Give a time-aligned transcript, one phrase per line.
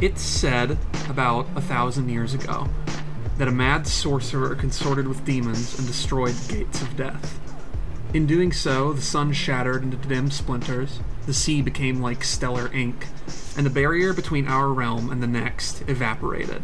[0.00, 0.78] It's said
[1.10, 2.68] about a thousand years ago
[3.36, 7.38] that a mad sorcerer consorted with demons and destroyed the gates of death.
[8.14, 13.08] In doing so, the sun shattered into dim splinters, the sea became like stellar ink,
[13.58, 16.62] and the barrier between our realm and the next evaporated.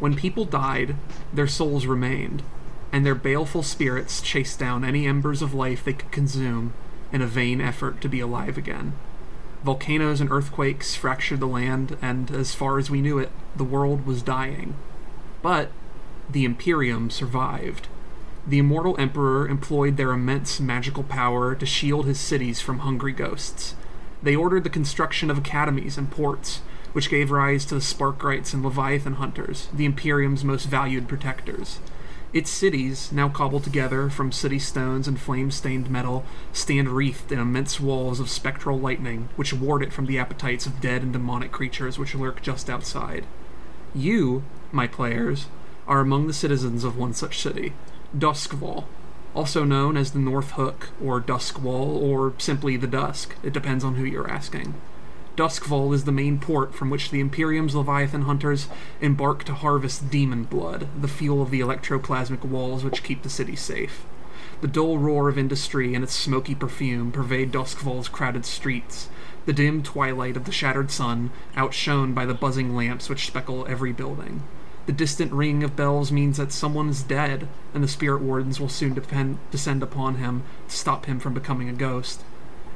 [0.00, 0.96] When people died,
[1.32, 2.42] their souls remained,
[2.90, 6.74] and their baleful spirits chased down any embers of life they could consume
[7.12, 8.94] in a vain effort to be alive again.
[9.64, 14.04] Volcanoes and earthquakes fractured the land, and as far as we knew it, the world
[14.04, 14.74] was dying.
[15.40, 15.70] But
[16.30, 17.88] the Imperium survived.
[18.46, 23.74] The immortal Emperor employed their immense magical power to shield his cities from hungry ghosts.
[24.22, 26.60] They ordered the construction of academies and ports,
[26.92, 31.78] which gave rise to the Sparkwrights and Leviathan Hunters, the Imperium's most valued protectors.
[32.34, 37.38] Its cities, now cobbled together from city stones and flame stained metal, stand wreathed in
[37.38, 41.52] immense walls of spectral lightning, which ward it from the appetites of dead and demonic
[41.52, 43.24] creatures which lurk just outside.
[43.94, 45.46] You, my players,
[45.86, 47.72] are among the citizens of one such city,
[48.18, 48.86] Doskvol,
[49.32, 53.36] also known as the North Hook, or Duskwall, or simply the Dusk.
[53.44, 54.74] It depends on who you're asking.
[55.36, 58.68] Doskvol is the main port from which the Imperium's Leviathan hunters
[59.00, 63.56] embark to harvest demon blood, the fuel of the electroplasmic walls which keep the city
[63.56, 64.04] safe.
[64.60, 69.08] The dull roar of industry and its smoky perfume pervade Doskvol's crowded streets,
[69.44, 73.92] the dim twilight of the shattered sun outshone by the buzzing lamps which speckle every
[73.92, 74.44] building.
[74.86, 78.68] The distant ring of bells means that someone is dead, and the spirit wardens will
[78.68, 82.22] soon depend, descend upon him to stop him from becoming a ghost.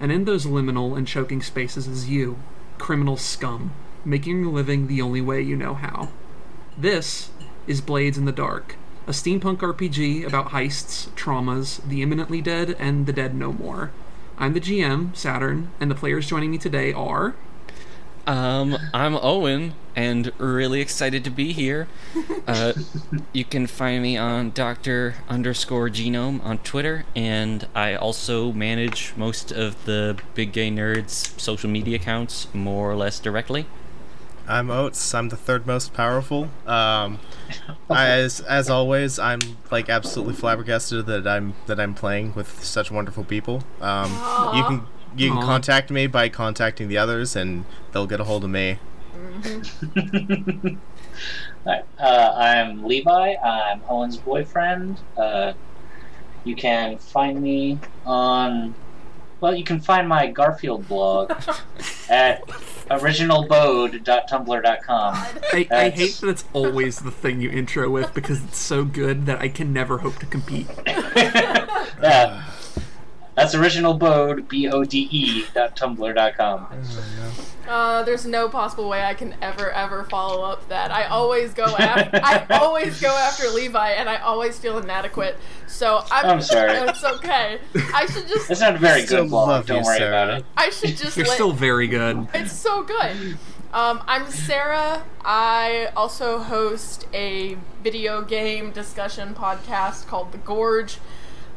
[0.00, 2.38] And in those liminal and choking spaces is you,
[2.78, 3.72] criminal scum,
[4.04, 6.08] making your living the only way you know how.
[6.76, 7.30] This
[7.66, 8.76] is Blades in the Dark,
[9.06, 13.90] a steampunk RPG about heists, traumas, the imminently dead, and the dead no more.
[14.38, 17.34] I'm the GM, Saturn, and the players joining me today are.
[18.28, 21.88] Um, I'm Owen, and really excited to be here.
[22.46, 22.74] Uh,
[23.32, 29.50] you can find me on Doctor underscore Genome on Twitter, and I also manage most
[29.50, 33.64] of the Big Gay Nerds social media accounts more or less directly.
[34.46, 35.14] I'm Oates.
[35.14, 36.50] I'm the third most powerful.
[36.66, 37.20] Um,
[37.88, 39.40] as as always, I'm
[39.70, 43.62] like absolutely flabbergasted that I'm that I'm playing with such wonderful people.
[43.80, 44.10] Um,
[44.54, 45.42] you can you can Aw.
[45.42, 48.78] contact me by contacting the others, and they'll get a hold of me.
[51.66, 53.34] Alright, uh, I'm Levi.
[53.34, 55.00] I'm Owen's boyfriend.
[55.16, 55.52] Uh,
[56.44, 58.74] you can find me on.
[59.40, 61.30] Well, you can find my Garfield blog
[62.08, 62.44] at
[62.90, 65.14] originalbode.tumblr.com.
[65.52, 69.26] I, I hate that it's always the thing you intro with because it's so good
[69.26, 70.66] that I can never hope to compete.
[72.00, 72.44] Yeah.
[73.38, 76.66] That's originalbode, B O D E, dot tumblr.com.
[77.68, 80.90] Uh, there's no possible way I can ever, ever follow up that.
[80.90, 82.18] I always go after.
[82.20, 85.36] I always go after Levi, and I always feel inadequate.
[85.68, 86.26] So I'm.
[86.26, 86.72] I'm sorry.
[86.88, 87.60] It's okay.
[87.94, 88.50] I should just.
[88.50, 90.08] It's not a very good blog, love don't you, worry Sarah.
[90.24, 90.46] about it.
[90.56, 91.16] I should just.
[91.16, 92.26] You're let- still very good.
[92.34, 93.38] It's so good.
[93.72, 95.04] Um, I'm Sarah.
[95.24, 100.96] I also host a video game discussion podcast called The Gorge.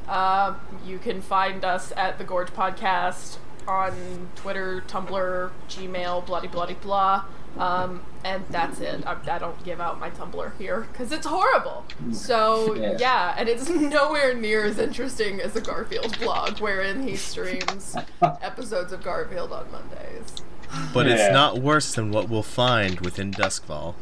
[0.07, 6.73] Uh, you can find us at The Gorge Podcast on Twitter, Tumblr, Gmail, bloody bloody
[6.73, 7.25] blah.
[7.57, 9.05] Um, and that's it.
[9.05, 11.83] I, I don't give out my Tumblr here because it's horrible.
[12.13, 12.95] So Yeah.
[12.97, 18.93] yeah, and it's nowhere near as interesting as the Garfield blog, wherein he streams episodes
[18.93, 20.33] of Garfield on Mondays.
[20.93, 21.13] But Yeah.
[21.15, 23.95] it's not worse than what we'll find within Doskvol.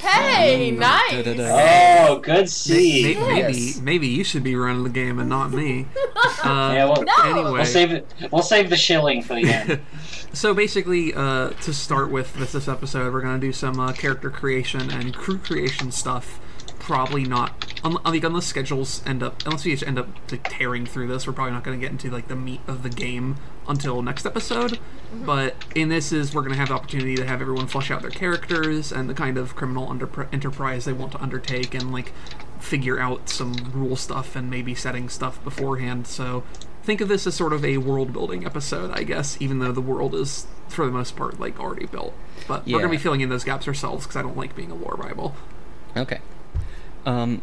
[0.00, 1.24] Hey, nice.
[1.24, 2.06] da-da-da.
[2.08, 3.18] Oh, good seed.
[3.18, 3.80] Maybe, Yes.
[3.80, 5.86] maybe you should be running the game and not me.
[6.42, 7.12] Uh, Yeah, well, No.
[7.24, 8.06] Anyway, We'll save it.
[8.30, 9.80] We'll save the shilling for the end.
[10.32, 14.30] so basically, uh, to start with this, this episode, we're gonna do some uh, character
[14.30, 16.40] creation and crew creation stuff.
[16.90, 20.42] Probably not, um, un- like unless schedules end up, unless we just end up like,
[20.50, 23.36] tearing through this, we're probably not gonna get into like the meat of the game
[23.68, 24.72] until next episode.
[24.72, 25.24] Mm-hmm.
[25.24, 28.10] But in this is we're gonna have the opportunity to have everyone flesh out their
[28.10, 32.12] characters and the kind of criminal under- enterprise they want to undertake and like
[32.58, 36.08] figure out some rule stuff and maybe setting stuff beforehand.
[36.08, 36.42] So
[36.82, 39.80] think of this as sort of a world building episode, I guess, even though the
[39.80, 42.14] world is for the most part like already built.
[42.48, 44.74] But we're gonna be filling in those gaps ourselves because I don't like being a
[44.74, 45.36] lore bible.
[45.96, 46.18] Okay.
[47.06, 47.42] Um,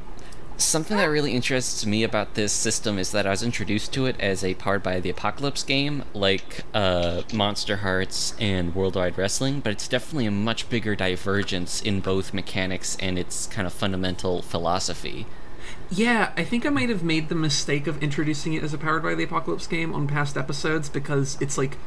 [0.57, 4.19] something that really interests me about this system is that I was introduced to it
[4.19, 9.71] as a Powered by the Apocalypse game, like uh, Monster Hearts and Worldwide Wrestling, but
[9.71, 15.25] it's definitely a much bigger divergence in both mechanics and its kind of fundamental philosophy.
[15.89, 19.03] Yeah, I think I might have made the mistake of introducing it as a Powered
[19.03, 21.77] by the Apocalypse game on past episodes because it's like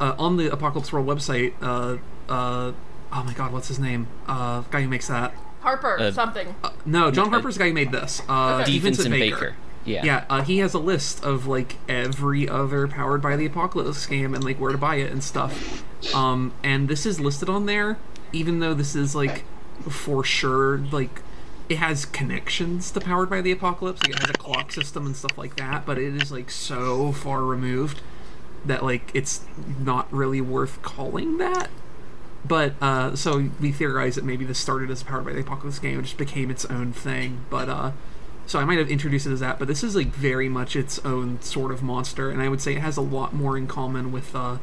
[0.00, 1.54] uh, on the Apocalypse World website.
[1.60, 1.98] Uh,
[2.30, 2.72] uh,
[3.12, 4.06] oh my god, what's his name?
[4.26, 5.34] Uh, guy who makes that.
[5.62, 6.54] Harper, Uh, something.
[6.84, 8.20] No, John uh, Harper's the guy who made this.
[8.28, 8.64] Uh, Okay.
[8.64, 9.36] Steve Vincent Stevenson Baker.
[9.36, 9.56] Baker.
[9.84, 10.04] Yeah.
[10.04, 14.32] Yeah, uh, he has a list of like every other powered by the apocalypse game
[14.34, 15.82] and like where to buy it and stuff.
[16.14, 17.98] Um, and this is listed on there,
[18.32, 19.44] even though this is like
[19.88, 21.20] for sure like
[21.68, 24.00] it has connections to powered by the apocalypse.
[24.02, 27.10] Like it has a clock system and stuff like that, but it is like so
[27.10, 28.00] far removed
[28.64, 29.40] that like it's
[29.80, 31.70] not really worth calling that.
[32.44, 35.78] But uh, so we theorize that maybe this started as a powered by the apocalypse
[35.78, 37.44] game, and just became its own thing.
[37.50, 37.92] But uh,
[38.46, 40.98] so I might have introduced it as that, but this is like very much its
[41.04, 44.10] own sort of monster, and I would say it has a lot more in common
[44.10, 44.56] with uh,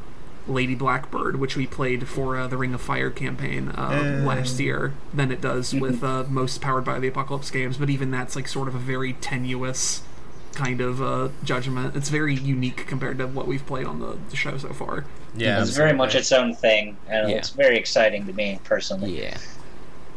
[0.47, 3.81] Lady Blackbird, which we played for uh, the Ring of Fire campaign uh,
[4.21, 4.25] Uh.
[4.25, 7.77] last year, than it does with uh, most powered by the apocalypse games.
[7.77, 10.01] But even that's like sort of a very tenuous
[10.53, 11.95] kind of uh, judgment.
[11.95, 15.05] It's very unique compared to what we've played on the, the show so far.
[15.35, 17.37] Yeah, It's very much its own thing, and Yeah.
[17.37, 19.21] it's very exciting to me personally.
[19.21, 19.37] Yeah.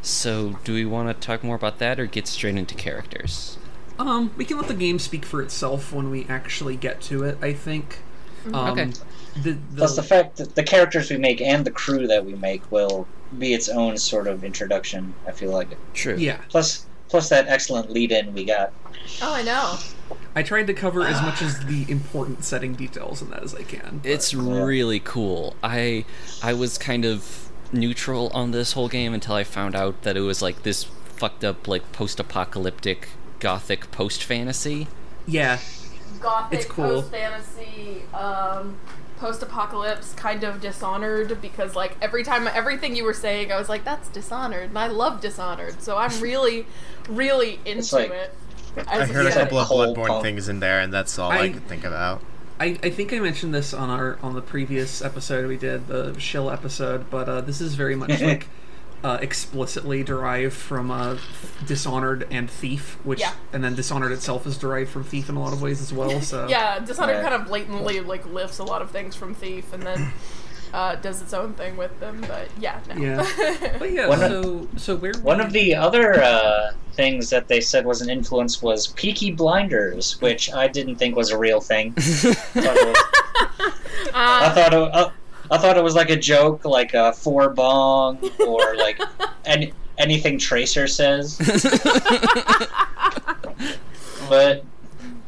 [0.01, 3.57] So, do we want to talk more about that or get straight into characters?
[3.99, 7.39] Um, we can let the game speak for itself when we actually get to it.
[7.41, 7.99] I think.
[8.47, 8.91] Um, Okay.
[9.43, 12.35] The, the, Plus, the fact that the characters we make and the crew that we
[12.35, 13.07] make will
[13.39, 15.15] be its own sort of introduction.
[15.27, 15.69] I feel like.
[15.95, 16.17] True.
[16.19, 18.73] yeah, Plus, plus that excellent lead-in we got.
[19.23, 19.79] Oh, I know.
[20.35, 23.63] I tried to cover as much as the important setting details in that as I
[23.63, 24.01] can.
[24.03, 25.55] but- It's really cool.
[25.63, 26.05] I
[26.43, 30.21] I was kind of neutral on this whole game until I found out that it
[30.21, 30.85] was like this
[31.17, 33.09] fucked up like post-apocalyptic
[33.41, 34.89] gothic post-fantasy.
[35.27, 35.59] yeah,
[36.21, 37.03] Gothic, It's cool.
[37.03, 38.77] post fantasy, um,
[39.19, 43.69] post apocalypse, kind of dishonored because like every time everything you were saying, I was
[43.69, 46.67] like, "That's dishonored," and I love dishonored, so I'm really,
[47.09, 48.35] really into like- it.
[48.77, 50.23] I As heard a couple of Cold Bloodborne punk.
[50.23, 52.23] things in there, and that's all I, I- could think about.
[52.61, 56.17] I, I think I mentioned this on our on the previous episode we did the
[56.21, 58.47] shill episode, but uh, this is very much like
[59.03, 61.17] uh, explicitly derived from uh,
[61.67, 63.33] Dishonored and Thief, which Yeah.
[63.53, 66.21] and then Dishonored itself is derived from Thief in a lot of ways as well.
[66.21, 67.23] So Yeah, Dishonored Yeah.
[67.23, 70.13] kind of blatantly like lifts a lot of things from Thief and then
[70.73, 72.21] uh, does its own thing with them.
[72.29, 72.95] But yeah, no.
[72.97, 73.27] Yeah.
[73.79, 77.61] But yeah, One of- so so where One of the other uh, things that they
[77.61, 81.93] said was an influence was Peaky Blinders, which I didn't think was a real thing.
[81.97, 83.73] Thought it was-
[84.15, 85.11] I uh, thought it, uh,
[85.51, 89.01] I thought it was like a joke, like a four bong or like
[89.45, 91.39] any, anything Tracer says.
[94.29, 94.65] But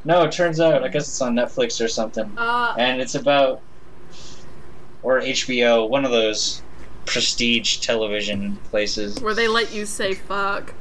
[0.05, 3.61] no, it turns out I guess it's on Netflix or something, uh, and it's about
[5.05, 6.61] or HBO, one of those
[7.07, 9.21] prestige television places.
[9.21, 10.75] where they let you say fuck.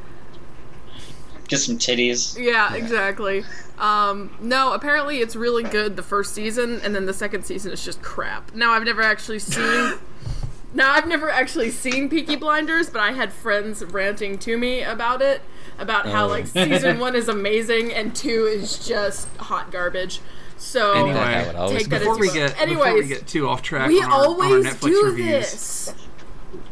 [1.50, 2.38] Get some titties.
[2.42, 3.44] Yeah, exactly.
[3.78, 7.84] Um, no, apparently it's really good the first season, and then the second season is
[7.84, 8.56] just crap.
[8.56, 9.96] Now I've never actually seen.
[10.74, 15.22] now I've never actually seen Peaky Blinders, but I had friends ranting to me about
[15.22, 15.42] it,
[15.78, 16.30] about how Oh.
[16.30, 20.22] like season one is amazing and two is just hot garbage.
[20.64, 22.68] So Anyway, That how take that before we as you get will.
[22.76, 25.28] before we get too off track, we on our, on our always Netflix do reviews,
[25.52, 25.94] this.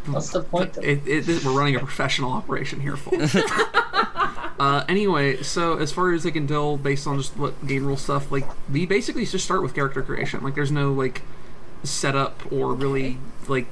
[0.05, 0.77] What's the point?
[0.77, 3.35] It, it, it- we're running a professional operation here, folks.
[4.59, 7.97] uh, anyway, so as far as I can tell, based on just what game rule
[7.97, 10.42] stuff, like we basically just start with character creation.
[10.42, 11.21] Like, there's no like
[11.83, 13.68] setup or really like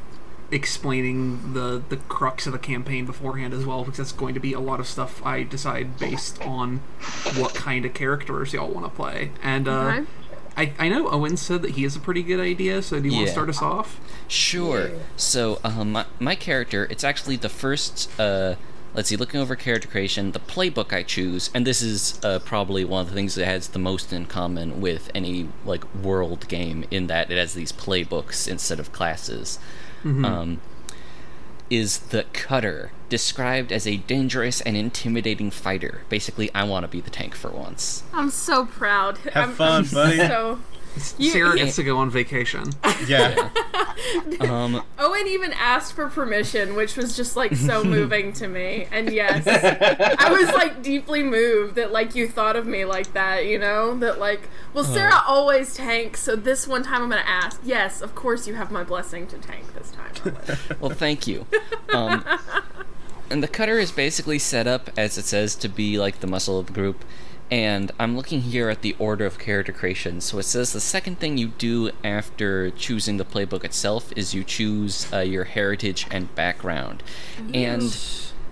[0.52, 4.54] explaining the the crux of the campaign beforehand as well, because that's going to be
[4.54, 6.82] a lot of stuff I decide based on
[7.38, 9.32] what kind of characters y'all want to play.
[9.44, 10.06] And uh, Okay.
[10.58, 12.82] I I know Owen said that he has a pretty good idea.
[12.82, 14.00] So do you want to start us off?
[14.28, 14.92] Sure.
[15.16, 18.56] So, um, my, my character, it's actually the first, uh,
[18.94, 22.84] let's see, looking over character creation, the playbook I choose, and this is uh, probably
[22.86, 26.86] one of the things that has the most in common with any, like, world game,
[26.92, 29.58] in that it has these playbooks instead of classes,
[30.06, 30.62] um,
[31.70, 36.02] is the Cutter, described as a dangerous and intimidating fighter.
[36.10, 38.04] Basically, I want to be the tank for once.
[38.14, 39.18] I'm so proud.
[39.34, 40.18] Have I'm, fun, I'm buddy.
[40.18, 40.60] So
[41.18, 42.64] You- Sarah gets to go on vacation.
[43.08, 43.50] Yeah.
[44.40, 48.88] Um, Owen even asked for permission, which was just like so moving to me.
[48.92, 53.46] And yes, I was like deeply moved that like you thought of me like that,
[53.46, 53.96] you know?
[53.98, 57.60] That like, well, Sarah always tanks, so this one time I'm gonna ask.
[57.64, 60.36] Yes, of course you have my blessing to tank this time.
[60.80, 61.46] Well, thank you.
[61.94, 62.24] Um,
[63.30, 66.58] and the cutter is basically set up, as it says, to be like the muscle
[66.58, 67.04] of the group.
[67.52, 70.22] And I'm looking here at the order of character creation.
[70.22, 74.44] So it says the second thing you do after choosing the playbook itself is you
[74.44, 77.02] choose uh, your heritage and background.
[77.54, 77.92] And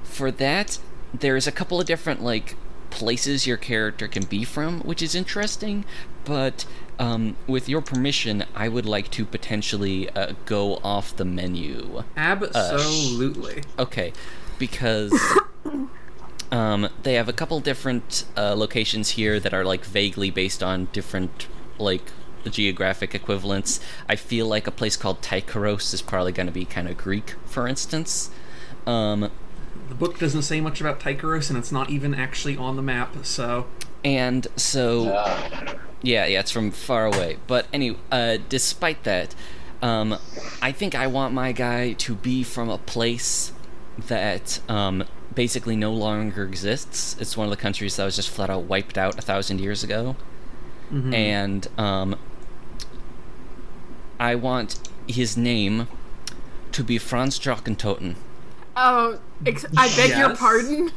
[0.03, 0.79] for that,
[1.13, 2.55] there's a couple of different like
[2.89, 5.85] places your character can be from, which is interesting.
[6.25, 6.65] but
[6.99, 12.03] um, with your permission, I would like to potentially uh, go off the menu.
[12.15, 13.63] Absolutely.
[13.77, 14.13] Okay,
[14.57, 15.13] because
[16.51, 20.87] um, they have a couple different uh, locations here that are like vaguely based on
[20.93, 22.11] different like
[22.49, 23.79] geographic equivalents.
[24.07, 27.35] I feel like a place called Tycheros is probably going to be kind of Greek,
[27.45, 28.29] for instance.
[28.85, 29.29] Um,
[29.89, 33.25] the book doesn't say much about Tycheros, and it's not even actually on the map.
[33.25, 33.67] So
[34.03, 37.37] and so, Uh, yeah, yeah, it's from far away.
[37.47, 39.35] But anyway, uh, despite that,
[39.81, 40.17] um,
[40.61, 43.51] I think I want my guy to be from a place
[44.07, 45.03] that um,
[45.37, 47.15] basically no longer exists.
[47.19, 49.83] It's one of the countries that was just flat out wiped out a thousand years
[49.83, 50.15] ago.
[51.13, 52.15] And um,
[54.19, 55.87] I want his name
[56.71, 58.15] to be Franz Drachentoten.
[58.75, 60.91] Oh, ex- I beg your pardon.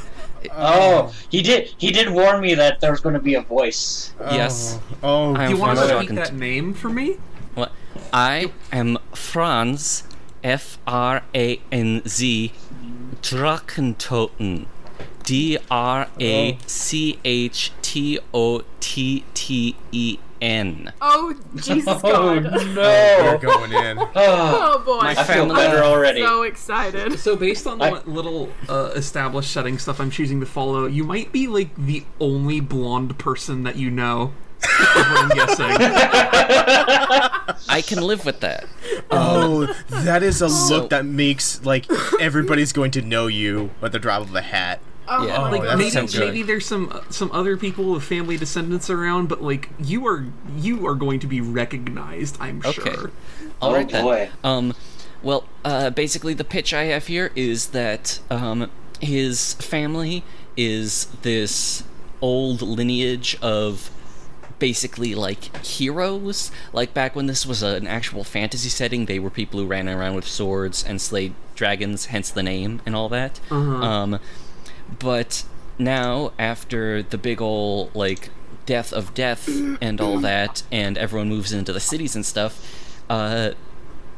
[0.50, 1.72] oh, he did.
[1.78, 4.12] He did warn me that there was going to be a voice.
[4.18, 4.80] Yes.
[5.04, 7.18] Oh, I do you want to Franz repeat that name for me?
[7.54, 7.70] What?
[8.12, 10.02] I am Franz,
[10.42, 12.52] F R A N Z,
[13.24, 14.66] Drachentoten.
[15.24, 20.92] D R A C H T O T T E N.
[21.00, 22.44] Oh, Jesus Oh God.
[22.52, 23.38] we're no!
[23.40, 23.98] going in.
[24.14, 24.98] Oh, Oh boy.
[25.00, 26.20] My I feel family- better already.
[26.20, 27.18] so excited.
[27.18, 31.04] So based on I- what little uh, established setting stuff I'm choosing to follow, you
[31.04, 34.34] might be like the only blonde person that you know.
[34.64, 35.66] Is what I'm guessing.
[37.68, 38.66] I can live with that.
[39.10, 41.86] Oh, that is a So- look that makes like
[42.20, 44.80] everybody's going to know you at the drop of a hat.
[45.06, 45.36] Oh, Yeah.
[45.38, 49.42] my like maybe sounds maybe there's some some other people with family descendants around, but
[49.42, 50.24] like you are
[50.56, 52.38] you are going to be recognized.
[52.40, 52.94] I'm Okay.
[52.94, 53.10] sure.
[53.60, 54.30] All Oh, right then.
[54.42, 54.74] Um,
[55.22, 60.24] well, uh, basically the pitch I have here is that um, his family
[60.56, 61.82] is this
[62.22, 63.90] old lineage of
[64.64, 66.50] basically like heroes.
[66.72, 70.14] Like back when this was an actual fantasy setting, they were people who ran around
[70.14, 73.40] with swords and slayed dragons, hence the name and all that.
[73.50, 74.18] Um,
[74.98, 75.44] but
[75.78, 78.30] now, after the big ol' like
[78.64, 79.46] death of death
[79.82, 82.54] and all that, and everyone moves into the cities and stuff,
[83.10, 83.50] uh,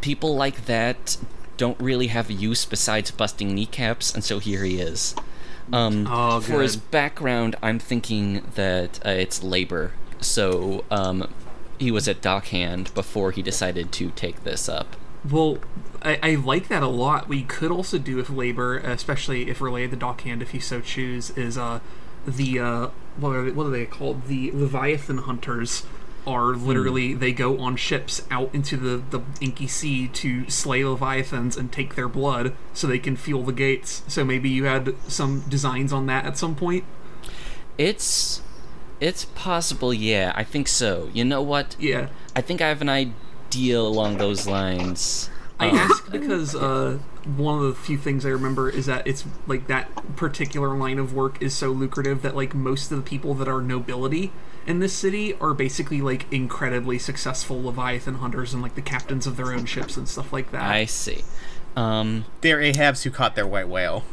[0.01, 1.17] people like that
[1.57, 5.17] don't really have a use besides busting kneecaps, and so here he is.
[5.73, 9.91] Um, Oh, for his background, I'm thinking that uh, it's labor.
[10.21, 11.33] So um,
[11.79, 14.97] he was at Dockhand before he decided to take this up.
[15.29, 15.59] Well,
[16.03, 17.29] I, I like that a lot.
[17.29, 21.31] We could also do if labor, especially if related to Dockhand, if you so choose,
[21.31, 21.81] is uh
[22.27, 24.27] the uh what are they, what are they called?
[24.27, 25.85] The Leviathan hunters
[26.27, 31.57] are literally they go on ships out into the the inky sea to slay leviathans
[31.57, 34.03] and take their blood so they can fuel the gates.
[34.09, 36.85] So maybe you had some designs on that at some point.
[37.79, 38.43] It's
[39.01, 40.33] it's possible, yeah.
[40.35, 41.11] I think so.
[41.13, 41.77] You know what?
[41.79, 42.09] Yeah.
[42.35, 45.31] I think I have an idea along those lines.
[45.59, 49.25] I Um, ask because uh, one of the few things I remember is that it's
[49.47, 53.33] like that particular line of work is so lucrative that like most of the people
[53.35, 54.33] that are nobility
[54.67, 59.37] in this city are basically like incredibly successful Leviathan hunters and like the captains of
[59.39, 60.63] their own ships and stuff like that.
[60.63, 61.25] I see.
[61.75, 64.05] Um, They're Ahabs who caught their white whale.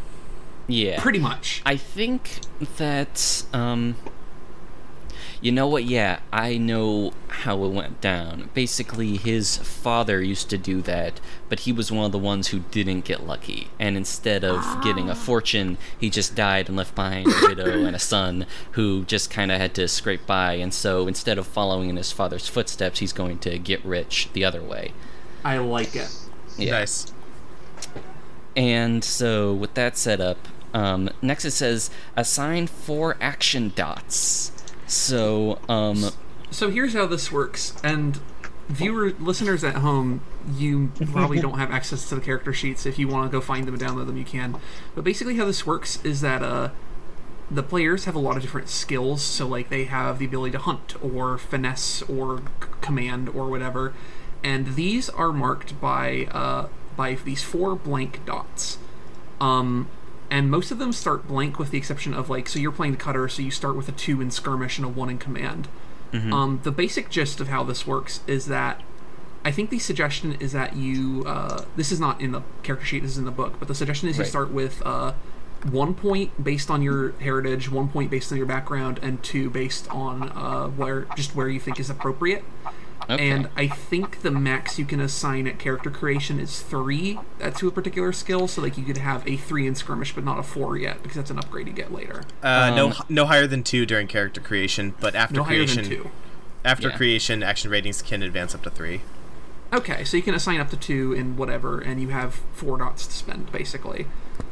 [0.68, 1.02] yeah.
[1.02, 1.62] Pretty much.
[1.66, 2.40] I think
[2.78, 3.96] that um
[5.44, 5.84] you know what?
[5.84, 8.50] Yeah, I know how it went down.
[8.54, 11.20] Basically, his father used to do that,
[11.50, 13.68] but he was one of the ones who didn't get lucky.
[13.78, 17.94] And instead of getting a fortune, he just died and left behind a widow and
[17.94, 20.54] a son who just kind of had to scrape by.
[20.54, 24.46] And so instead of following in his father's footsteps, he's going to get rich the
[24.46, 24.94] other way.
[25.44, 26.16] I like it.
[26.58, 26.80] Yeah.
[26.80, 27.12] Nice.
[28.56, 34.54] And so, with that set up, um, next it says assign four action dots.
[34.88, 36.06] So, um,
[36.52, 38.20] So here's how this works, and
[38.70, 40.22] viewer listeners at home,
[40.56, 42.86] you probably don't have access to the character sheets.
[42.86, 44.58] If you want to go find them and download them, you can.
[44.96, 46.70] But basically, how this works is that uh,
[47.50, 49.22] the players have a lot of different skills.
[49.22, 52.44] So like they have the ability to hunt, or finesse, or c-
[52.82, 53.94] command, or whatever,
[54.44, 58.78] and these are marked by uh, by these four blank dots.
[59.42, 59.88] Um,
[60.34, 62.98] and most of them start blank with the exception of like so you're playing the
[62.98, 65.68] cutter so you start with a two in skirmish and a one in command.
[66.34, 68.82] Um, the basic gist of how this works is that
[69.46, 73.02] i think the suggestion is that you uh, this is not in the character sheet
[73.02, 75.14] this is in the book but the suggestion is you start with uh,
[75.72, 79.88] one point based on your heritage one point based on your background and two based
[79.90, 82.44] on uh, where just where you think is appropriate
[83.10, 83.30] okay.
[83.30, 87.68] and I think the max you can assign at character creation is three uh, to
[87.68, 88.48] a particular skill.
[88.48, 91.16] So like you could have a three in skirmish, but not a four yet because
[91.18, 92.24] that's an upgrade you get later.
[92.42, 95.84] Uh, no, Um, no higher than two during character creation, but after No higher creation,
[95.84, 96.10] than two.
[96.66, 96.98] After Yeah.
[96.98, 99.02] creation, action ratings can advance up to three.
[99.74, 103.08] Okay, so you can assign up to two in whatever, and you have four dots
[103.08, 104.06] to spend, basically.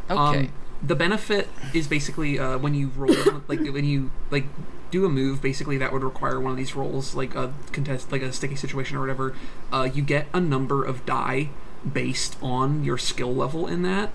[0.10, 0.40] Okay.
[0.40, 0.50] Um,
[0.82, 3.16] the benefit is basically uh, when you roll,
[3.48, 4.46] like when you like
[4.92, 8.22] do a move, basically that would require one of these rolls, like a contest, like
[8.22, 9.34] a sticky situation or whatever.
[9.72, 11.50] Uh, you get a number of die
[11.92, 14.12] based on your skill level in that,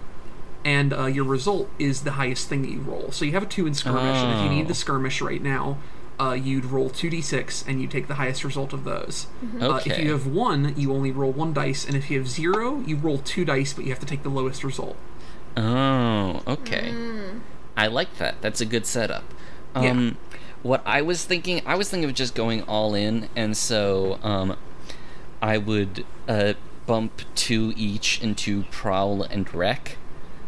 [0.64, 3.10] and uh, your result is the highest thing that you roll.
[3.12, 4.68] So you have a two in skirmish, and if you need Oh.
[4.68, 5.78] the skirmish right now,
[6.20, 9.26] uh, you'd roll two d6 and you take the highest result of those.
[9.60, 12.80] Uh, if you have one, you only roll one dice, and if you have zero,
[12.86, 14.96] you roll two dice, but you have to take the lowest result.
[15.56, 16.94] Oh, okay.
[17.76, 18.40] I like that.
[18.40, 19.24] That's a good setup.
[19.74, 20.12] Yeah.
[20.66, 24.56] What I was thinking, I was thinking of just going all in, and so um,
[25.40, 26.54] I would uh,
[26.86, 29.96] bump two each into Prowl and Wreck.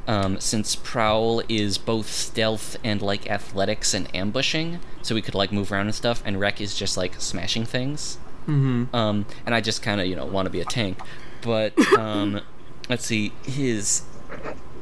[0.09, 5.53] Um, since Prowl is both stealth and like athletics and ambushing, so we could like
[5.53, 8.19] move around and stuff, and Wreck is just like smashing things.
[8.49, 8.95] Mm-hmm.
[8.97, 10.99] Um, and I just kind of, you know, want to be a tank.
[11.43, 12.41] But, um,
[12.89, 14.03] let's see, his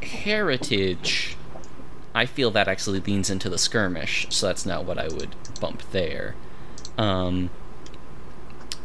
[0.03, 1.37] heritage,
[2.17, 5.83] I feel that actually leans into the skirmish, so that's not what I would bump
[5.93, 6.35] there.
[6.97, 7.51] Um,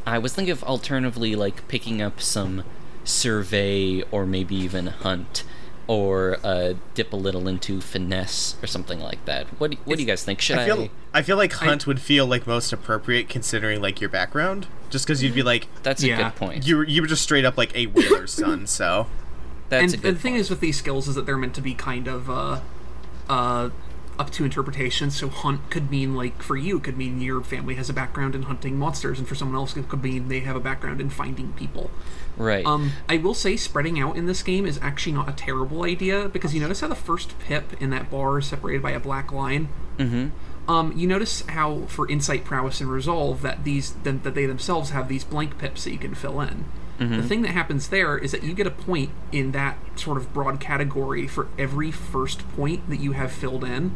[0.06, 2.64] I was thinking of alternatively, like, picking up some
[3.04, 5.44] survey or maybe even hunt.
[5.88, 9.48] Or uh, dip a little into finesse or something like that.
[9.60, 10.40] What do, what do you guys think?
[10.40, 10.64] Should I?
[10.64, 14.68] I feel I feel like Hunt would feel like most appropriate considering like your background,
[14.90, 16.66] just because you'd be like That's a good point.
[16.66, 18.68] you were you were just straight up like a whaler's son.
[18.68, 19.08] So
[19.68, 20.42] That's and a good the thing point.
[20.42, 22.62] is with these skills is that they're meant to be kind of uh,
[23.32, 23.70] uh,
[24.20, 25.10] up to interpretation.
[25.10, 28.36] So hunt could mean like for you, it could mean your family has a background
[28.36, 31.10] in hunting monsters, and for someone else, it could mean they have a background in
[31.10, 31.90] finding people.
[32.38, 32.66] right.
[32.66, 36.30] Um, I will say spreading out in this game is actually not a terrible idea
[36.30, 39.32] because you notice how the first pip in that bar is separated by a black
[39.32, 39.70] line.
[39.98, 40.28] mm-hmm.
[40.68, 44.92] Um, you notice how for insight, prowess, and resolve that these that that they themselves
[44.92, 46.66] have these blank pips that you can fill in.
[47.10, 50.34] The thing that happens there is that you get a point in that sort of
[50.34, 53.92] broad category for every first point that you have filled in.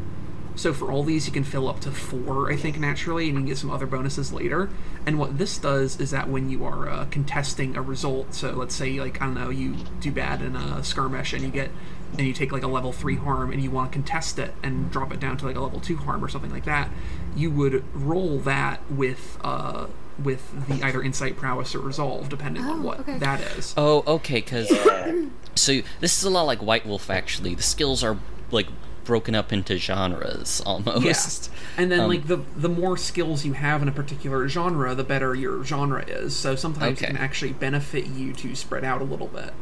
[0.56, 3.40] So for all these, you can fill up to four, I think, naturally, and you
[3.42, 4.70] can get some other bonuses later.
[5.06, 8.74] And what this does is that when you are uh, contesting a result, so let's
[8.74, 11.72] say, like I don't know, you do bad in a skirmish and you get
[12.18, 14.90] and you take like a level three harm and you want to contest it and
[14.90, 16.90] drop it down to like a level two harm or something like that,
[17.36, 19.88] you would roll that with uh
[20.22, 23.18] with the either insight, prowess, or resolve, depending on Oh, what okay.
[23.20, 23.74] that is.
[23.78, 24.70] Oh, okay, because
[25.56, 27.10] so this is a lot like White Wolf.
[27.10, 28.18] Actually, the skills are
[28.52, 28.68] like
[29.04, 31.04] broken up into genres almost.
[31.06, 31.50] Yes.
[31.78, 35.04] And then Um, like the the more skills you have in a particular genre, the
[35.04, 36.36] better your genre is.
[36.36, 37.06] So sometimes Okay.
[37.06, 39.54] it can actually benefit you to spread out a little bit.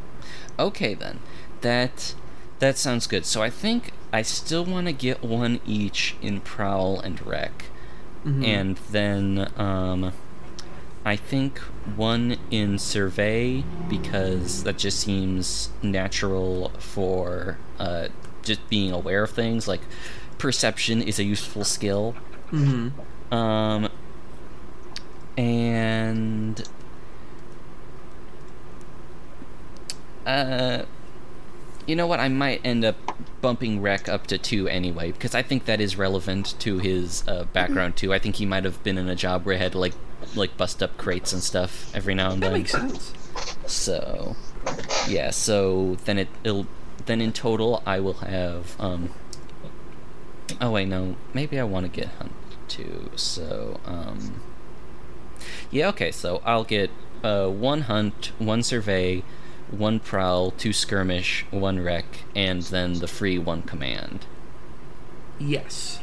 [0.58, 1.18] Okay, then
[1.60, 2.14] that
[2.60, 3.26] that sounds good.
[3.26, 7.64] So I think I still want to get one each in Prowl and Wreck,
[8.24, 10.12] and then um,
[11.04, 11.58] I think
[11.96, 18.08] one in Survey because that just seems natural for uh,
[18.42, 19.68] just being aware of things.
[19.68, 19.82] Like
[20.38, 22.14] perception is a useful skill.
[22.50, 23.34] Mm-hmm.
[23.34, 23.88] Um,
[25.36, 26.62] and
[30.26, 30.84] uh,
[31.86, 32.20] you know what?
[32.20, 32.96] I might end up
[33.42, 37.44] bumping Wreck up to two anyway because I think that is relevant to his uh,
[37.52, 38.14] background too.
[38.14, 39.92] I think he might have been in a job where he had like
[40.34, 42.58] like bust up crates and stuff every now and That then.
[42.60, 43.12] makes sense.
[43.66, 44.36] So,
[45.08, 45.30] yeah.
[45.30, 46.66] So then it, it'll
[47.06, 49.10] then in total I will have um.
[50.60, 51.16] Oh wait, no.
[51.32, 52.32] Maybe I want to get hunt
[52.68, 53.10] too.
[53.16, 54.40] So um.
[55.70, 55.88] Yeah.
[55.88, 56.12] Okay.
[56.12, 56.90] So I'll get
[57.22, 59.22] uh one hunt, one survey,
[59.70, 64.26] one prowl, two skirmish, one wreck, and then the free one command.
[65.38, 65.98] Yes.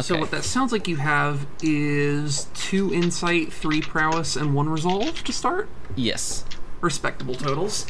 [0.00, 5.22] So what that sounds like you have is two insight, three prowess, and one resolve
[5.24, 5.68] to start.
[5.94, 6.44] Yes.
[6.80, 7.86] Respectable totals.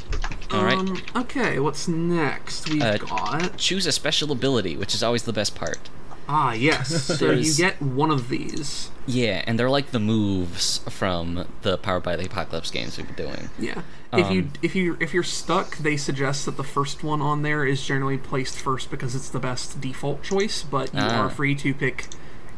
[0.50, 0.78] All right.
[0.78, 2.68] Um, okay, what's next?
[2.70, 5.78] We've Uh, got Choose a special ability, which is always the best part.
[6.28, 7.04] Ah yes.
[7.18, 8.90] so you get one of these.
[9.06, 13.26] Yeah, and they're like the moves from the Powered by the Apocalypse games we've been
[13.26, 13.50] doing.
[13.58, 13.82] Yeah.
[14.12, 17.42] If you Um, if you if you're stuck, they suggest that the first one on
[17.42, 21.26] there is generally placed first because it's the best default choice, but you Ah.
[21.26, 22.06] are free to pick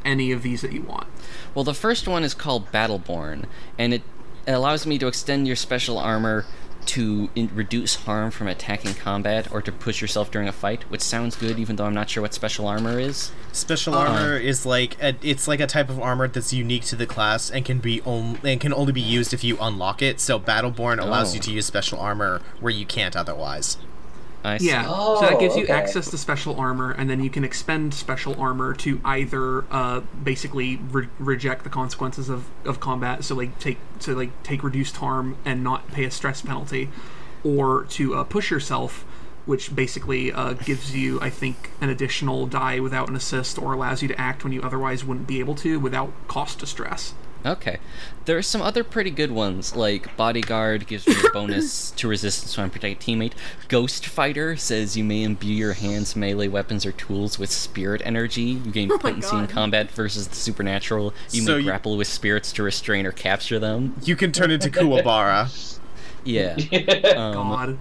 [0.04, 1.06] any of these that you want.
[1.54, 3.44] Well, the first one is called Battleborn,
[3.78, 4.02] and it
[4.46, 6.46] allows me to extend your special armor
[6.88, 11.00] to in- reduce harm from attacking combat or to push yourself during a fight, which
[11.00, 13.30] sounds good, even though I'm not sure what special armor is.
[13.52, 14.12] special Uh-huh.
[14.12, 17.50] armor is like a, it's like a type of armor that's unique to the class
[17.50, 20.20] and can be on, and can only be used if you unlock it.
[20.20, 21.34] So Battleborn allows Oh.
[21.34, 23.76] you to use special armor where you can't otherwise.
[24.44, 24.68] I see.
[24.68, 25.72] Yeah, so that gives you Oh, okay.
[25.72, 28.90] access to special armor, and then you can expend Oh, special armor, and then you
[28.90, 33.24] can expend special armor to either uh, basically re- reject the consequences of, of combat,
[33.24, 36.88] so like take to like take reduced harm and not pay a stress penalty,
[37.44, 39.04] or to uh, push yourself,
[39.46, 44.02] which basically uh, gives you, I think, an additional die without an assist, or allows
[44.02, 47.14] you to act when you otherwise wouldn't be able to without cost to stress.
[47.46, 47.78] Okay.
[48.24, 52.56] There are some other pretty good ones, like Bodyguard gives you a bonus to resistance
[52.58, 53.32] when protect teammate.
[53.68, 58.42] Ghost Fighter says you may imbue your hands, melee weapons, or tools with spirit energy.
[58.42, 61.14] You gain Oh my potency in combat versus the supernatural.
[61.30, 63.94] You So may you- grapple with spirits to restrain or capture them.
[64.02, 65.74] You can turn into Kuwabara.
[66.24, 66.56] Yeah.
[67.16, 67.78] Um, God,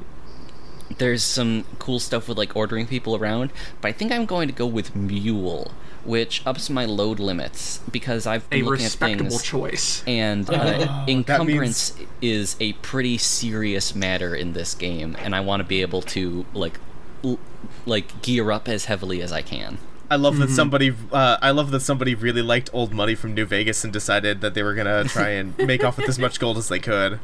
[1.00, 4.54] there's some cool stuff with like ordering people around, but I think I'm going to
[4.54, 5.72] go with Mule,
[6.08, 9.44] which ups my load limits because I've a been looking at respectable things.
[9.44, 10.04] choice.
[10.08, 15.60] and uh, that encumbrance is a pretty serious matter in this game, and I want
[15.60, 16.80] to be able to like,
[17.24, 17.40] l-
[17.86, 19.78] like gear up as heavily as I can.
[20.10, 20.94] I love that somebody.
[21.12, 24.54] Uh, I love that somebody really liked old money from New Vegas and decided that
[24.54, 27.20] they were gonna try and make off with as much gold as they could.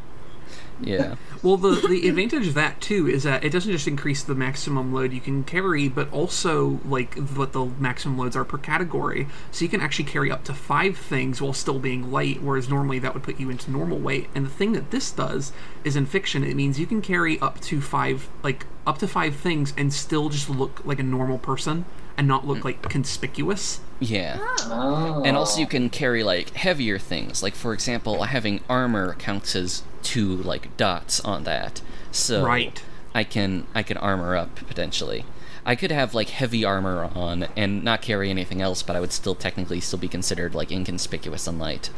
[0.83, 4.33] Yeah, Well, the the advantage of that too is that it doesn't just increase the
[4.33, 9.27] maximum load you can carry, but also like what the maximum loads are per category.
[9.51, 12.97] So you can actually carry up to five things while still being light, whereas normally
[12.99, 14.29] that would put you into normal weight.
[14.33, 15.51] And the thing that this does
[15.83, 19.35] is in fiction, it means you can carry up to five, like up to five
[19.35, 21.83] things, and still just look like a normal person
[22.17, 23.79] and not look like conspicuous.
[23.99, 24.37] yeah.
[24.65, 25.21] Oh.
[25.25, 27.41] And also, you can carry like heavier things.
[27.41, 31.81] Like for example, having armor counts as two like dots on that.
[32.11, 32.83] So Right.
[33.15, 35.25] I can I can armor up potentially.
[35.65, 39.13] I could have like heavy armor on and not carry anything else, but I would
[39.13, 41.89] still technically still be considered like inconspicuous and light.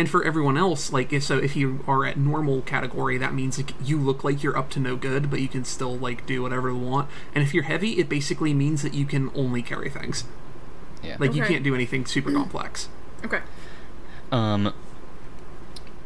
[0.00, 3.58] And for everyone else, like if so, if you are at normal category, that means
[3.58, 6.40] like you look like you're up to no good, but you can still like do
[6.40, 7.10] whatever you want.
[7.34, 10.24] And if you're heavy, it basically means that you can only carry things.
[11.02, 11.18] Yeah.
[11.18, 12.88] Like you can't do anything super complex.
[13.26, 13.40] Okay.
[14.32, 14.72] Um.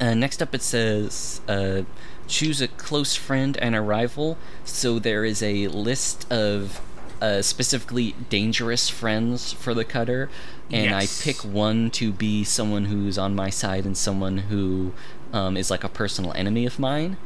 [0.00, 1.82] Uh, next up, it says uh,
[2.26, 4.36] choose a close friend and a rival.
[4.64, 6.80] So there is a list of
[7.22, 10.30] uh, specifically dangerous friends for the cutter,
[10.70, 11.20] and Yes.
[11.20, 14.92] I pick one to be someone who's on my side and someone who
[15.32, 17.16] um, is like a personal enemy of mine.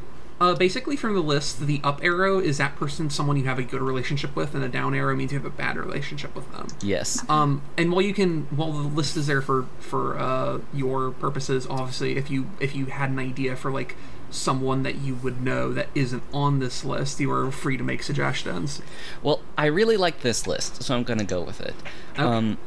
[0.41, 3.63] Uh, basically, from the list, the up arrow is that person someone you have a
[3.63, 6.67] good relationship with, and the down arrow means you have a bad relationship with them.
[6.81, 7.25] Yes.
[7.29, 11.67] Um, and while you can, while the list is there for for uh, your purposes,
[11.69, 13.97] obviously, if you if you had an idea for like
[14.31, 18.01] someone that you would know that isn't on this list, you are free to make
[18.01, 18.81] suggestions.
[19.21, 21.75] Well, I really like this list, so I'm gonna go with it.
[22.13, 22.23] Okay.
[22.23, 22.57] Um,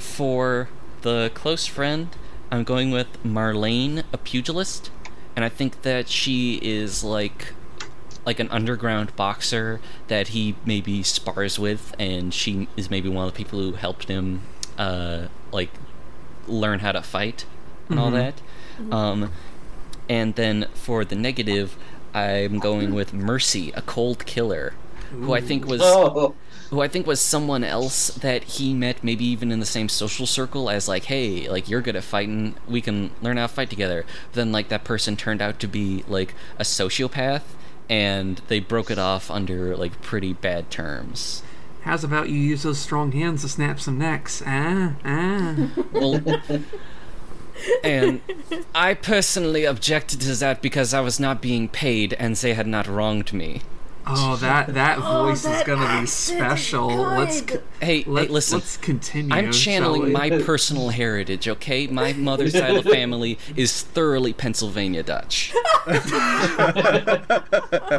[0.00, 0.68] for
[1.02, 2.08] the close friend,
[2.50, 4.90] I'm going with Marlene, a pugilist,
[5.36, 7.54] and I think that she is like
[8.26, 13.32] like an underground boxer that he maybe spars with, and she is maybe one of
[13.32, 14.42] the people who helped him
[14.76, 15.70] uh, like
[16.46, 17.46] learn how to fight
[17.88, 18.40] and all that.
[18.92, 19.32] Um,
[20.08, 21.76] and then for the negative,
[22.14, 24.74] I'm going with Mercy, a cold killer,
[25.10, 26.34] who I think was Oh.
[26.70, 30.24] Who I think was someone else that he met maybe even in the same social
[30.24, 33.70] circle as like, hey, like you're good at fighting, we can learn how to fight
[33.70, 34.06] together.
[34.30, 37.42] But Then like that person turned out to be like a sociopath
[37.88, 41.42] and they broke it off under like pretty bad terms.
[41.82, 44.42] How's about you use those strong hands to snap some necks?
[44.46, 45.56] Ah, ah.
[45.92, 46.22] Well,
[47.82, 48.20] and
[48.74, 52.86] I personally objected to that because I was not being paid and they had not
[52.86, 53.62] wronged me.
[54.06, 56.88] Oh, that that Oh, voice is that gonna be accent is special.
[56.88, 57.62] Let's good.
[57.80, 58.58] Hey, let, hey, listen.
[58.58, 59.34] Let's continue.
[59.34, 61.86] I'm channeling my personal heritage, okay?
[61.86, 65.52] My mother's side of the family is thoroughly Pennsylvania Dutch.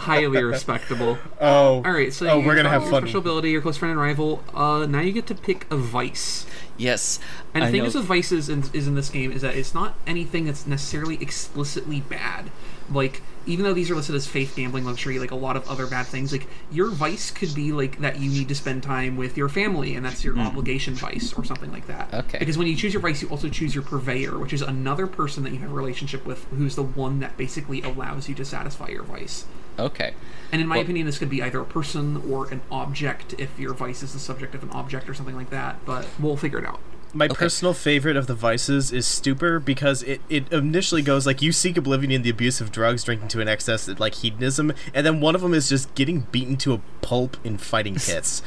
[0.02, 1.18] highly respectable.
[1.40, 3.04] Oh, All right, so Oh, you we're gonna have your fun.
[3.04, 4.44] Special ability, your close friend and rival.
[4.54, 6.46] Uh, now you get to pick a vice.
[6.78, 7.20] Yes.
[7.54, 9.56] And the I thing know- is with vices in, is in this game is that
[9.56, 12.50] it's not anything that's necessarily explicitly bad.
[12.92, 15.88] Like even though these are listed as faith, gambling, luxury, like a lot of other
[15.88, 19.38] bad things, like your vice could be like that you need to spend time with
[19.38, 20.42] your family, and that's your hmm.
[20.42, 22.14] obligation vice or something like that.
[22.14, 22.40] Okay.
[22.40, 25.44] Because when you choose your vice, you also choose your purveyor, which is another person
[25.44, 28.90] that you have a relationship with, who's the one that basically allows you to satisfy
[28.90, 29.46] your vice.
[29.80, 30.14] Okay.
[30.52, 33.58] And in my Well- opinion, this could be either a person or an object if
[33.58, 35.78] your vice is the subject of an object or something like that.
[35.86, 36.80] But we'll figure it out.
[37.14, 37.36] My Okay.
[37.36, 41.76] personal favorite of the vices is stupor because it, it initially goes like you seek
[41.78, 45.36] oblivion in the abuse of drugs, drinking to an excess, like hedonism, and then one
[45.36, 48.42] of them is just getting beaten to a pulp in fighting pits.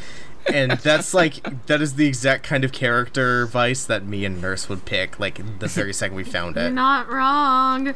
[0.52, 4.68] and that's like that is the exact kind of character vice that me and Nurse
[4.68, 6.70] would pick, like the very second we found You're it.
[6.72, 7.94] not wrong.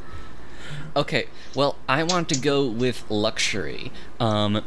[0.97, 1.29] Okay.
[1.55, 3.91] Well, I want to go with luxury.
[4.21, 4.63] Um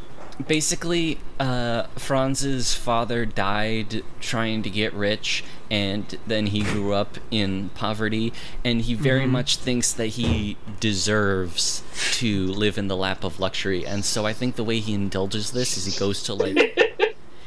[0.47, 7.69] basically, uh, Franz's father died trying to get rich, and then he grew up in
[7.75, 13.39] poverty, and he very much thinks that he deserves to live in the lap of
[13.39, 13.85] luxury.
[13.85, 16.77] And so I think the way he indulges this is he goes to like.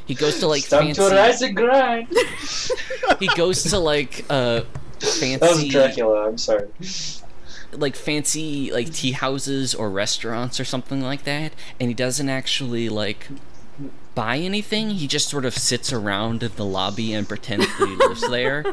[0.05, 1.01] He goes to like Time fancy.
[1.01, 2.07] to rise and grind.
[3.19, 4.61] He goes to like uh
[4.99, 6.27] That was Dracula.
[6.27, 6.67] I'm sorry.
[7.77, 12.89] Like fancy like tea houses or restaurants or something like that and he doesn't actually
[12.89, 13.27] like
[14.13, 17.95] buy anything he just sort of sits around in the lobby and pretends that he
[17.95, 18.63] lives there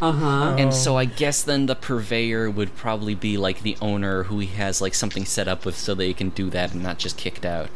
[0.00, 0.56] Uh huh.
[0.56, 4.46] and so i guess then the purveyor would probably be like the owner who he
[4.48, 7.44] has like something set up with so they can do that and not just kicked
[7.44, 7.70] out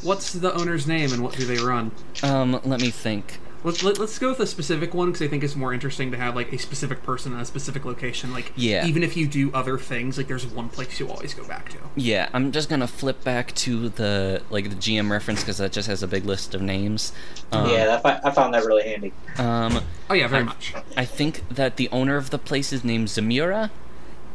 [0.00, 1.90] What's the owner's name and what do they run?
[2.22, 5.42] um let me think Let's let, let's go with a specific one because I think
[5.42, 8.32] it's more interesting to have like a specific person in a specific location.
[8.32, 8.86] Like, Yeah.
[8.86, 11.78] even if you do other things, like there's one place you always go back to.
[11.96, 15.88] yeah i'm just gonna flip back to the like the gm reference because that just
[15.88, 17.12] has a big list of names
[17.52, 19.12] um, yeah, that, fi- I found that really handy.
[19.38, 20.74] um Oh yeah, very I- much.
[20.96, 23.70] I think that the owner of the place is named Zamira,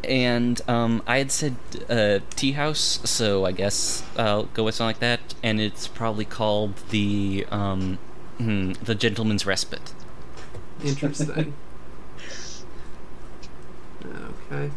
[0.04, 1.56] and um, I had said
[1.90, 5.34] uh, tea house, so I guess I'll go with something like that.
[5.42, 7.98] And it's probably called the um,
[8.44, 9.94] hmm, the Gentleman's Respite.
[10.84, 11.54] Interesting.
[14.06, 14.72] okay.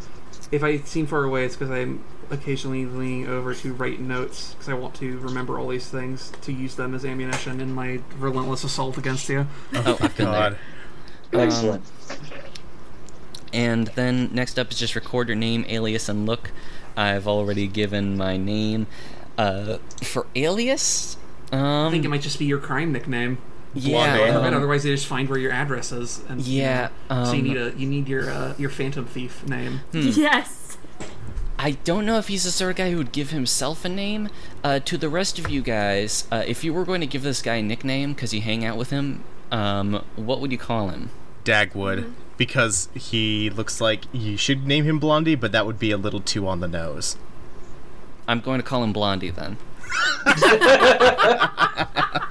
[0.51, 4.69] If I seem far away, it's because I'm occasionally leaning over to write notes because
[4.69, 8.63] I want to remember all these things to use them as ammunition in my relentless
[8.63, 9.47] assault against you.
[9.73, 10.57] Oh, I've God.
[11.33, 11.83] Um, Excellent.
[13.53, 16.51] And then next up is just record your name, alias, and look.
[16.95, 18.87] I've already given my name.
[19.37, 21.17] Uh, for alias,
[21.51, 23.37] um, I think it might just be your crime nickname.
[23.77, 26.21] Yeah, Blonde I um, otherwise they just find where your address is.
[26.29, 29.05] And, you Yeah, know, so you um, need a you need your uh, your phantom
[29.05, 29.81] thief name.
[29.91, 30.09] Hmm.
[30.13, 30.77] Yes.
[31.59, 34.29] I don't know if he's the sort of guy who would give himself a name.
[34.63, 37.41] Uh, to the rest of you guys, uh, if you were going to give this
[37.41, 41.09] guy a nickname because you hang out with him, um, what would you call him?
[41.43, 42.13] Dagwood.
[42.37, 46.19] Because he looks like you should name him Blondie, but that would be a little
[46.19, 47.17] too on the nose.
[48.27, 49.57] I'm going to call him Blondie then.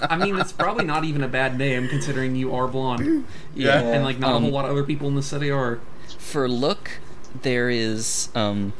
[0.08, 3.80] I mean, it's probably not even a bad name considering you are blonde, Yeah.
[3.80, 5.78] and like not a Um, whole lot of other people in the city are.
[6.18, 6.90] For look,
[7.42, 8.28] there is.
[8.34, 8.72] Um,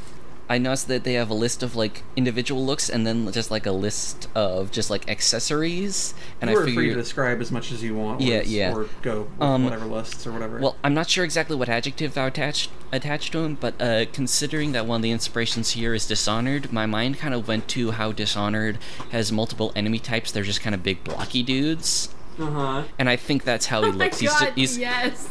[0.48, 3.66] I noticed that they have a list of like individual looks and then just like
[3.66, 6.14] a list of just like accessories.
[6.40, 6.96] And you I are free to figured.
[6.98, 8.20] describe as much as you want.
[8.20, 8.72] Yeah, or, yeah.
[8.74, 10.58] Or go with Um, whatever lists or whatever.
[10.58, 14.72] Well, I'm not sure exactly what adjective I attached attached to him, but uh, considering
[14.72, 18.12] that one of the inspirations here is Dishonored, my mind kind of went to how
[18.12, 18.78] Dishonored
[19.10, 20.30] has multiple enemy types.
[20.30, 22.82] They're just kind of big, blocky dudes, uh huh.
[22.98, 24.20] and I think that's how he Oh my looks.
[24.20, 25.28] He's, god, ju- he's yes.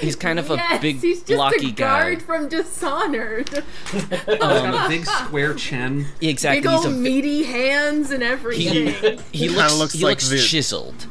[0.00, 2.00] He's kind of a yes, big, he's just blocky a guy.
[2.12, 3.48] guard from Dishonored.
[3.90, 6.06] He's got a big square chin.
[6.20, 6.62] Exactly.
[6.62, 9.18] Big he's old a, meaty hands and everything.
[9.32, 11.06] he kinda looks, looks he like looks the- chiseled.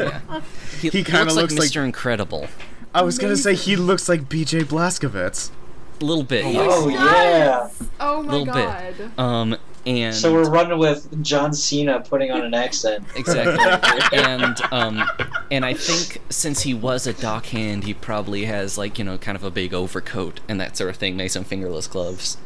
[0.00, 0.40] yeah.
[0.80, 1.84] He, He he kinda looks, looks like like- Mr.
[1.84, 2.48] Incredible.
[2.94, 5.50] I was gonna say he looks like BJ Blazkowicz.
[6.00, 6.44] A little bit.
[6.44, 6.72] Oh, yes.
[6.72, 7.68] Oh, yeah.
[8.00, 8.54] Oh my Little bit.
[9.16, 9.18] god.
[9.18, 9.56] Um,
[9.86, 13.04] and So we're running with John Cena putting on an accent.
[13.16, 14.18] Exactly.
[14.18, 15.02] and um
[15.50, 19.36] and I think since he was a dockhand, he probably has like, you know, kind
[19.36, 22.36] of a big overcoat and that sort of thing, maybe some fingerless gloves.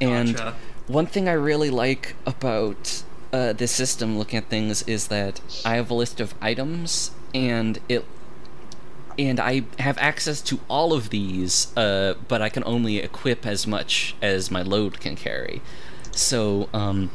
[0.00, 0.56] And Gotcha.
[0.88, 3.02] one thing I really like about
[3.32, 7.78] uh, this system looking at things is that I have a list of items and
[7.88, 8.04] it
[9.18, 13.66] and I have access to all of these, uh, but I can only equip as
[13.66, 15.62] much as my load can carry.
[16.12, 17.10] So, um,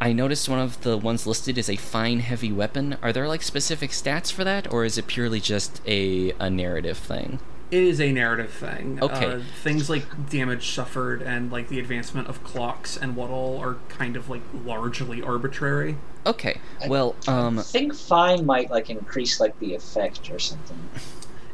[0.00, 2.96] I noticed one of the ones listed is a fine heavy weapon.
[3.02, 6.98] Are there like specific stats for that, or is it purely just a, a narrative
[6.98, 7.40] thing?
[7.70, 8.98] It is a narrative thing.
[9.02, 9.26] Okay.
[9.26, 13.76] Uh, things like damage suffered and like the advancement of clocks and what all are
[13.88, 15.96] kind of like largely arbitrary.
[16.24, 20.78] Okay, well, um, I think fine might like increase like the effect or something.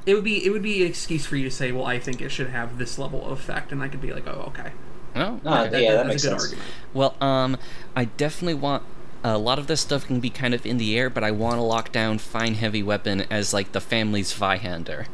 [0.07, 2.21] It would be it would be an excuse for you to say, well, I think
[2.21, 4.73] it should have this level of effect, and I could be like, oh, okay.
[5.17, 5.85] oh, okay.
[5.85, 6.43] yeah, that that's makes a good sense.
[6.43, 6.69] argument.
[6.93, 7.57] Well, um,
[7.97, 8.83] I definitely want
[9.23, 11.57] a lot of this stuff can be kind of in the air, but I want
[11.57, 15.07] to lock down fine heavy weapon as like the family's Zweihander.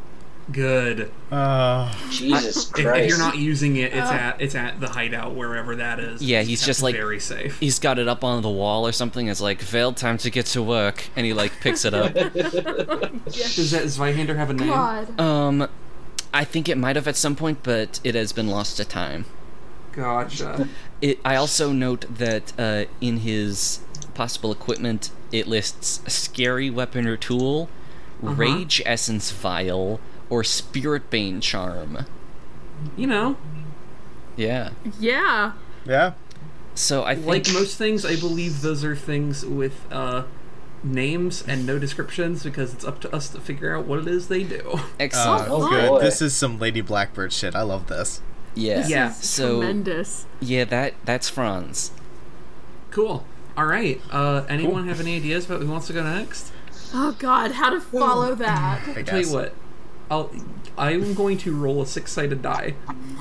[0.53, 1.11] Good.
[1.31, 3.01] Uh, Jesus If, Christ.
[3.05, 4.15] if you're not using it, it's Uh.
[4.15, 6.23] at it's at the hideout wherever that is.
[6.23, 7.59] Yeah, he's That's just, like- very safe.
[7.61, 9.29] He's got it up on the wall or something.
[9.29, 12.13] It's like veiled time to get to work, and he like picks it up.
[12.15, 14.69] Does that Zweihander have a name?
[14.69, 15.21] God.
[15.21, 15.69] um,
[16.33, 19.27] I think it might have at some point, but it has been lost to time.
[19.93, 20.69] Gotcha.
[21.03, 23.81] It, I also note that uh, in his
[24.15, 27.69] possible equipment, it lists scary weapon or tool,
[28.23, 28.35] Uh-huh.
[28.35, 29.99] rage essence vial,
[30.31, 32.07] or spirit bane charm.
[32.97, 33.37] you know,
[34.37, 34.71] Yeah.
[34.99, 35.53] Yeah.
[35.85, 36.13] yeah.
[36.75, 40.23] So I think Like most things, I believe those are things with uh,
[40.83, 44.29] names and no descriptions because it's up to us to figure out what it is
[44.29, 44.81] they do.
[45.01, 45.43] excellent.
[45.43, 45.89] Uh, Oh, good.
[45.89, 46.01] boy.
[46.01, 47.55] This is some Lady Blackbird shit.
[47.55, 48.23] I love this.
[48.55, 48.87] yeah.
[48.87, 49.11] Yeah.
[49.11, 50.27] So Tremendous.
[50.41, 51.91] yeah, that that's Franz.
[52.91, 53.25] Cool.
[53.57, 54.01] All right.
[54.11, 56.51] Uh, anyone have any ideas about who wants to go next?
[56.95, 58.89] Oh God, how to follow that?
[58.97, 59.55] I Tell you what.
[60.11, 60.31] I'll.
[60.79, 62.75] I'm going to roll a six-sided die.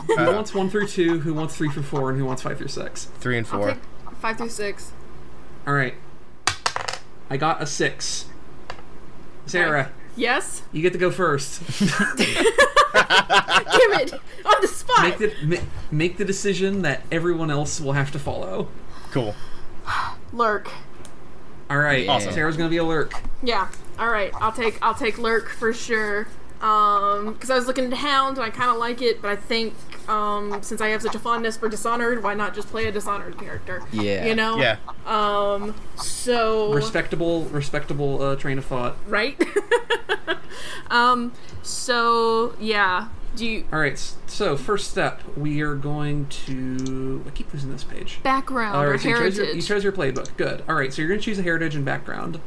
[0.07, 1.19] Who Uh, wants one through two?
[1.19, 2.09] Who wants three through four?
[2.09, 3.05] And who wants five through six?
[3.19, 3.67] three and I'll four.
[3.71, 3.79] take
[4.21, 4.91] five through six.
[5.67, 5.95] All right.
[7.29, 8.25] I got a six.
[9.45, 10.61] Sarah, Yes.
[10.71, 11.61] you get to go first.
[11.79, 11.89] Give
[13.91, 14.13] it
[14.45, 15.01] on the spot.
[15.03, 18.67] Make the ma- make the decision that everyone else will have to follow.
[19.11, 19.35] Cool.
[20.33, 20.69] Lurk.
[21.69, 22.07] All right.
[22.07, 22.31] Awesome.
[22.33, 23.13] Sarah's gonna be a lurk.
[23.43, 23.69] Yeah.
[23.97, 24.31] All right.
[24.41, 26.27] I'll take I'll take Lurk for sure.
[26.61, 29.35] Um, because I was looking at Hound and I kind of like it, but I
[29.37, 29.73] think
[30.09, 33.37] um, since I have such a fondness for Dishonored, why not just play a Dishonored
[33.37, 33.81] character?
[33.91, 34.25] Yeah.
[34.25, 34.57] You know.
[34.57, 34.77] Yeah.
[35.05, 35.75] Um.
[35.95, 36.73] So.
[36.73, 38.97] Respectable, respectable uh, train of thought.
[39.07, 39.41] right.
[40.89, 41.31] um.
[41.63, 43.09] So yeah.
[43.35, 43.97] Do you All right.
[44.27, 47.23] So first step, we are going to.
[47.27, 48.19] I keep losing this page.
[48.23, 48.99] background All or right.
[48.99, 49.37] So you chose, heritage?
[49.37, 50.35] your, you chose your playbook.
[50.35, 50.63] Good.
[50.67, 50.91] All right.
[50.91, 52.41] So you're gonna choose a heritage and background.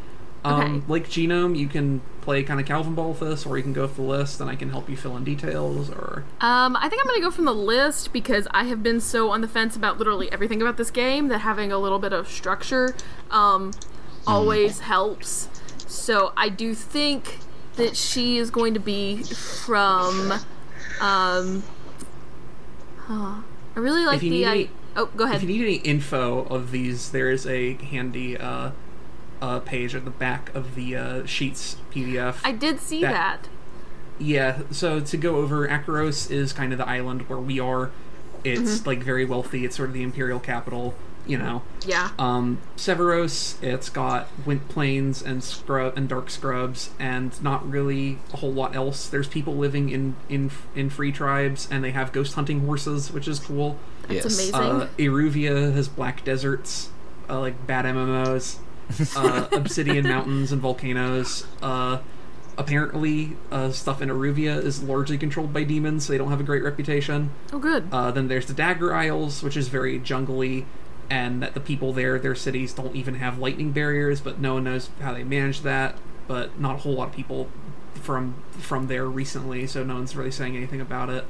[0.45, 0.83] Um, Okay.
[0.89, 3.83] Like Genome, you can play kind of Calvin Ball with this, or you can go
[3.83, 5.89] with the list, and I can help you fill in details.
[5.91, 9.31] Or Um, I think I'm gonna go from the list because I have been so
[9.31, 12.29] on the fence about literally everything about this game that having a little bit of
[12.29, 12.95] structure
[13.31, 13.73] um,
[14.27, 15.49] always helps.
[15.87, 17.39] So I do think
[17.77, 20.33] that she is going to be from.
[21.01, 21.63] Um,
[22.99, 23.35] huh.
[23.75, 24.31] I really like the.
[24.31, 25.37] need I- oh, go ahead.
[25.37, 28.71] if you need any info of these, there is a handy uh,
[29.43, 32.37] uh, page at the back of the uh, Sheets PDF.
[32.45, 33.49] I did see that- that.
[34.19, 37.91] Yeah, so to go over, Akoros is kind of the island where we are.
[38.45, 38.89] It's Mm-hmm.
[38.89, 39.65] like very wealthy.
[39.65, 40.95] It's sort of the imperial capital,
[41.27, 41.63] you know.
[41.85, 42.11] Yeah.
[42.19, 48.37] Um, Severos, it's got wind plains and scrub and dark scrubs, and not really a
[48.37, 49.09] whole lot else.
[49.09, 53.27] There's people living in in in free tribes, and they have ghost hunting horses, which
[53.27, 53.79] is cool.
[54.09, 54.25] yes.
[54.25, 54.55] amazing.
[54.55, 56.91] Uh, Iruvia has black deserts,
[57.31, 58.59] uh, like bad MMOs,
[59.17, 61.47] uh, obsidian mountains and volcanoes.
[61.63, 61.99] Uh,
[62.59, 66.45] apparently, uh, stuff in Iruvia is largely controlled by demons, so they don't have a
[66.45, 67.31] great reputation.
[67.53, 67.89] oh, good.
[67.93, 70.67] Uh, then there's the Dagger Isles, which is very jungly,
[71.11, 74.65] and that the people there, their cities don't even have lightning barriers, but no one
[74.65, 75.97] knows how they manage that.
[76.29, 77.49] But not a whole lot of people
[77.95, 81.25] from from there recently, so no one's really saying anything about it.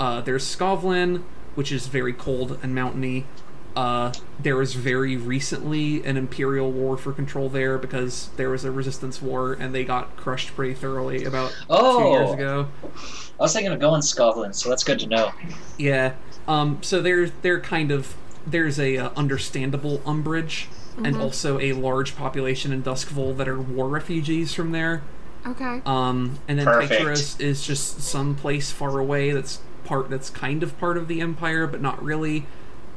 [0.00, 1.22] Uh, there's Skovlan,
[1.54, 3.26] which is very cold and mountainy.
[3.74, 8.70] Uh, there was very recently an imperial war for control there because there was a
[8.70, 11.74] resistance war and they got crushed pretty thoroughly about two
[12.10, 12.32] years Oh.
[12.34, 12.68] ago.
[12.84, 15.32] I was thinking of going Skovlan, so that's good to know.
[15.78, 16.14] Yeah.
[16.46, 18.14] Um, so they're they're kind of
[18.46, 20.68] there's a uh, understandable umbrage
[21.02, 25.02] and also a large population in Doskvol that are war refugees from there.
[25.46, 25.80] okay.
[25.86, 27.00] Um, and then Perfect.
[27.00, 31.20] Tycheros is just some place far away that's part that's kind of part of the
[31.22, 32.44] empire, but not really.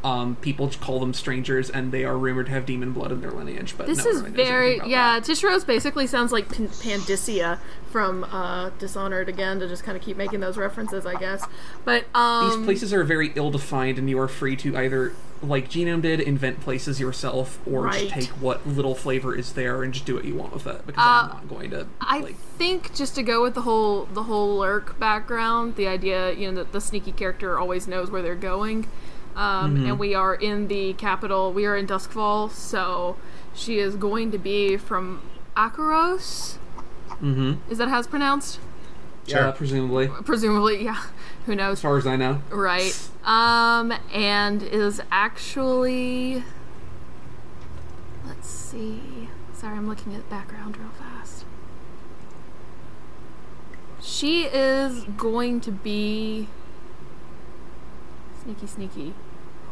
[0.05, 3.31] Um, people call them strangers, and they are rumored to have demon blood in their
[3.31, 3.73] lineage.
[3.75, 5.19] But This no is very yeah.
[5.19, 5.23] that.
[5.27, 7.57] Tycheros basically sounds like Pan- Pandyssia
[7.91, 11.43] from uh, Dishonored again to just kind of keep making those references, I guess.
[11.85, 16.03] But um, These places are very ill-defined, and you are free to either, like Genome
[16.03, 18.01] did, invent places yourself, or Right.
[18.07, 20.85] just take what little flavor is there and just do what you want with it.
[20.85, 22.35] Because Uh, I'm not going to I like.
[22.59, 26.57] think just to go with the whole the whole lurk background, the idea you know
[26.63, 28.87] that the sneaky character always knows where they're going,
[29.35, 29.85] um, Mm-hmm.
[29.87, 31.51] and we are in the capital.
[31.53, 33.17] We are in Doskvol, so
[33.53, 35.21] she is going to be from
[35.57, 36.57] Akoros.
[37.21, 37.53] Mm-hmm.
[37.71, 38.59] Is that how it's pronounced?
[39.27, 39.47] Sure.
[39.47, 41.03] Uh, presumably, Presumably, yeah.
[41.47, 41.77] Who knows?
[41.77, 42.41] as far as I know.
[42.49, 42.95] Right.
[43.23, 46.43] Um, and is actually.
[48.25, 49.29] Let's see.
[49.53, 51.45] Sorry, I'm looking at the background real fast.
[54.01, 56.47] She is going to be.
[58.43, 59.13] Sneaky, sneaky.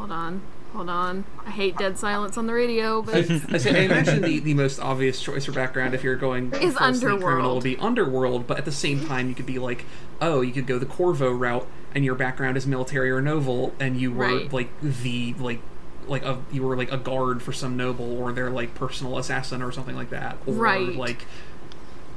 [0.03, 0.41] Hold on.
[0.73, 1.23] Hold on.
[1.45, 3.15] I hate dead silence on the radio, but.
[3.53, 6.75] I, say, I imagine the, the most obvious choice for background, if you're going Is
[6.75, 7.53] sneak criminal, Underworld.
[7.55, 8.45] would be Underworld.
[8.45, 9.85] But at the same time, you could be like,
[10.19, 13.95] oh, you could go the Corvo route, and your background is military or noble, and
[13.95, 14.51] you were Right.
[14.51, 15.61] like the like
[16.05, 19.61] like a you were like a guard for some noble, or their like personal assassin
[19.61, 20.95] or something like that, or Right.
[20.97, 21.25] like.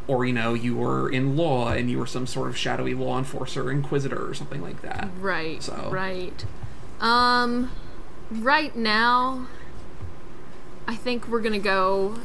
[0.08, 3.18] Or you know you were in law and you were some sort of shadowy law
[3.18, 5.08] enforcer, inquisitor, or something like that.
[5.20, 5.60] Right.
[5.62, 6.44] So- Right.
[7.00, 7.70] Um,
[8.30, 9.46] right now,
[10.88, 12.16] I think we're gonna go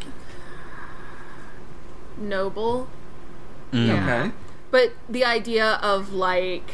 [2.18, 2.88] noble.
[3.72, 3.88] Mm.
[3.88, 3.94] Yeah.
[4.24, 4.32] Okay.
[4.70, 6.72] But the idea of like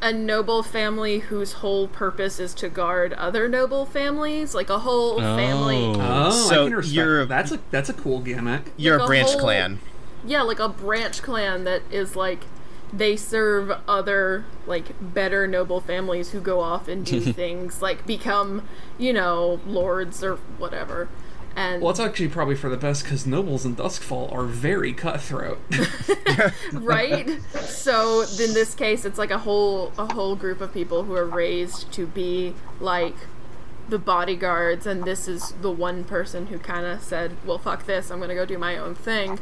[0.00, 5.18] a noble family whose whole purpose is to guard other noble families, like a whole
[5.18, 5.92] family.
[5.96, 6.26] Oh.
[6.28, 7.28] Oh, So I can you're- that.
[7.28, 8.72] that's a that's a cool gimmick.
[8.76, 9.80] You're Like a a branch whole- clan.
[10.26, 12.44] Yeah, like a branch clan that is like
[12.92, 18.66] they serve other like better noble families who go off and do things like become,
[18.96, 21.08] you know, lords or whatever.
[21.56, 25.58] And Well, it's actually probably for the best because nobles in Doskvol are very cutthroat.
[26.72, 27.28] right?
[27.60, 31.26] So in this case, it's like a whole a whole group of people who are
[31.26, 33.16] raised to be like
[33.88, 38.10] the bodyguards, and this is the one person who kind of said, "Well, fuck this,
[38.10, 39.40] I'm gonna go do my own thing,"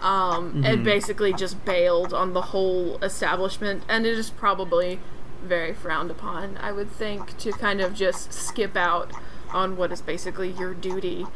[0.00, 5.00] um, and basically just bailed on the whole establishment, and it is probably
[5.42, 6.58] very frowned upon.
[6.60, 9.12] I would think to kind of just skip out
[9.52, 11.26] on what is basically your duty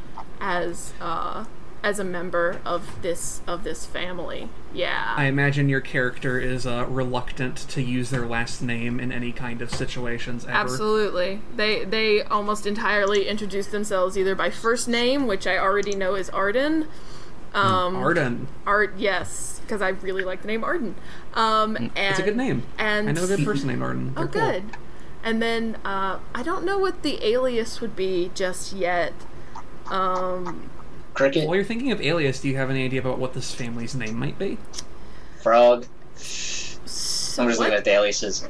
[0.41, 1.45] as uh,
[1.83, 4.49] as a member of this of this family.
[4.73, 5.15] Yeah.
[5.17, 9.61] I imagine your character is uh, reluctant to use their last name in any kind
[9.61, 10.53] of situations ever.
[10.53, 11.41] Absolutely.
[11.57, 16.31] They they almost entirely introduce themselves either by first name, which I already know is
[16.31, 16.87] Arden.
[17.55, 18.49] Um, Arden.
[18.67, 20.95] Art, yes, because I really like the name Arden.
[21.35, 22.63] Um, and It's a good name.
[22.79, 24.15] And I know a good person named Arden.
[24.17, 24.53] Oh, They're cool.
[24.53, 24.65] good.
[25.23, 29.13] And then uh, I don't know what the alias would be just yet.
[29.87, 30.71] Um,
[31.15, 33.95] Cricket, While you're thinking of alias, do you have any idea about what this family's
[33.95, 34.59] name might be?
[35.43, 35.87] frog.
[36.17, 38.47] so I'm just what- looking at the aliases.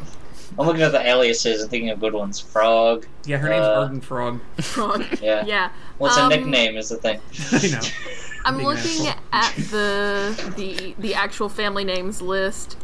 [0.58, 2.38] I'm looking at the aliases and thinking of good ones.
[2.38, 3.06] Frog.
[3.24, 4.40] Yeah, her name's Uh, Arden Frog.
[4.60, 5.02] Frog.
[5.22, 5.44] Yeah.
[5.46, 5.70] yeah.
[5.96, 7.18] What's Um, a nickname is the thing.
[7.52, 7.80] I know.
[8.44, 9.14] I'm Big looking asshole.
[9.32, 12.76] at the the the actual family names list.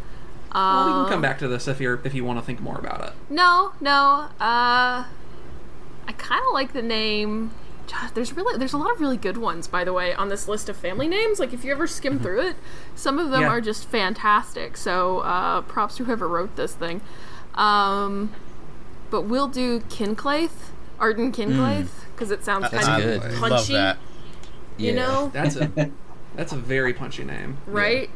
[0.51, 0.55] Uh,
[0.87, 2.79] Well, we can come back to this if you're if you want to think more
[2.79, 3.13] about it.
[3.29, 4.29] No, no.
[4.41, 5.05] Uh,
[6.07, 7.51] I kind of like the name.
[7.91, 10.47] God, There's really there's a lot of really good ones, by the way, on this
[10.47, 11.39] list of family names.
[11.41, 12.57] Like if you ever skim through it,
[12.95, 13.49] some of them Yeah.
[13.49, 14.77] are just fantastic.
[14.77, 17.01] So uh, props to whoever wrote this thing.
[17.55, 18.33] Um,
[19.11, 20.71] but we'll do Kinclaith,
[21.01, 23.17] Arden Kinclaith, because it sounds That's kind I good.
[23.25, 23.73] of love punchy.
[23.73, 23.97] that.
[24.77, 24.95] You Yeah.
[24.95, 25.91] know, That's a
[26.37, 27.57] that's a very punchy name.
[27.67, 28.11] right?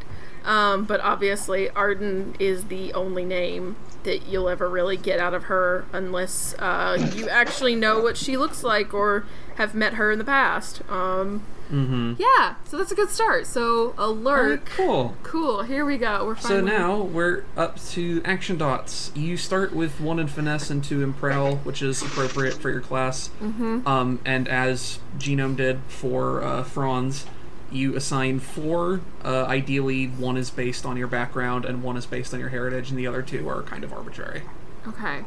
[0.44, 5.44] Um, but obviously, Arden is the only name that you'll ever really get out of
[5.44, 9.24] her unless uh, you actually know what she looks like or
[9.56, 10.82] have met her in the past.
[10.90, 12.14] Um, Mm-hmm.
[12.18, 13.46] yeah, so that's a good start.
[13.46, 14.66] So, alert.
[14.66, 15.16] cool.
[15.22, 16.26] Cool, here we go.
[16.26, 19.10] We're So now we're up to action dots.
[19.14, 22.82] You start with one in finesse and two in prowl, which is appropriate for your
[22.82, 23.30] class.
[23.40, 23.88] Mm-hmm.
[23.88, 27.24] Um, and as Genome did for uh, Franz,
[27.72, 29.00] you assign four.
[29.24, 32.90] Uh, ideally, one is based on your background and one is based on your heritage,
[32.90, 34.42] and the other two are kind of arbitrary.
[34.86, 35.20] Okay.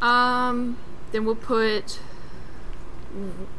[0.00, 0.76] Um,
[1.12, 2.00] then we'll put.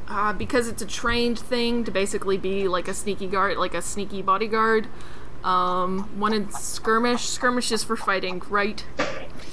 [0.08, 3.82] Uh, because it's a trained thing to basically be like a sneaky guard, like a
[3.82, 4.88] sneaky bodyguard.
[5.44, 7.28] Um, one in skirmish.
[7.28, 8.86] Skirmish is for fighting, right?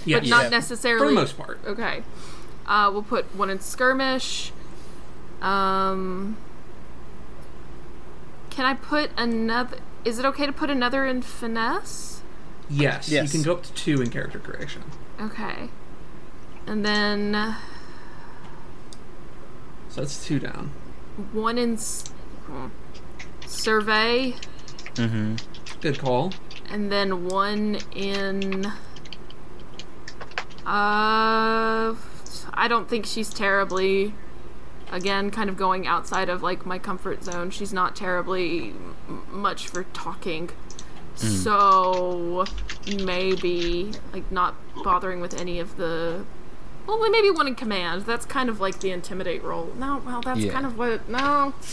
[0.05, 0.49] Yeah, but not Yeah.
[0.51, 1.07] necessarily.
[1.07, 1.59] for the most part.
[1.67, 2.03] Okay.
[2.67, 4.53] Uh, we'll put one in skirmish.
[5.43, 6.37] Um,
[8.59, 9.77] can I put another?
[10.05, 12.23] Is it okay to put another in finesse?
[12.69, 13.33] Yes, Yes.
[13.33, 14.83] you can go up to two in character creation.
[15.21, 15.69] Okay.
[16.67, 17.55] And then
[19.91, 20.73] So that's two down.
[21.33, 22.09] one in s-
[22.47, 22.67] hmm,
[23.47, 24.35] survey,
[24.97, 25.37] Mm-hmm.
[25.81, 26.33] Good call.
[26.69, 28.67] and then one in.
[30.67, 31.95] Uh,
[32.55, 34.15] I don't think she's terribly.
[34.91, 37.51] Again, kind of going outside of like my comfort zone.
[37.51, 38.71] She's not terribly
[39.09, 40.51] m- much for talking.
[41.15, 42.45] So
[43.05, 46.25] maybe like not bothering with any of the.
[46.87, 48.03] Well, maybe one in command.
[48.07, 49.73] That's kind of like the intimidate role.
[49.77, 50.53] No, well, that's Yeah.
[50.53, 51.07] kind of what.
[51.09, 51.53] No,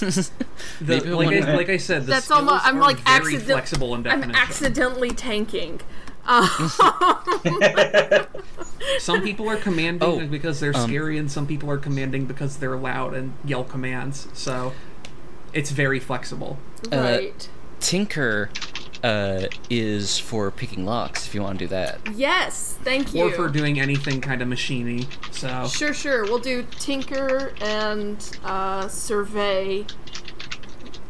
[0.81, 4.05] The, like, I, like I said, the That's almost I'm like very accident- flexible in
[4.07, 5.79] I'm accidentally tanking.
[6.27, 6.51] Um,
[8.99, 12.57] Some people are commanding Oh, because they're um, scary, and some people are commanding because
[12.57, 14.27] they're loud and yell commands.
[14.33, 14.73] So
[15.53, 16.57] it's very flexible.
[16.91, 17.47] right.
[17.79, 18.49] Tinker
[19.03, 21.99] uh, is for picking locks if you want to do that.
[22.15, 23.23] Yes, thank you.
[23.25, 25.07] Or for doing anything kind of machiney.
[25.33, 26.23] So Sure, sure.
[26.23, 29.85] We'll do tinker and uh, survey,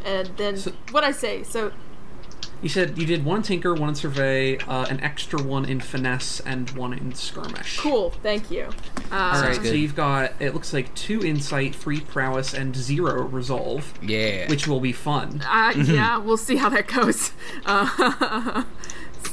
[0.04, 1.44] and then So- what I say.
[1.44, 1.72] So
[2.62, 6.40] you said you did one tinker, one in survey, uh, an extra one in finesse,
[6.40, 7.80] and one in skirmish.
[7.80, 8.12] cool.
[8.24, 8.64] Thank you.
[9.12, 9.76] Uh, All right, Sounds so good.
[9.76, 14.48] you've got it looks like two insight, three prowess, and zero resolve, Yeah.
[14.50, 15.42] which will be fun.
[15.48, 17.32] Uh, yeah, we'll see how that goes.
[17.66, 18.64] Uh,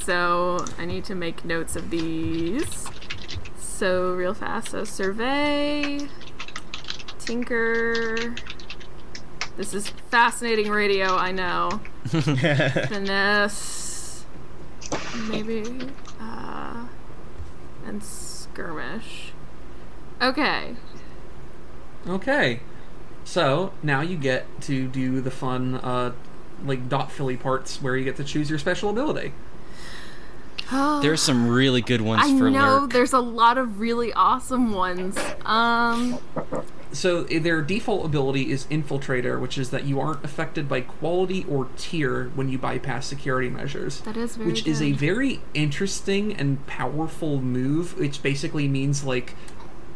[0.05, 2.87] so I need to make notes of these.
[3.59, 4.71] So real fast.
[4.71, 6.01] So survey,
[7.19, 8.35] tinker.
[9.57, 11.15] This is fascinating radio.
[11.17, 11.81] I know.
[12.89, 14.25] Finesse.
[15.29, 15.65] Maybe.
[16.21, 16.87] Uh,
[17.87, 19.33] and skirmish.
[20.21, 20.77] Okay.
[22.09, 22.61] Okay.
[23.25, 26.13] So now you get to do the fun, uh,
[26.65, 29.33] like dot filly parts where you get to choose your special ability.
[30.71, 32.93] There's some really good ones I for know lurk.
[32.93, 35.19] there's a lot of really awesome ones.
[35.45, 36.19] Um,
[36.93, 41.69] So their default ability is Infiltrator, which is that you aren't affected by quality or
[41.77, 44.01] tier when you bypass security measures.
[44.03, 49.35] that is very which is a very interesting and powerful move which basically means like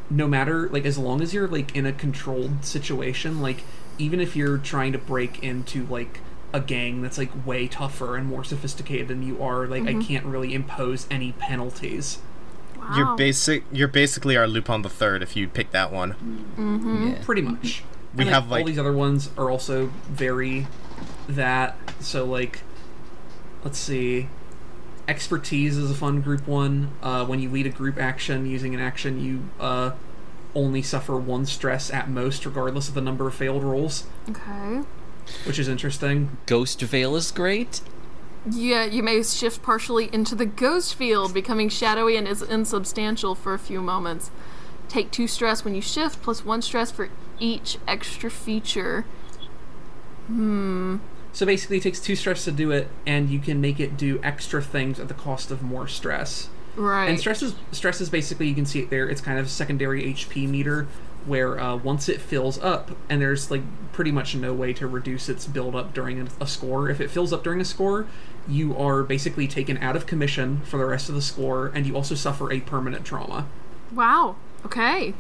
[0.09, 3.63] no matter like as long as you're like in a controlled situation like
[3.99, 6.21] even if you're trying to break into like
[6.53, 10.01] a gang that's like way tougher and more sophisticated than you are like Mm-hmm.
[10.01, 12.19] i can't really impose any penalties
[12.91, 12.97] wow.
[12.97, 13.65] You're basic.
[13.73, 16.15] You're basically our Lupin the Third if you pick that one.
[16.59, 17.23] Yeah.
[17.25, 17.83] pretty much
[18.15, 20.67] We And, have, all like- these other ones are also very
[21.29, 22.61] that so like
[23.65, 24.29] let's see
[25.09, 28.81] expertise is a fun group one uh, when you lead a group action using an
[28.81, 29.91] action you uh,
[30.55, 34.83] only suffer one stress at most regardless of the number of failed rolls Okay.
[35.45, 37.81] which is interesting Ghost Veil is great.
[38.49, 43.55] Yeah, you may shift partially into the ghost field, becoming shadowy and is insubstantial for
[43.55, 44.31] a few moments.
[44.89, 47.09] Take two stress when you shift, plus one stress for
[47.41, 49.05] each extra feature.
[50.29, 50.99] Hmm.
[51.33, 54.21] So basically it takes two stress to do it and you can make it do
[54.23, 57.09] extra things at the cost of more stress Right.
[57.09, 59.09] And stress is stress is basically you can see it there.
[59.09, 60.87] It's kind of a secondary HP meter
[61.25, 65.29] where uh, once it fills up, and there's like pretty much no way to reduce
[65.29, 66.89] its build up during a, a score.
[66.91, 68.07] If it fills up during a score,
[68.49, 71.95] you are basically taken out of commission for the rest of the score, and you
[71.97, 73.47] also suffer a permanent trauma.
[73.93, 74.37] Wow.
[74.65, 75.15] Okay.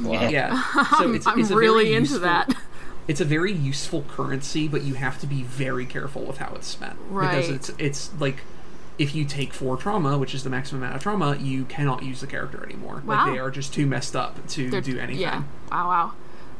[0.00, 0.28] Wow.
[0.28, 0.62] Yeah,
[0.98, 2.54] so it's, I'm it's a really very into useful- that.
[3.08, 6.68] It's a very useful currency, but you have to be very careful with how it's
[6.68, 7.30] spent Right.
[7.36, 8.38] because it's it's like.
[8.98, 12.20] If you take four trauma, which is the maximum amount of trauma, you cannot use
[12.20, 13.02] the character anymore.
[13.06, 13.24] Wow.
[13.24, 15.22] Like they are just too messed up to They're- do anything.
[15.22, 15.44] Yeah.
[15.72, 16.12] Wow.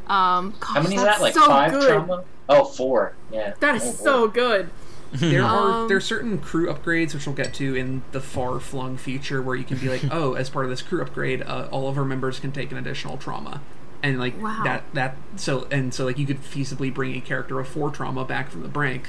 [0.08, 0.14] Wow.
[0.38, 1.20] Um, gosh, How many is that?
[1.20, 1.86] Like so five good.
[1.86, 2.24] trauma?
[2.48, 3.12] Oh, four.
[3.30, 3.52] Yeah.
[3.61, 4.70] That is Oh, so good.
[5.12, 8.61] There are Um, there are certain crew upgrades which we'll get to in the far
[8.61, 11.66] flung future where you can be like, oh, as part of this crew upgrade, uh,
[11.70, 13.61] all of our members can take an additional trauma,
[14.02, 14.62] and like Wow.
[14.64, 18.24] that that so and so like you could feasibly bring a character of four trauma
[18.24, 19.08] back from the brink,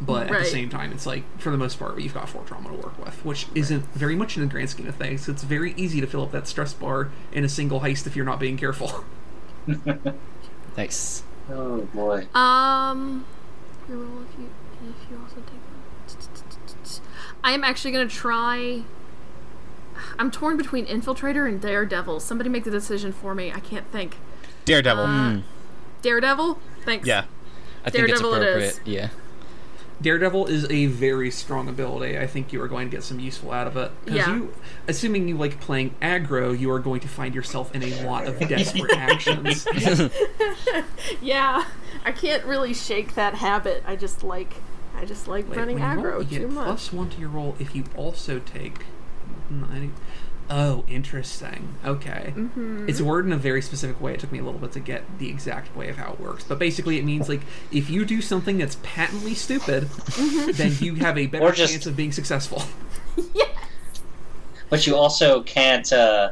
[0.00, 2.70] but at the same time, it's like for the most part you've got four trauma
[2.70, 5.28] to work with, which isn't very much in the grand scheme of things.
[5.28, 8.24] It's very easy to fill up that stress bar in a single heist if you're
[8.24, 9.04] not being careful.
[10.76, 11.22] Nice.
[11.50, 12.26] Oh boy.
[12.34, 13.26] Um,
[13.88, 14.24] your roll
[14.90, 15.60] if you also take.
[17.44, 18.82] I am actually gonna try.
[20.18, 22.20] I'm torn between Infiltrator and Daredevil.
[22.20, 23.52] Somebody make the decision for me.
[23.52, 24.16] I can't think.
[24.64, 25.04] Daredevil.
[25.04, 25.38] Uh,
[26.02, 26.58] Daredevil.
[26.84, 27.06] Thanks.
[27.06, 27.24] yeah.
[27.84, 28.68] I think it's Daredevil it appropriate.
[28.68, 28.80] is.
[28.84, 29.08] Yeah.
[30.00, 32.18] Daredevil is a very strong ability.
[32.18, 33.90] I think you are going to get some useful out of it.
[34.04, 34.34] Because Yeah.
[34.34, 34.54] you,
[34.88, 38.38] assuming you like playing aggro, you are going to find yourself in a lot of
[38.48, 39.66] desperate actions.
[41.20, 41.64] Yeah.
[42.04, 43.82] I can't really shake that habit.
[43.86, 44.54] I just like.
[45.02, 46.64] I just like Wait, running when you roll, you too get much.
[46.66, 48.84] plus one to your roll if you also take.
[49.50, 49.92] nine-
[50.50, 51.74] Oh, interesting.
[51.84, 52.34] Okay.
[52.36, 52.86] Mm-hmm.
[52.88, 54.14] It's worded in a very specific way.
[54.14, 56.44] It took me a little bit to get the exact way of how it works.
[56.44, 57.40] But basically, it means like
[57.70, 60.50] if you do something that's patently stupid, Mm-hmm.
[60.52, 62.62] then you have a better just- chance of being successful.
[64.70, 65.92] But you also can't.
[65.92, 66.30] uh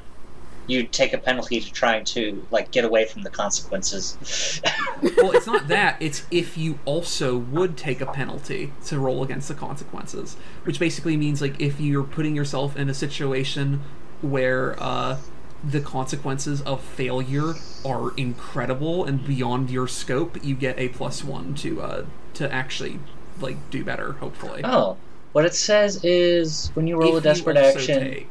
[0.70, 4.60] You take a penalty to trying to like get away from the consequences.
[5.16, 5.96] well, it's not that.
[6.00, 11.16] It's if you also would take a penalty to roll against the consequences, which basically
[11.16, 13.82] means like if you're putting yourself in a situation
[14.22, 15.18] where uh,
[15.64, 17.54] the consequences of failure
[17.84, 22.04] are incredible and beyond your scope, you get a plus one to uh,
[22.34, 23.00] to actually
[23.40, 24.12] like do better.
[24.12, 24.96] Hopefully, oh,
[25.32, 28.00] what it says is when you roll If a desperate action.
[28.00, 28.28] take-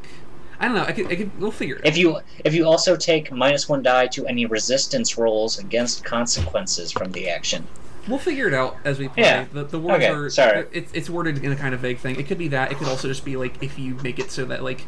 [0.59, 0.83] I don't know.
[0.83, 1.39] I could, I could.
[1.39, 1.85] We'll figure it.
[1.85, 6.91] If you if you also take minus one die to any resistance rolls against consequences
[6.91, 7.65] from the action.
[8.07, 9.23] We'll figure it out as we play.
[9.23, 9.45] Yeah.
[9.51, 10.65] The, the words Okay, are sorry.
[10.71, 12.19] It's, it's worded in a kind of vague thing.
[12.19, 12.71] It could be that.
[12.71, 14.85] It could also just be like if you make it so that like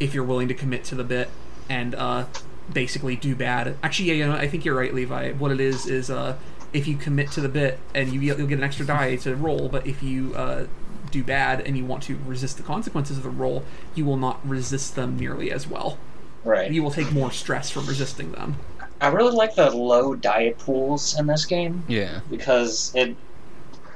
[0.00, 1.28] if you're willing to commit to the bit
[1.68, 2.24] and uh
[2.72, 3.76] basically do bad.
[3.82, 5.32] Actually, yeah, you know, I think you're right, Levi.
[5.32, 6.36] What it is is uh
[6.72, 9.68] if you commit to the bit and you you'll get an extra die to roll,
[9.68, 10.66] but if you uh
[11.12, 14.46] do bad and you want to resist the consequences of the roll, you will not
[14.48, 15.98] resist them nearly as well.
[16.44, 16.72] Right.
[16.72, 18.56] You will take more stress from resisting them.
[19.00, 22.20] I really like the low die pools in this game Yeah.
[22.30, 23.16] because it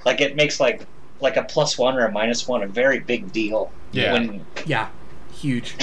[0.04, 0.86] like it makes like
[1.20, 3.72] like a plus one or a minus one a very big deal.
[3.92, 4.12] Yeah.
[4.12, 4.88] When Yeah,
[5.32, 5.74] huge.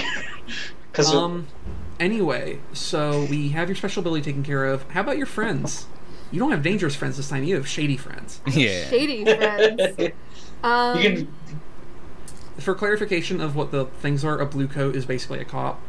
[0.92, 1.48] because Um.
[2.00, 4.84] Anyway, so we have your special ability taken care of.
[4.92, 5.86] How about your friends?
[6.32, 7.44] You don't have dangerous friends this time.
[7.44, 8.42] You have shady friends.
[8.48, 8.90] Yeah.
[8.90, 10.12] Shady friends.
[10.64, 11.28] Um, you can
[12.58, 15.82] For clarification of what the things are, a blue coat is basically a cop.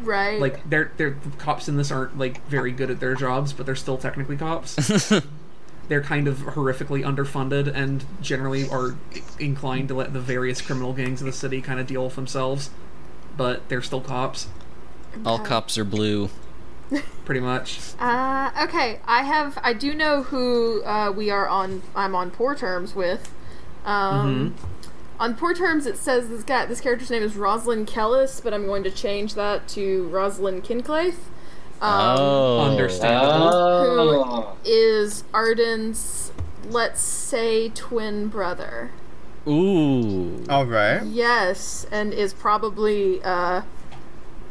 [0.00, 0.40] Right.
[0.40, 3.66] Like they're they're the cops in this aren't like very good at their jobs, but
[3.66, 4.76] they're still technically cops.
[5.88, 8.96] they're kind of horrifically underfunded and generally are
[9.38, 12.70] inclined to let the various criminal gangs of the city kind of deal with themselves.
[13.36, 14.48] But they're still cops,
[15.24, 16.30] All cops are blue.
[17.24, 17.80] pretty much.
[17.98, 19.58] Uh, okay, I have.
[19.62, 21.82] I do know who uh, we are on.
[21.94, 23.32] I'm on poor terms with.
[23.86, 24.54] Um,
[25.18, 26.66] On poor terms, it says this guy.
[26.66, 31.16] This character's name is Rosalind Kellis, but I'm going to change that to Rosalind Kinclaith.
[31.80, 33.50] Um, oh, Understandable.
[33.54, 34.56] Oh.
[34.64, 36.32] Is Arden's,
[36.68, 38.90] let's say, twin brother.
[39.46, 40.44] Ooh.
[40.50, 41.02] All right.
[41.04, 43.62] Yes, and is probably uh,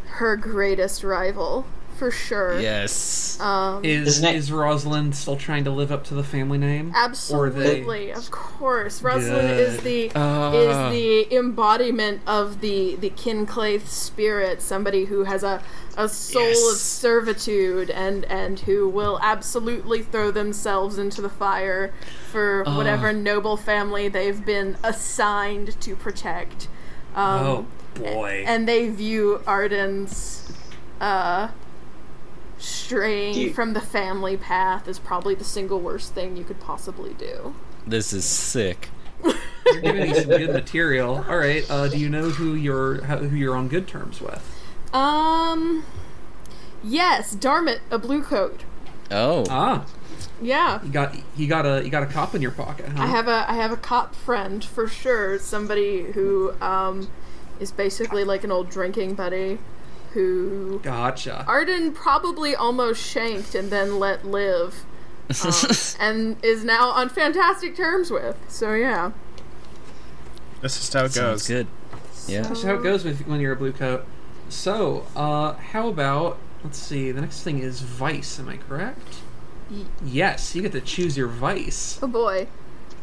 [0.06, 1.66] her greatest rival
[1.98, 2.60] for sure.
[2.60, 3.40] Yes.
[3.40, 6.90] Um, Is Isn't it- is Rosalind still trying to live up to the family name?
[6.90, 9.02] Or they- Absolutely, of course.
[9.02, 10.52] Rosalind is the Ah.
[10.54, 15.62] is the embodiment of the the Kinclaith spirit, somebody who has a
[15.98, 21.94] a soul of servitude and and who will absolutely throw themselves into the fire
[22.32, 22.76] for Ah.
[22.76, 26.68] whatever noble family they've been assigned to protect.
[27.16, 28.44] Um, oh boy.
[28.46, 30.52] and they view Arden's
[31.00, 31.48] uh,
[32.58, 37.14] straying you- from the family path is probably the single worst thing you could possibly
[37.14, 37.54] do.
[37.86, 38.90] This is sick.
[39.24, 41.26] You're giving me some good material.
[41.28, 41.66] All right.
[41.70, 44.44] Uh, do you know who you're who you're on good terms with?
[44.94, 45.84] Um,
[46.84, 48.62] yes, Darmot, a blue coat.
[49.12, 49.46] Oh.
[49.50, 49.86] Ah,
[50.42, 53.04] Yeah, you got you got a you got a cop in your pocket, huh?
[53.04, 55.40] I have a I have a cop friend for sure.
[55.40, 57.08] Somebody who um
[57.60, 59.58] is basically like an old drinking buddy
[60.16, 61.46] who Gotcha.
[61.48, 64.86] Arden probably almost shanked and then let live.
[65.44, 65.54] um,
[66.00, 68.38] and is now on fantastic terms with.
[68.48, 69.12] So yeah.
[70.62, 71.48] This is how it Sounds goes.
[71.48, 71.68] good.
[72.28, 72.42] Yeah.
[72.42, 74.06] That's how it goes with when you're a blue coat.
[74.50, 77.12] So, uh, how about let's see.
[77.12, 78.40] The next thing is vice.
[78.40, 79.18] Am I correct?
[79.70, 82.00] Ye- Yes, you get to choose your vice.
[82.02, 82.48] Oh boy.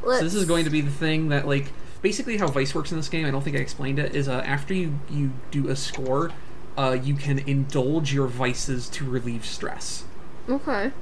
[0.03, 0.21] Let's...
[0.21, 2.97] So this is going to be the thing that like basically how vice works in
[2.97, 3.27] this game.
[3.27, 4.15] I don't think I explained it.
[4.15, 6.31] Is uh, after you you do a score,
[6.77, 10.05] uh, you can indulge your vices to relieve stress.
[10.49, 10.93] Okay.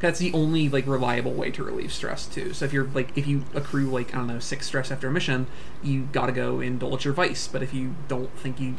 [0.00, 2.52] That's the only like reliable way to relieve stress too.
[2.52, 5.10] So if you're like if you accrue like I don't know six stress after a
[5.10, 5.46] mission,
[5.82, 7.48] you gotta go indulge your vice.
[7.48, 8.74] But if you don't think you,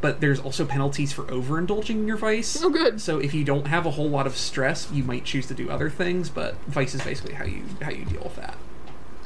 [0.00, 2.62] but there's also penalties for overindulging your vice.
[2.62, 3.00] Oh, good.
[3.00, 5.68] So if you don't have a whole lot of stress, you might choose to do
[5.68, 6.30] other things.
[6.30, 8.56] But vice is basically how you how you deal with that.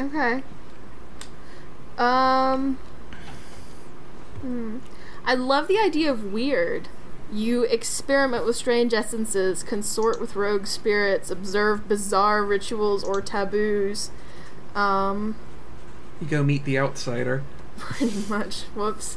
[0.01, 0.43] Okay.
[1.99, 2.79] Um.
[4.41, 4.79] Hmm.
[5.25, 6.89] I love the idea of weird.
[7.33, 14.11] You experiment with strange essences, consort with rogue spirits, observe bizarre rituals or taboos.
[14.75, 15.37] Um,
[16.21, 17.43] You go meet the outsider.
[17.79, 18.63] pretty much.
[18.75, 19.17] Whoops.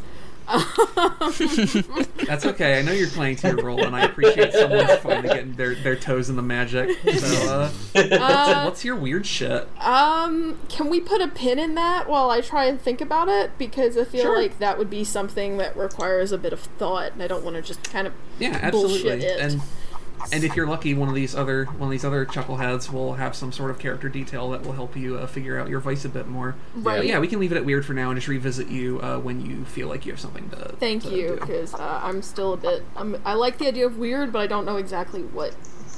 [2.25, 2.79] That's okay.
[2.79, 5.95] I know you're playing to your role, and I appreciate someone's finally getting their, their
[5.95, 6.97] toes in the magic.
[7.17, 9.67] So, uh, Uh, what's your weird shit?
[9.81, 13.57] Um, can we put a pin in that while I try and think about it?
[13.57, 14.41] Because I feel Sure.
[14.41, 17.55] like that would be something that requires a bit of thought, and I don't want
[17.55, 19.25] to just kind of Yeah, bullshit absolutely.
[19.25, 19.39] it.
[19.39, 19.61] And
[20.31, 23.35] and if you're lucky, one of these other one of these other chuckleheads will have
[23.35, 26.09] some sort of character detail that will help you uh, figure out your vice a
[26.09, 26.55] bit more.
[26.75, 26.97] Right.
[26.97, 29.19] But yeah, we can leave it at weird for now and just revisit you uh,
[29.19, 30.75] when you feel like you have something to.
[30.79, 32.83] Thank to you, because uh, I'm still a bit.
[32.95, 35.55] I'm, I like the idea of weird, but I don't know exactly what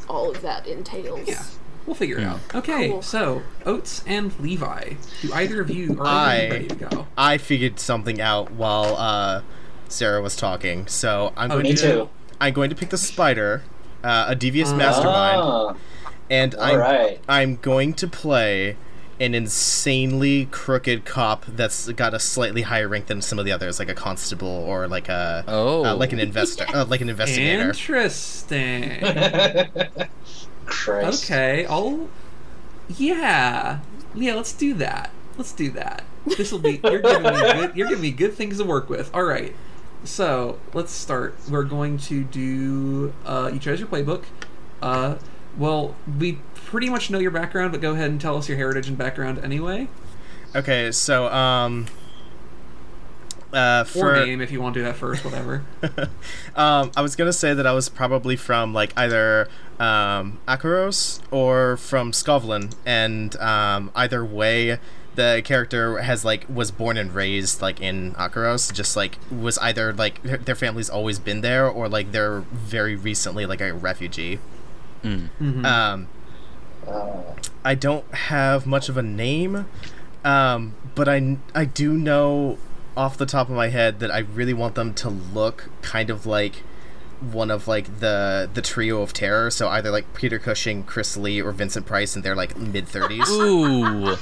[0.08, 1.28] all of that entails.
[1.28, 1.44] Yeah.
[1.86, 2.40] We'll figure it out.
[2.54, 3.02] Okay, Cool.
[3.02, 4.94] so Oates and Levi,
[5.24, 7.08] do either of you are I- ready to go?
[7.18, 9.42] I figured something out while uh,
[9.88, 12.10] Sarah was talking, so I'm Oh, going Me to too.
[12.40, 13.64] I'm going to pick the spider,
[14.04, 15.76] uh, a devious mastermind, Ah,
[16.30, 17.20] and I'm right.
[17.28, 18.78] I'm going to play
[19.20, 23.78] an insanely crooked cop that's got a slightly higher rank than some of the others,
[23.78, 25.84] like a constable or like a Oh.
[25.86, 27.68] uh, like an investor, uh, like an investigator.
[27.70, 29.02] Interesting.
[30.88, 32.10] Okay, I'll.
[32.88, 33.80] Yeah,
[34.14, 34.36] yeah.
[34.36, 35.10] Let's do that.
[35.38, 36.04] Let's do that.
[36.38, 36.80] This will be.
[36.84, 37.76] You're giving me good.
[37.76, 39.10] You're giving me good things to work with.
[39.14, 39.56] All right.
[40.04, 41.36] So let's start.
[41.50, 43.14] We're going to do.
[43.26, 44.26] Uh, you chose your playbook.
[44.82, 45.16] Uh,
[45.58, 48.88] well, we pretty much know your background, but go ahead and tell us your heritage
[48.88, 49.88] and background anyway.
[50.56, 51.88] Okay, so um,
[53.54, 55.26] uh, Or for name if you want to do that first.
[55.26, 55.64] Whatever.
[56.56, 59.48] um, I was gonna say that I was probably from like either
[59.80, 64.80] um, Akoros or from Skovlan, and um, either way,
[65.22, 69.94] the character has like was born and raised like in Akoros, just like was either
[69.94, 74.40] like their- their family's always been there or like they're very recently like a refugee.
[75.04, 75.66] Mhm.
[75.66, 76.08] Um,
[76.88, 79.66] Uh, I don't have much of a name,
[80.24, 82.58] um, but I I do know
[82.98, 86.26] off the top of my head that I really want them to look kind of
[86.26, 86.64] like
[87.22, 89.52] one of like the the trio of terror.
[89.52, 93.30] So either like Peter Cushing, Chris Lee, or Vincent Price in their like mid thirties.
[93.30, 94.16] Ooh.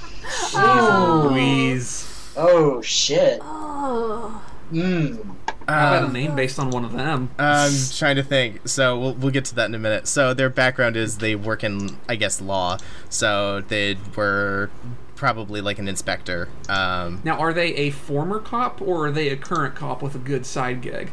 [0.56, 2.32] Louise.
[2.36, 3.40] Oh shit.
[3.44, 4.44] Oh.
[4.72, 5.36] Mmm.
[5.68, 7.30] How about Um, a name based on one of them?
[7.38, 8.68] I'm trying to think.
[8.68, 10.08] So we'll we'll get to that in a minute.
[10.08, 12.78] So their background is they work in I guess law.
[13.10, 14.70] So they were
[15.16, 16.48] probably like an inspector.
[16.70, 20.20] Um, Now, are they a former cop or are they a current cop with a
[20.20, 21.12] good side gig?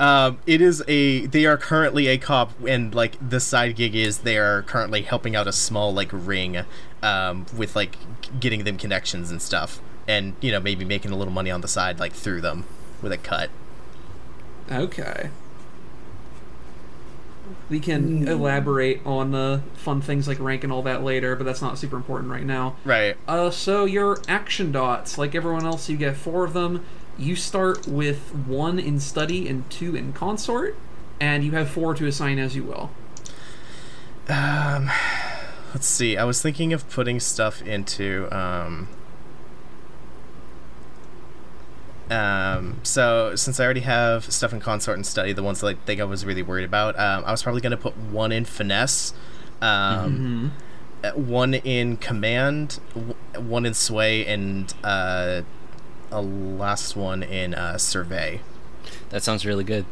[0.00, 4.18] Um, it is a they are currently a cop and like the side gig is
[4.18, 6.64] they are currently helping out a small like ring
[7.02, 7.96] um, with like
[8.40, 11.68] getting them connections and stuff and you know maybe making a little money on the
[11.68, 12.64] side like through them
[13.02, 13.50] with a cut.
[14.70, 15.30] Okay.
[17.68, 21.62] We can elaborate on uh, fun things like rank and all that later, but that's
[21.62, 22.76] not super important right now.
[22.84, 23.16] Right.
[23.28, 26.84] Uh, so your action dots, like everyone else, you get four of them.
[27.18, 30.76] You start with one in study and two in consort,
[31.20, 32.90] and you have four to assign as you will.
[34.28, 34.90] Um,
[35.72, 36.16] let's see.
[36.16, 38.88] I was thinking of putting stuff into um.
[42.10, 45.74] Um, so since I already have stuff in consort and study, the ones that I
[45.86, 49.14] think I was really worried about, um, I was probably gonna put one in finesse,
[49.62, 50.52] um,
[51.02, 52.78] uh, one in command,
[53.36, 55.42] one in sway, and uh,
[56.10, 58.40] a last one in uh, survey.
[59.10, 59.84] That sounds really good.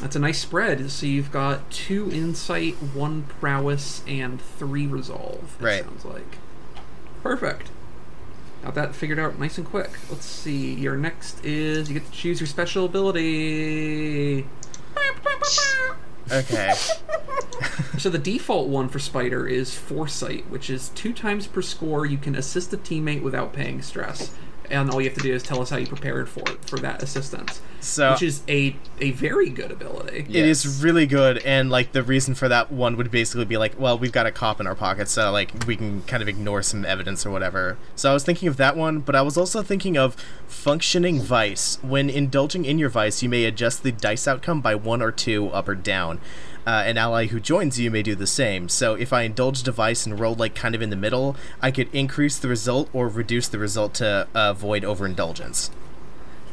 [0.00, 0.90] That's a nice spread.
[0.90, 5.56] So you've got two insight, one prowess, and three resolve.
[5.60, 5.84] It Right.
[5.84, 6.38] sounds like
[7.22, 7.70] perfect.
[8.64, 9.90] Got that figured out nice and quick.
[10.10, 10.74] Let's see.
[10.74, 14.46] Your next is you get to choose your special ability.
[16.30, 16.74] Okay.
[17.98, 22.18] So the default one for Spider is Foresight, which is two times per score you
[22.18, 24.32] can assist a teammate without paying stress.
[24.72, 26.78] And all you have to do is tell us how you prepared for it for
[26.78, 30.26] that assistance, So which is a a very good ability.
[30.30, 30.82] It is Yes.
[30.82, 34.12] really good, and like the reason for that one would basically be like, well, we've
[34.12, 37.26] got a cop in our pocket, so like we can kind of ignore some evidence
[37.26, 37.76] or whatever.
[37.96, 40.16] So I was thinking of that one, but I was also thinking of
[40.48, 41.78] functioning vice.
[41.82, 45.48] When indulging in your vice, you may adjust the dice outcome by one or two
[45.50, 46.18] up or down.
[46.64, 48.68] Uh, an ally who joins you may do the same.
[48.68, 51.72] So if I indulge a vice and roll like kind of in the middle, I
[51.72, 55.70] could increase the result or reduce the result to avoid overindulgence.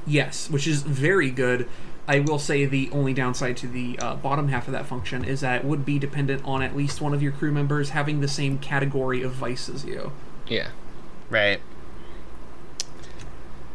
[0.07, 1.69] Yes, which is very good.
[2.07, 5.41] I will say the only downside to the uh, bottom half of that function is
[5.41, 8.27] that it would be dependent on at least one of your crew members having the
[8.27, 10.11] same category of vice as you.
[10.47, 10.69] Yeah.
[11.29, 11.61] Right.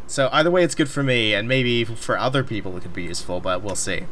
[0.08, 3.04] So either way, it's good for me, and maybe for other people it could be
[3.04, 4.06] useful, but we'll see.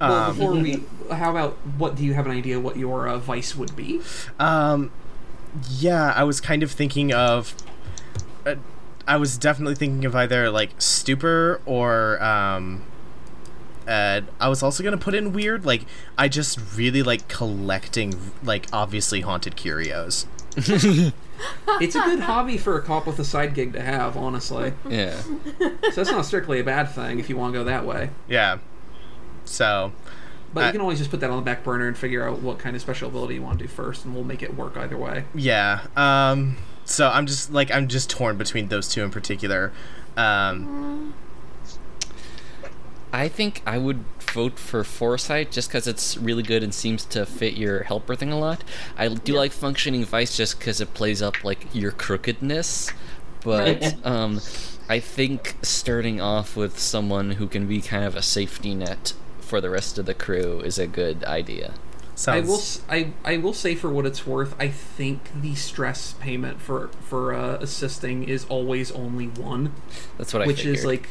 [0.00, 0.82] Well, Um, before we,
[1.16, 4.00] how about what do you have an idea what your uh, vice would be?
[4.38, 4.90] um,
[5.78, 7.54] yeah, I was kind of thinking of.
[8.44, 8.56] Uh,
[9.06, 12.82] I was definitely thinking of either like stupor or um.
[13.86, 15.64] Uh, I was also gonna put in weird.
[15.66, 15.82] Like
[16.18, 20.26] I just really like collecting like obviously haunted curios.
[21.80, 24.72] It's a good hobby for a cop with a side gig to have, honestly.
[24.88, 25.20] Yeah.
[25.20, 28.10] So that's not strictly a bad thing if you want to go that way.
[28.28, 28.58] Yeah.
[29.44, 29.92] So
[30.52, 32.40] But I- you can always just put that on the back burner and figure out
[32.40, 34.76] what kind of special ability you want to do first, and we'll make it work
[34.76, 35.24] either way.
[35.34, 35.80] Yeah.
[35.96, 39.72] Um so I'm just like I'm just torn between those two in particular.
[40.16, 41.14] Um
[43.12, 47.24] I think I would vote for Foresight just because it's really good and seems to
[47.24, 48.64] fit your helper thing a lot.
[48.98, 52.90] I do like Functioning Vice just because it plays up like your crookedness,
[53.44, 54.40] but um,
[54.88, 59.12] I think starting off with someone who can be kind of a safety net
[59.54, 61.74] for the rest of the crew is a good idea.
[62.16, 65.54] sounds I will s- I, I will say for what it's worth, I think the
[65.54, 69.72] stress payment for for uh, assisting is always only one,
[70.18, 70.74] That's what I which figured.
[70.74, 71.10] is like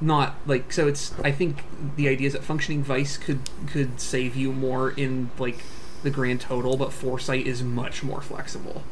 [0.00, 1.64] not like so it's I think
[1.96, 5.64] the idea is that functioning vice could could save you more in like
[6.02, 8.84] the grand total, but foresight is much more flexible.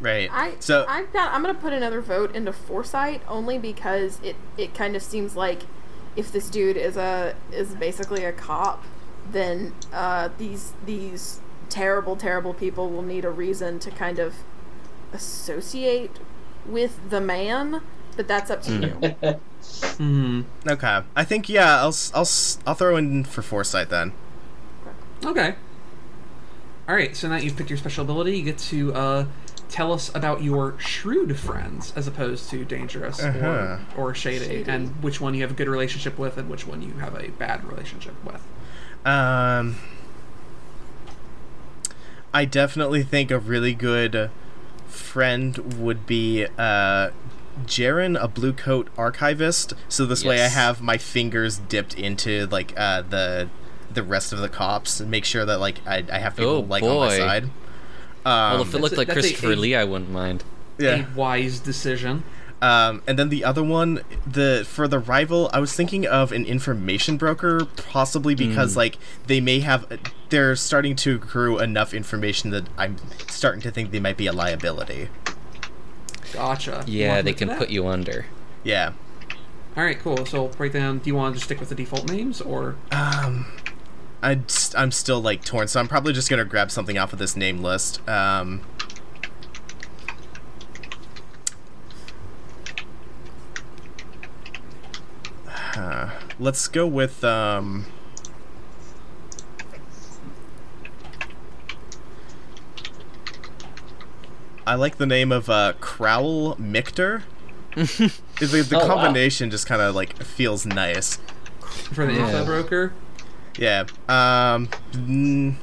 [0.00, 0.28] right.
[0.32, 4.74] I so I've got I'm gonna put another vote into foresight only because it it
[4.74, 5.62] kind of seems like
[6.16, 8.84] if this dude is a is basically a cop,
[9.30, 14.34] then uh, these these terrible terrible people will need a reason to kind of
[15.12, 16.18] associate
[16.66, 17.82] with the man.
[18.16, 18.72] But that's up to
[19.22, 19.40] you.
[19.96, 20.42] Hmm.
[20.66, 21.02] okay.
[21.14, 24.12] I think yeah, I'll s- I'll s- I'll throw in for foresight then.
[25.24, 25.54] Okay.
[26.88, 27.14] All right.
[27.16, 28.36] So now you've picked your special ability.
[28.38, 29.24] You get to uh,
[29.72, 33.78] tell us about your shrewd friends as opposed to dangerous Uh-huh.
[33.96, 34.70] or, or shady, Shady.
[34.70, 37.28] and which one you have a good relationship with and which one you have a
[37.30, 38.42] bad relationship with.
[39.06, 39.76] Um
[42.34, 44.30] I definitely think a really good
[44.86, 47.10] friend would be uh
[47.66, 49.74] Jeren, a blue coat archivist.
[49.88, 53.48] So this way, I have my fingers dipped into like uh, the
[53.92, 56.60] the rest of the cops and make sure that like I, I have people Oh,
[56.60, 57.50] like on my side.
[58.24, 60.44] Um, well, if it looked like a- Christopher a- Lee, I wouldn't mind.
[60.78, 61.06] yeah.
[61.12, 62.22] A wise decision.
[62.60, 66.44] Um, and then the other one, the for the rival, I was thinking of an
[66.46, 69.84] information broker, possibly because like they may have,
[70.28, 72.98] they're starting to accrue enough information that I'm
[73.28, 75.08] starting to think they might be a liability.
[76.32, 76.84] Gotcha.
[76.86, 78.26] Yeah, they can to put you under.
[78.64, 78.92] Yeah.
[79.76, 80.24] All right, cool.
[80.26, 80.98] So right down.
[80.98, 83.46] Do you want to just stick with the default names, or Um,
[84.22, 84.40] I
[84.76, 87.62] I'm still like torn, so I'm probably just gonna grab something off of this name
[87.62, 88.06] list.
[88.08, 88.60] Um.
[95.76, 97.86] uh, let's go with um.
[104.66, 107.22] I like the name of uh, Crowl Michter.
[107.74, 108.94] the the Oh, wow.
[108.96, 111.18] combination just kind of like feels nice.
[111.92, 112.44] for the Yeah.
[112.44, 112.92] broker?
[113.58, 113.84] Yeah.
[114.08, 114.68] Um.
[114.92, 115.56] mm,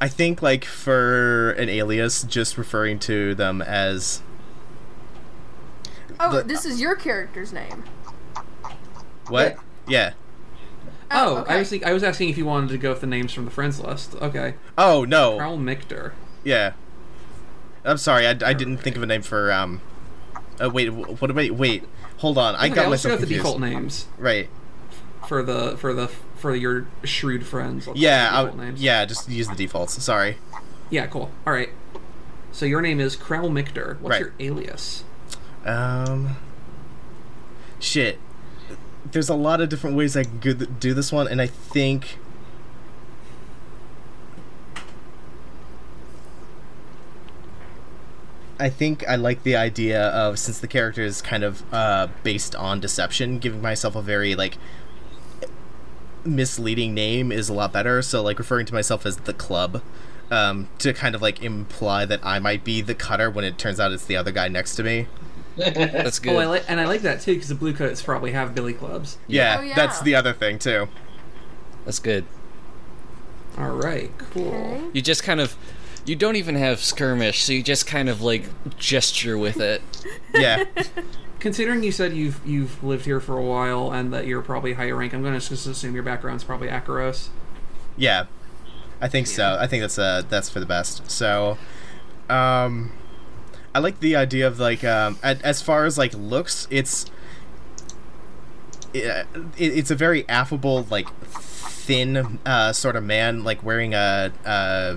[0.00, 4.22] I think like for an alias, just referring to them as
[6.20, 7.84] Oh, The- this is your character's name.
[9.28, 9.56] what?
[9.88, 10.12] Yeah.
[11.10, 11.54] Oh, okay.
[11.54, 13.44] I was think, I was asking if you wanted to go with the names from
[13.44, 14.14] the friends list.
[14.16, 15.36] Okay, Oh no.
[15.38, 16.12] Carl Michter.
[16.44, 16.72] Yeah.
[17.84, 18.26] I'm sorry.
[18.26, 19.80] I, I didn't think of a name for um.
[20.62, 20.86] Uh, wait.
[20.88, 21.34] wh- What?
[21.34, 21.50] Wait.
[21.54, 21.84] Wait.
[22.18, 22.54] Hold on.
[22.54, 24.48] I Okay, got let's go myself with the default names Right.
[25.28, 26.10] for the for the
[26.44, 27.86] for your shrewd friends.
[27.86, 28.28] Let's Yeah.
[28.30, 29.06] I, yeah.
[29.06, 30.02] Just use the defaults.
[30.04, 30.36] Sorry.
[30.90, 31.06] Yeah.
[31.06, 31.30] Cool.
[31.46, 31.70] All right.
[32.52, 33.98] So your name is Krell Michter.
[33.98, 34.20] What's Right.
[34.20, 35.04] your alias?
[35.64, 36.36] Um.
[37.80, 38.18] Shit.
[39.10, 42.18] There's a lot of different ways I could do this one, and I think.
[48.60, 52.54] I think I like the idea of since the character is kind of uh, based
[52.54, 54.58] on deception, giving myself a very like
[56.24, 58.02] misleading name is a lot better.
[58.02, 59.82] So like referring to myself as the club,
[60.30, 63.78] um, to kind of like imply that I might be the cutter when it turns
[63.78, 65.06] out it's the other guy next to me.
[65.56, 66.32] That's good.
[66.36, 68.72] Oh, I like and I like that too because the blue coats probably have billy
[68.72, 69.18] clubs.
[69.28, 69.74] Yeah, Oh, yeah.
[69.74, 70.88] that's the other thing too.
[71.84, 72.24] That's good.
[73.58, 74.10] All right.
[74.18, 74.48] Cool.
[74.52, 74.84] Okay.
[74.94, 75.54] You just kind of,
[76.06, 78.44] you don't even have skirmish, so you just kind of like
[78.78, 79.80] gesture with it.
[80.34, 80.64] Yeah.
[81.44, 84.96] Considering you said you've you've lived here for a while and that you're probably higher
[84.96, 87.28] rank, I'm going to just assume your background's probably Akoros.
[87.98, 88.24] Yeah,
[88.98, 89.58] I think so.
[89.60, 91.10] I think that's uh that's for the best.
[91.10, 91.58] So,
[92.30, 92.92] um,
[93.74, 97.04] I like the idea of like um as far as like looks, it's
[98.94, 99.26] it,
[99.58, 104.96] it's a very affable like thin uh sort of man like wearing a uh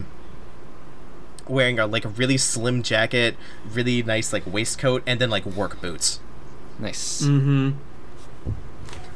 [1.50, 3.36] wearing a like a really slim jacket,
[3.70, 6.22] really nice like waistcoat, and then like work boots.
[6.80, 7.24] Nice.
[7.24, 7.72] Mm-hmm.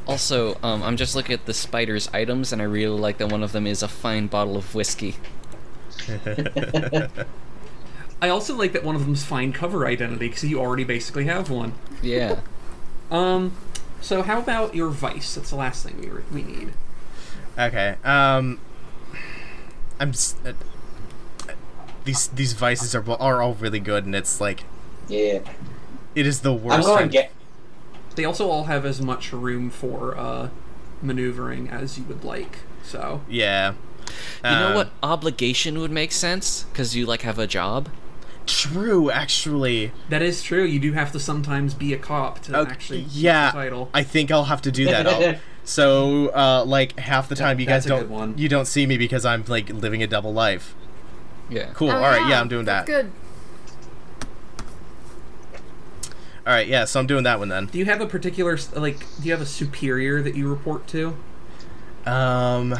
[0.06, 3.42] Also, um, I'm just looking at the spider's items, and I really like that one
[3.42, 5.16] of them is a fine bottle of whiskey.
[8.20, 11.50] I also like that one of them's fine cover identity because you already basically have
[11.50, 11.74] one.
[12.02, 12.40] Yeah.
[13.10, 13.52] Um,
[14.00, 15.34] so how about your vice?
[15.34, 16.72] That's the last thing we re- we need.
[17.58, 17.96] Okay.
[18.04, 18.60] Um,
[20.00, 20.10] I'm.
[20.10, 20.52] s- Uh,
[22.04, 24.64] these these vices are are all really good, and it's like
[25.08, 25.38] yeah.
[26.16, 26.86] it is the I'm worst.
[26.86, 27.30] going time- to get.
[28.14, 30.48] They also all have as much room for uh,
[31.00, 32.58] maneuvering as you would like.
[32.82, 33.74] So Yeah.
[34.44, 36.64] You know Um, what obligation would make sense?
[36.72, 37.88] Because you like have a job.
[38.44, 39.92] True, actually.
[40.08, 40.64] that is true.
[40.64, 43.46] You do have to sometimes be a cop to Okay, actually keep yeah.
[43.52, 43.88] the title.
[43.94, 45.40] I think I'll have to do that.
[45.64, 48.34] So, uh, like half the time, you guys that's a good don't one.
[48.36, 50.74] you don't see me because I'm like living a double life.
[51.48, 51.70] Yeah.
[51.72, 51.90] Cool.
[51.92, 52.28] Oh, all right.
[52.28, 53.04] Yeah, I'm doing that's that.
[53.04, 53.12] Good.
[56.46, 56.66] All right.
[56.66, 56.84] Yeah.
[56.86, 57.66] So I'm doing that one then.
[57.66, 58.98] do you have a particular like?
[59.20, 61.16] Do you have a superior that you report to?
[62.06, 62.74] Um.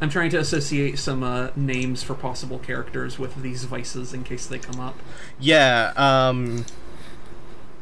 [0.00, 4.46] I'm trying to associate some uh, names for possible characters with these vices in case
[4.46, 4.96] they come up.
[5.38, 5.92] Yeah.
[5.96, 6.64] Um.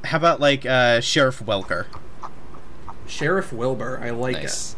[0.04, 1.86] How about like uh, Sheriff Welker?
[3.06, 4.72] Sheriff Wilbur, I like Nice.
[4.72, 4.76] it.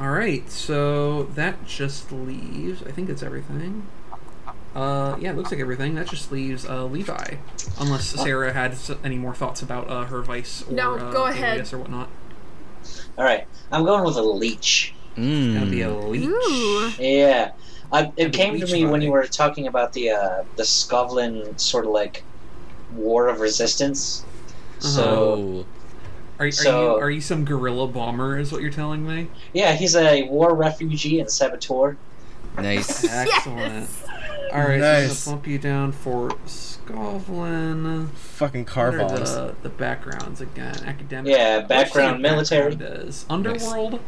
[0.00, 2.82] All right, so that just leaves.
[2.82, 3.86] I think it's everything.
[4.74, 5.94] Uh, yeah, it looks like everything.
[5.96, 7.34] That just leaves uh, Levi,
[7.80, 11.54] unless Sarah had any more thoughts about uh, her vice or No, uh, go ahead.
[11.56, 12.08] alias or whatnot.
[13.18, 13.46] All right.
[13.72, 14.94] I'm going with a leech.
[15.16, 15.54] Mm.
[15.54, 16.24] Gonna be a leech.
[16.28, 16.92] Ooh.
[16.98, 17.52] Yeah.
[17.92, 19.04] I, it the came to leech me when vibe.
[19.04, 22.22] you were talking about the uh, the Skovlan sort of like
[22.94, 24.24] war of resistance.
[24.78, 25.66] So Oh.
[26.38, 28.38] Are, are So- you are you some guerrilla bomber?
[28.38, 29.26] Is what you're telling me?
[29.52, 31.96] yeah, he's a war refugee and saboteur.
[32.56, 33.04] Nice.
[33.04, 33.90] Excellent.
[34.52, 35.18] All right, Nice.
[35.18, 38.08] so I'm gonna bump you down for Skovlan.
[38.10, 40.76] Fucking What car are the, the backgrounds again?
[40.84, 41.30] Academic.
[41.34, 42.74] Yeah, Let's see what background military.
[42.76, 43.26] background Is.
[43.30, 44.00] Underworld,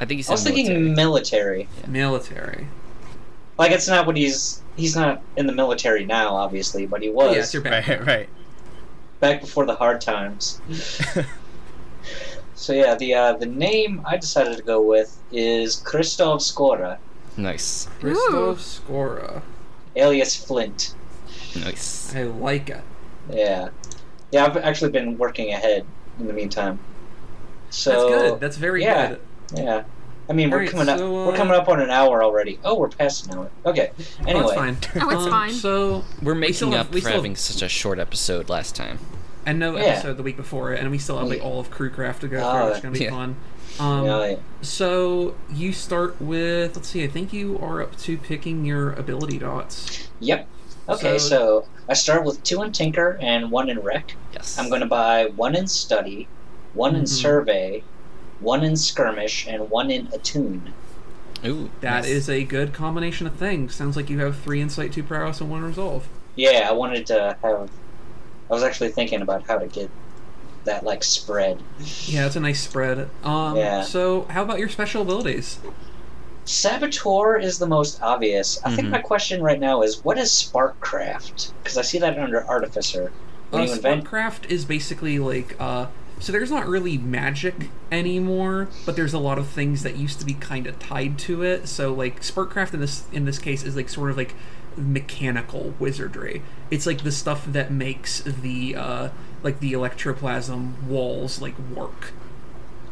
[0.00, 1.68] I think he I said was thinking military.
[1.86, 1.88] military.
[1.88, 2.66] military.
[3.58, 7.28] Like it's not what he's he's not in the military now, obviously, but he was
[7.28, 8.06] Oh, yeah, it's your background.
[8.06, 8.28] Right, right.
[9.20, 10.60] back before the hard times.
[12.56, 16.98] So yeah, the uh, the name I decided to go with is Krzysztof Skora,
[17.36, 17.88] Nice.
[18.00, 19.42] Christoph Skora.
[19.96, 20.94] alias Flint.
[21.56, 22.14] Nice.
[22.14, 22.82] I like it.
[23.30, 23.68] Yeah,
[24.30, 24.44] yeah.
[24.44, 25.84] I've actually been working ahead
[26.18, 26.78] in the meantime.
[27.70, 28.40] So That's good.
[28.40, 29.08] That's very yeah.
[29.08, 29.20] good.
[29.56, 29.84] yeah.
[30.28, 31.00] I mean, we're Alright, coming up.
[31.00, 32.58] uh, We're coming up on an hour already.
[32.64, 33.50] Oh, we're past an hour.
[33.66, 33.90] Okay.
[33.98, 34.76] Oh, Anyway, that's fine.
[35.02, 35.50] Oh, it's Um, fine.
[35.52, 38.74] So We're still making have- up we for still- having such a short episode last
[38.74, 38.98] time.
[39.46, 39.82] and no Yeah.
[39.82, 42.38] episode the week before it, and we still have like all of Crewcraft to go
[42.38, 43.10] Oh, through, which is gonna be yeah.
[43.10, 43.36] fun.
[43.80, 44.36] Um, yeah, yeah.
[44.62, 49.38] So you start with let's see, I think you are up to picking your ability
[49.38, 50.08] dots.
[50.20, 50.48] Yep.
[50.88, 54.14] Okay, So- so, I start with two in Tinker and one in Wreck.
[54.32, 54.58] Yes.
[54.58, 56.28] I'm going to buy one in Study,
[56.74, 57.08] one in Mhm.
[57.08, 57.82] Survey,
[58.40, 60.72] one in Skirmish, and one in Attune.
[61.44, 62.06] Ooh, That nice.
[62.06, 63.74] is a good combination of things.
[63.74, 66.06] Sounds like you have three insight, two prowess, and one resolve.
[66.36, 67.70] Yeah, I wanted to have.
[68.50, 69.90] I was actually thinking about how to get
[70.64, 71.62] that like spread.
[72.06, 73.08] Yeah, it's a nice spread.
[73.22, 73.82] Um, Yeah.
[73.82, 75.58] So how about your special abilities?
[76.44, 78.60] Saboteur is the most obvious.
[78.64, 78.92] I think Mhm.
[78.92, 81.52] my question right now is what is Sparkcraft?
[81.62, 83.12] Because I see that under Artificer.
[83.52, 85.86] Uh, invent, Sparkcraft is basically like uh,
[86.20, 90.24] so there's not really magic anymore, but there's a lot of things that used to
[90.26, 91.66] be kind of tied to it.
[91.68, 94.34] So like Sparkcraft in this in this case is like sort of like
[94.76, 96.42] mechanical wizardry.
[96.70, 99.08] It's like the stuff that makes the uh,
[99.44, 102.12] like the electroplasm walls like work.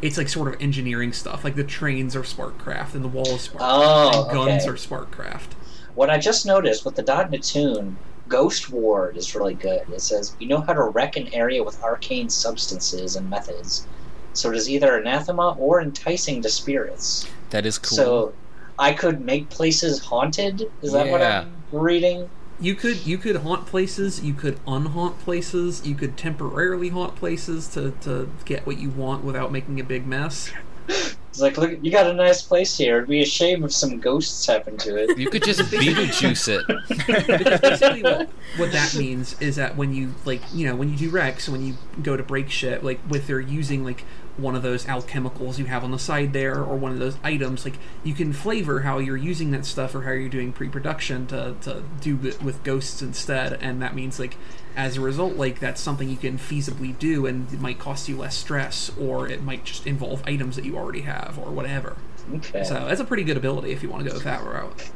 [0.01, 1.45] It's like sort of engineering stuff.
[1.45, 4.71] Like the trains are Sparkcraft and the walls is Sparkcraft Oh, and guns okay.
[4.71, 5.53] are Sparkcraft.
[5.95, 7.97] what I just noticed with the dot in Attune,
[8.29, 9.83] Ghost Ward is really good.
[9.93, 13.87] It says you know how to wreck an area with arcane substances and methods.
[14.35, 17.27] So it is either anathema or enticing to spirits.
[17.51, 17.97] that is cool.
[17.97, 18.33] So
[18.79, 20.71] I could make places haunted.
[20.81, 22.29] Is that what I'm reading?
[22.63, 27.67] You could you could haunt places, you could unhaunt places, you could temporarily haunt places
[27.69, 30.53] to, to get what you want without making a big mess.
[30.87, 32.99] It's like, look, you got a nice place here.
[32.99, 35.19] It'd be a shame if some ghosts happened to it.
[35.19, 37.39] you could just Beetlejuice it.
[37.39, 40.97] Because basically what, what that means is that when you like you know, when you
[40.97, 44.05] do Wrecks, when you go to break shit, like with they're using like
[44.37, 47.65] one of those alchemicals you have on the side there or one of those items,
[47.65, 51.55] like you can flavor how you're using that stuff or how you're doing pre-production to,
[51.61, 54.37] to do it with ghosts instead, and that means like
[54.75, 58.17] as a result, like that's something you can feasibly do, and it might cost you
[58.17, 61.97] less stress, or it might just involve items that you already have, or whatever.
[62.35, 62.65] Okay.
[62.65, 64.91] So that's a pretty good ability if you want to go that route.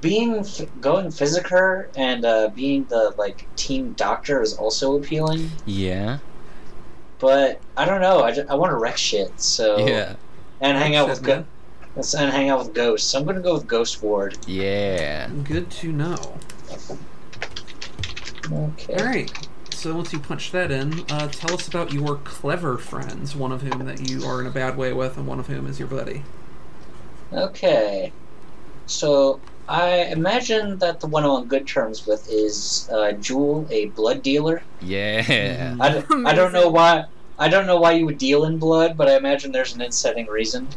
[0.00, 5.50] being f- going physiker and uh, being the like team doctor is also appealing.
[5.66, 6.18] Yeah.
[7.22, 8.24] But I don't know.
[8.24, 9.40] I, ju- I want to wreck shit.
[9.40, 10.16] So Yeah.
[10.60, 11.44] and hang out with go-
[11.96, 13.08] and hang out with ghosts.
[13.10, 14.36] So I'm gonna go with Ghost Ward.
[14.46, 15.28] Yeah.
[15.44, 16.16] Good to know.
[18.52, 18.94] Okay.
[18.94, 19.48] All right.
[19.70, 23.36] So once you punch that in, uh, tell us about your clever friends.
[23.36, 25.66] One of whom that you are in a bad way with, and one of whom
[25.68, 26.22] is your buddy.
[27.32, 28.12] Okay.
[28.86, 29.40] So
[29.72, 34.22] I imagine that the one I'm on good terms with is uh, Jewel, a blood
[34.22, 34.62] dealer.
[34.82, 35.76] Yeah.
[35.80, 37.06] I, d- I don't know why.
[37.38, 40.26] I don't know why you would deal in blood, but I imagine there's an inciting
[40.26, 40.68] reason.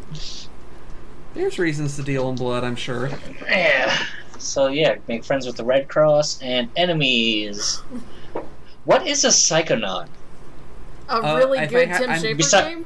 [1.33, 3.09] There's reasons to deal in blood, I'm sure.
[3.43, 3.93] Yeah.
[4.39, 7.81] So yeah, make friends with the Red Cross and enemies.
[8.85, 10.07] What is a psychonaut?
[11.09, 12.85] A Uh, really if I good ha- Tim I'm- Schafer Besi- game.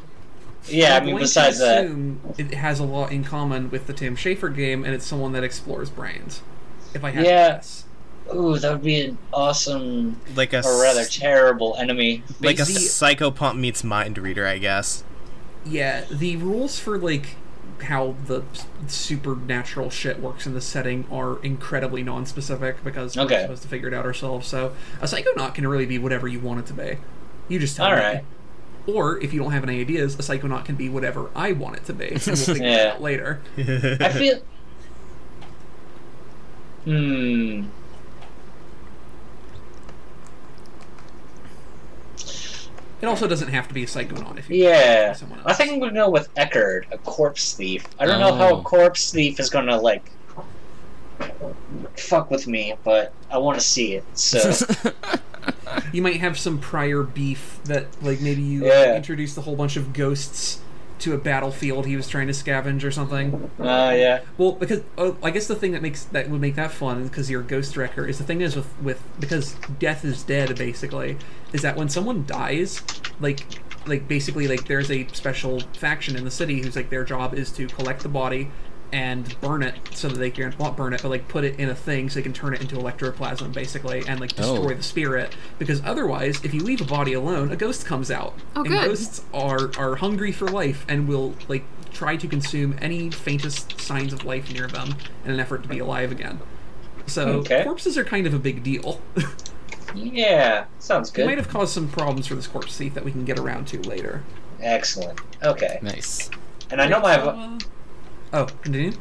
[0.71, 3.69] Yeah, I I'm mean going besides to that, assume it has a lot in common
[3.71, 6.41] with the Tim Schafer game, and it's someone that explores brains.
[6.93, 7.47] If I had Yeah.
[7.47, 7.85] to guess.
[8.33, 12.23] ooh, that would be an awesome like a or rather s- terrible enemy.
[12.41, 15.03] like a The- psychopomp meets mind reader, I guess.
[15.65, 17.35] Yeah, the rules for like
[17.83, 23.41] how the s- supernatural shit works in the setting are incredibly non-specific because we're Okay.
[23.43, 24.47] supposed to figure it out ourselves.
[24.47, 26.97] So a psychonaut can really be whatever you want it to be.
[27.47, 28.01] You just tell All me.
[28.01, 28.23] right.
[28.93, 31.85] Or if you don't have any ideas, a psychonaut can be whatever I want it
[31.85, 32.09] to be.
[32.09, 32.91] And we'll figure Yeah.
[32.95, 33.41] out later.
[33.57, 34.39] I feel.
[36.85, 37.65] Hmm.
[43.01, 45.13] It also doesn't have to be a psychonaut if you Yeah.
[45.13, 45.47] someone else.
[45.47, 47.85] I think I'm gonna go with Eckerd, a corpse thief.
[47.97, 48.59] I don't know how Oh.
[48.59, 50.11] a corpse thief is gonna like
[51.97, 54.03] fuck with me, but I want to see it.
[54.15, 54.39] So
[55.93, 58.95] you might have some prior beef that like maybe you Yeah.
[58.95, 60.59] introduced a whole bunch of ghosts
[60.99, 63.49] to a battlefield he was trying to scavenge or something.
[63.57, 64.19] Uh, yeah.
[64.37, 67.29] Well, because oh, I guess the thing that makes that would make that fun because
[67.31, 71.17] you're a ghost wrecker is the thing is with with because death is dead basically
[71.53, 72.81] is that when someone dies,
[73.21, 73.45] like
[73.85, 77.49] like basically like there's a special faction in the city who's like their job is
[77.53, 78.51] to collect the body
[78.91, 81.69] and burn it so that they can not burn it but like put it in
[81.69, 84.55] a thing so they can turn it into electroplasm basically and like oh.
[84.55, 84.77] destroy Oh.
[84.77, 88.61] the spirit because otherwise if you leave a body alone a ghost comes out Oh,
[88.61, 88.85] and good.
[88.87, 91.63] ghosts are are hungry for life and will like
[91.93, 95.79] try to consume any faintest signs of life near them in an effort to be
[95.79, 96.39] alive again
[97.05, 97.63] so Okay.
[97.63, 99.01] corpses are kind of a big deal
[99.95, 100.65] Yeah.
[100.77, 101.21] Sounds good.
[101.21, 101.27] it good.
[101.29, 103.81] might have caused some problems for this corpse thief that we can get around to
[103.81, 104.23] later
[104.61, 105.19] Excellent.
[105.41, 105.79] Okay.
[105.81, 106.29] Nice.
[106.69, 107.57] And I know my.
[108.31, 108.93] So, oh continue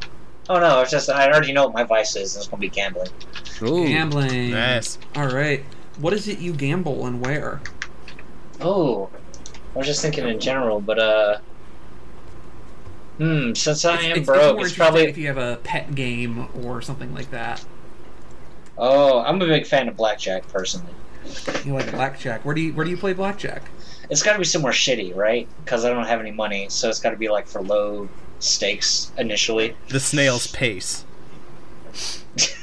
[0.50, 2.34] Oh no, it's just I already know what my vice is.
[2.36, 3.08] It's gonna be gambling.
[3.62, 3.86] Ooh.
[3.86, 4.98] gambling Nice.
[5.16, 5.64] all right
[5.98, 7.60] what is it you gamble and where
[8.60, 9.08] Oh,
[9.74, 11.38] I was just thinking in general, but uh.
[13.18, 13.52] Hmm.
[13.54, 15.02] Since I It's- am it's- it's broke, more it's probably.
[15.08, 17.64] if you have a pet game or something like that
[18.76, 20.92] Oh, I'm a big fan of blackjack personally.
[21.64, 23.62] you like blackjack where do you where do you play blackjack
[24.08, 25.46] It's got to be somewhere shitty, right?
[25.64, 28.08] Because I don't have any money, so it's got to be like for low
[28.38, 29.76] stakes initially.
[29.88, 31.04] The snail's pace.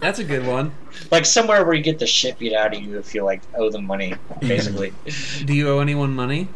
[0.00, 0.72] that's a good one
[1.10, 3.70] like somewhere where you get the shit beat out of you if you like owe
[3.70, 4.92] them money, basically.
[5.44, 6.48] Do you owe anyone money?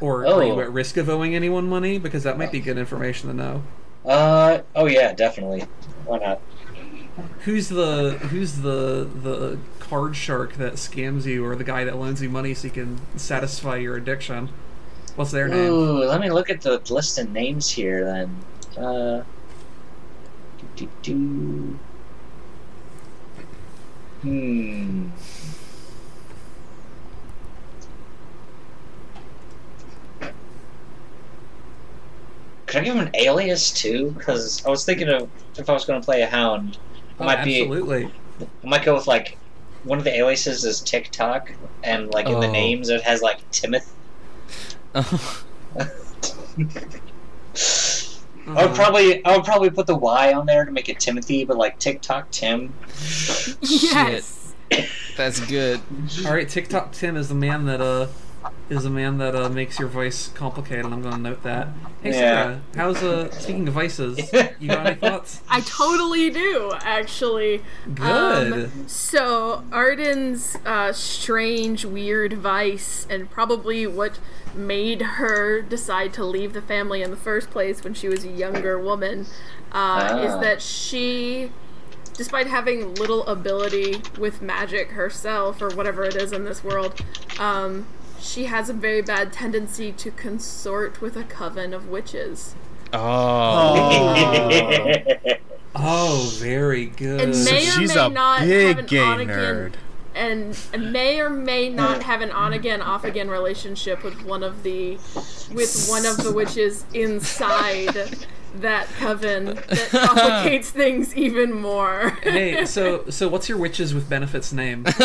[0.00, 0.60] Or are you Oh.
[0.60, 1.98] at risk of owing anyone money?
[1.98, 3.62] Because that might be good information to know.
[4.04, 5.64] uh oh yeah, definitely.
[6.04, 6.40] Why not?
[7.44, 12.20] Who's the who's the the card shark that scams you or the guy that loans
[12.22, 14.50] you money so you can satisfy your addiction?
[15.16, 15.72] What's their name?
[15.72, 18.84] Ooh, let me look at the list of names here then.
[18.84, 19.22] Uh,
[20.76, 21.78] do, do, do.
[24.22, 25.08] Hmm.
[32.66, 34.10] Could I give him an alias too?
[34.16, 36.78] Because I was thinking of if I was going to play a hound,
[37.18, 38.10] I Oh, might be absolutely.
[38.40, 39.38] I might go with like
[39.84, 41.50] one of the aliases is TikTok,
[41.84, 42.52] and like in the Oh.
[42.52, 43.88] names it has like Timoth.
[48.48, 51.44] I would probably I would probably put the Y on there to make it Timothy,
[51.44, 52.72] but like TikTok Tim.
[53.60, 54.54] Yes.
[55.16, 55.80] that's good.
[56.24, 58.06] All right, TikTok Tim is the man that uh
[58.68, 60.86] is a man that uh makes your voice complicated.
[60.86, 61.68] I'm going to note that.
[62.02, 62.18] Hey Yeah.
[62.44, 64.18] Sarah, how's uh speaking of vices?
[64.60, 65.40] You got any thoughts?
[65.48, 67.62] I totally do, actually.
[67.94, 68.52] Good.
[68.64, 74.18] Um, so, Arden's uh, strange, weird vice, and probably what
[74.54, 78.30] made her decide to leave the family in the first place when she was a
[78.30, 79.26] younger woman,
[79.72, 80.40] uh, is Ah.
[80.40, 81.50] that she,
[82.14, 86.98] despite having little ability with magic herself, or whatever it is in this world,
[87.38, 87.86] um,
[88.20, 92.54] she has a very bad tendency to consort with a coven of witches.
[92.92, 94.12] Oh.
[95.74, 97.20] oh, very good.
[97.20, 99.74] And So may or she's may a not big gay nerd.
[100.14, 104.42] and, and may or may not have an on again off again relationship with one
[104.42, 104.94] of the
[105.52, 107.96] with one of the witches inside
[108.62, 112.10] that coven that complicates things even more.
[112.22, 114.84] Hey, so so what's your witches with benefits name?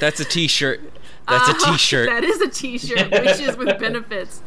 [0.00, 0.80] That's a T-shirt.
[1.28, 2.08] That's a Uh, T-shirt.
[2.08, 3.10] that is a T-shirt.
[3.12, 4.42] Witches with benefits.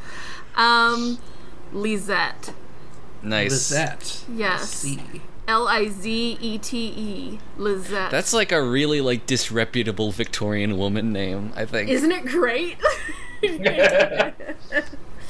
[0.56, 1.20] Um,
[1.72, 2.54] Lizette.
[3.22, 3.52] nice.
[3.52, 4.24] Lizette.
[4.34, 4.70] Yes.
[4.70, 5.00] C.
[5.48, 7.39] L I Z E T E.
[7.58, 8.10] Lizette.
[8.12, 11.51] That's like a really like disreputable Victorian woman name.
[11.55, 11.89] I think.
[11.89, 12.78] Isn't it great?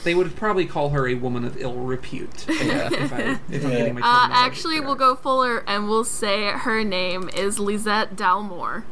[0.04, 2.46] They would probably call her a woman of ill repute.
[2.64, 2.90] Yeah.
[2.92, 6.50] If, I, if I'm getting my Uh, terminology actually, we'll go fuller and we'll say
[6.52, 8.84] her name is Lisette Dalmore.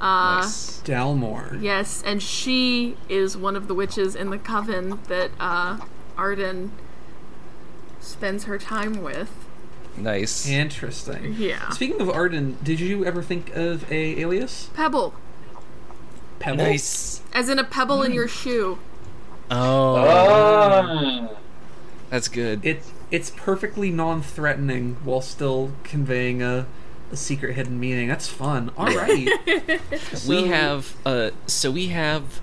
[0.00, 0.80] Uh, Nice.
[0.82, 1.60] Dalmore.
[1.62, 5.78] Yes, and she is one of the witches in the coven that uh,
[6.18, 6.72] Arden
[8.00, 9.30] spends her time with.
[9.96, 10.46] Nice.
[10.48, 11.34] Interesting.
[11.38, 11.70] Yeah.
[11.70, 14.68] Speaking of Arden, did you ever think of a alias?
[14.74, 15.14] Pebble,
[16.40, 16.56] Pebble.
[16.64, 17.22] Nice.
[17.32, 18.78] as in a pebble in your shoe.
[19.50, 21.36] Oh, oh.
[22.10, 22.64] that's good.
[22.64, 26.66] It it's perfectly non-threatening while still conveying a,
[27.12, 28.08] a secret hidden meaning.
[28.08, 28.72] That's fun.
[28.76, 29.28] All right.
[30.26, 32.40] we have uh so we have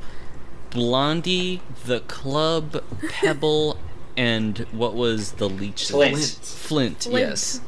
[0.70, 3.78] Blondie, the club, Pebble,
[4.16, 5.90] and what was the leech?
[5.90, 6.18] Flint.
[6.18, 7.30] Flint, Flint.
[7.30, 7.62] yes.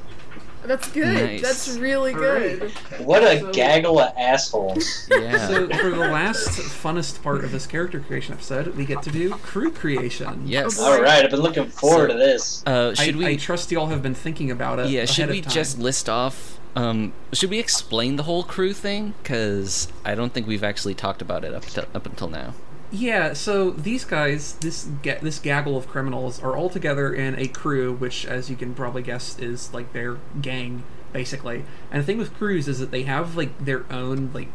[0.65, 1.13] That's good.
[1.13, 1.41] Nice.
[1.41, 2.71] That's really good.
[2.99, 5.07] What a So- gaggle of assholes.
[5.11, 5.47] Yeah.
[5.47, 6.47] So for the last
[6.83, 10.43] funnest part of this character creation episode, we get to do crew creation.
[10.45, 10.77] yes.
[10.79, 10.85] Oh.
[10.93, 12.63] All right, I've been looking forward So- to this.
[12.65, 14.89] Uh I, should we I trust you all have been thinking about it.
[14.89, 15.53] Yeah, ahead should we of time.
[15.53, 20.47] just list off um should we explain the whole crew thing cuz I don't think
[20.47, 22.53] we've actually talked about it up to, up until now.
[22.95, 27.47] Yeah, so these guys, this ga- this gaggle of criminals, are all together in a
[27.47, 31.65] crew, which, as you can probably guess, is like their gang, basically.
[31.91, 34.49] And the thing with crews is that they have like their own like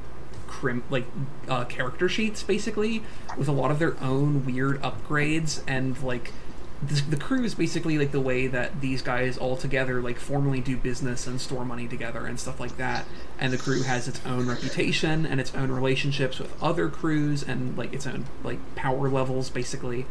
[0.47, 1.07] crim like
[1.49, 3.03] uh, character sheets, basically,
[3.37, 6.33] with a lot of their own weird upgrades and like.
[6.81, 10.61] The, the crew is basically like the way that these guys all together like formally
[10.61, 13.05] do business and store money together and stuff like that
[13.41, 17.77] and the crew has its own reputation and its own relationships with other crews and
[17.77, 20.07] like its own like power levels basically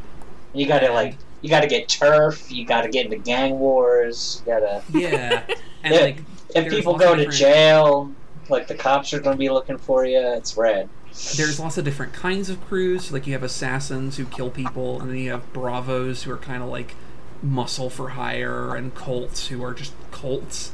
[0.53, 2.51] You gotta like, you gotta get turf.
[2.51, 4.41] You gotta get into gang wars.
[4.45, 4.83] You gotta.
[4.93, 5.43] yeah
[5.83, 5.99] and Yeah.
[6.01, 6.17] like
[6.53, 8.11] If people go to different- jail,
[8.49, 10.19] like the cops are gonna be looking for you.
[10.19, 10.89] It's red.
[11.35, 13.11] There's lots of different kinds of crews.
[13.11, 16.61] Like you have assassins who kill people and then you have bravos who are kind
[16.61, 16.95] of like
[17.41, 20.71] muscle for hire and colts who are just colts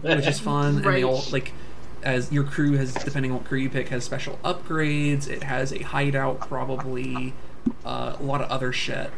[0.00, 0.76] which is fun.
[0.76, 1.52] And they all like
[2.02, 5.28] as your crew has depending on what crew you pick has special upgrades.
[5.28, 7.34] It has a hideout probably
[7.84, 9.10] uh, a lot of other shit.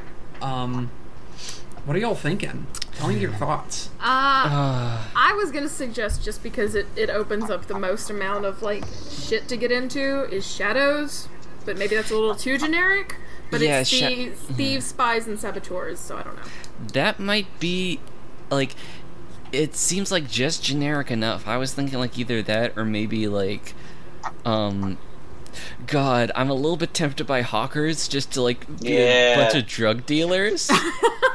[0.42, 0.90] Um
[1.84, 6.42] what are y'all thinking tell me your thoughts Uh, Uh, I was gonna suggest just
[6.42, 10.46] because it, it opens up the most amount of like shit to get into is
[10.46, 11.28] shadows,
[11.64, 13.16] but maybe that's a little too generic.
[13.50, 16.42] But Yeah, it's sha- thieves, thieves, spies, and saboteurs, so I don't know.
[16.92, 18.00] that might be
[18.50, 18.74] like
[19.52, 21.46] it seems like just generic enough.
[21.46, 23.74] I was thinking like either that or maybe like
[24.44, 24.98] um
[25.86, 29.66] God, I'm a little bit tempted by hawkers just to like be a bunch of
[29.66, 30.70] drug dealers.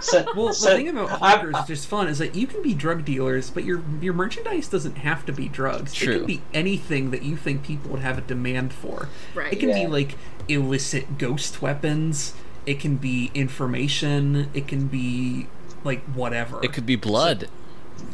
[0.01, 2.61] So, well so the thing about I- hawkers which is fun is that you can
[2.63, 6.17] be drug dealers but your your merchandise doesn't have to be drugs it True.
[6.19, 9.51] can be anything that you think people would have a demand for Right.
[9.51, 10.15] It can be like
[10.47, 12.33] illicit ghost weapons.
[12.65, 14.49] It can be information.
[14.53, 15.47] It can be
[15.83, 16.63] like whatever.
[16.63, 17.49] it could be blood.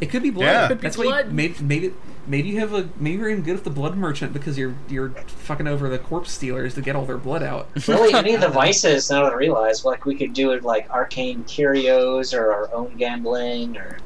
[0.00, 0.44] It could be blood.
[0.46, 0.66] Yeah.
[0.68, 1.06] Could be That's blood.
[1.08, 1.94] why you, maybe maybe
[2.26, 5.10] maybe you have a maybe you're even good at the blood merchant because you're you're
[5.10, 7.68] fucking over the corpse stealers to get all their blood out.
[7.88, 10.90] really, any of the vices, now that I realize, like we could do it like
[10.90, 13.98] arcane curios or our own gambling or.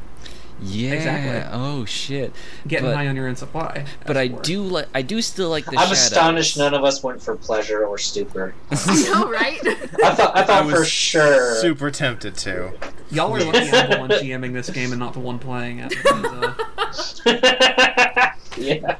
[0.62, 0.92] Yeah.
[0.92, 1.50] Exactly.
[1.52, 2.32] Oh shit.
[2.68, 3.84] Getting But- high on your own supply.
[4.06, 5.92] But I it do like I do still like the I'm shadows.
[5.92, 8.54] astonished none of us went for pleasure or stupor.
[8.70, 9.58] I know, right?
[10.04, 11.54] I thought I I thought was for sure.
[11.56, 12.72] super tempted to.
[13.10, 15.90] Y'all are lucky I'm the one GMing this game and not the one playing it.
[15.90, 18.96] because, uh, yeah.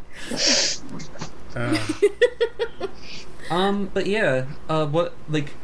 [1.55, 1.79] Uh,
[3.51, 5.55] Um, but yeah, uh, what like,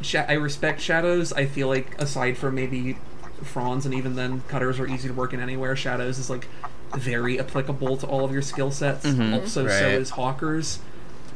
[0.00, 1.32] sha- I respect shadows.
[1.32, 2.96] I feel like aside from maybe
[3.42, 5.76] Franz and even then cutters are easy to work in anywhere.
[5.76, 6.48] Shadows is like
[6.94, 9.04] very applicable to all of your skill sets.
[9.06, 9.34] Mhm.
[9.34, 10.78] Also, so is hawkers.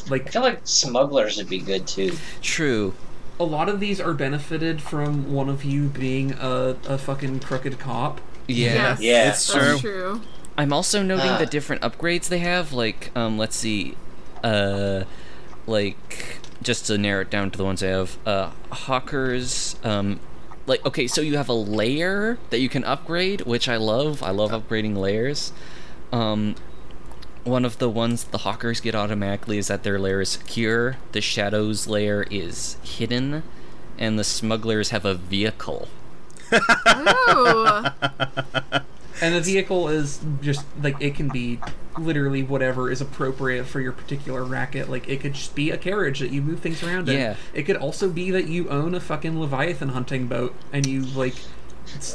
[0.09, 2.13] Like I feel like smugglers would be good too.
[2.43, 2.95] True.
[3.39, 7.79] a lot of these are benefited from one of you being a, a fucking crooked
[7.79, 8.21] cop.
[8.47, 8.99] Yeah.
[8.99, 9.29] Yes, Yeah.
[9.31, 9.91] It's that's true.
[9.91, 10.21] true.
[10.59, 11.39] I'm also noting Ah.
[11.39, 12.75] the different upgrades they have.
[12.75, 13.97] Like, um, let's see,
[14.45, 15.05] uh,
[15.67, 19.77] like just to narrow it down to the ones I have, uh, Hawkers.
[19.85, 20.21] Um,
[20.67, 24.23] like, okay, so you have a layer that you can upgrade, which I love.
[24.23, 25.53] I love upgrading layers.
[26.13, 26.55] Um,
[27.45, 30.97] one of the ones the Hawkers get automatically is that their layer is secure.
[31.13, 33.43] The Shadows layer is hidden,
[33.99, 35.89] and the Smugglers have a vehicle.
[36.53, 37.85] Ooh.
[39.23, 41.59] And the vehicle is just like it can be
[41.99, 44.89] literally whatever is appropriate for your particular racket.
[44.89, 47.19] Like it could just be a carriage that you move things around in.
[47.19, 47.35] Yeah.
[47.53, 51.35] It could also be that you own a fucking leviathan hunting boat and you like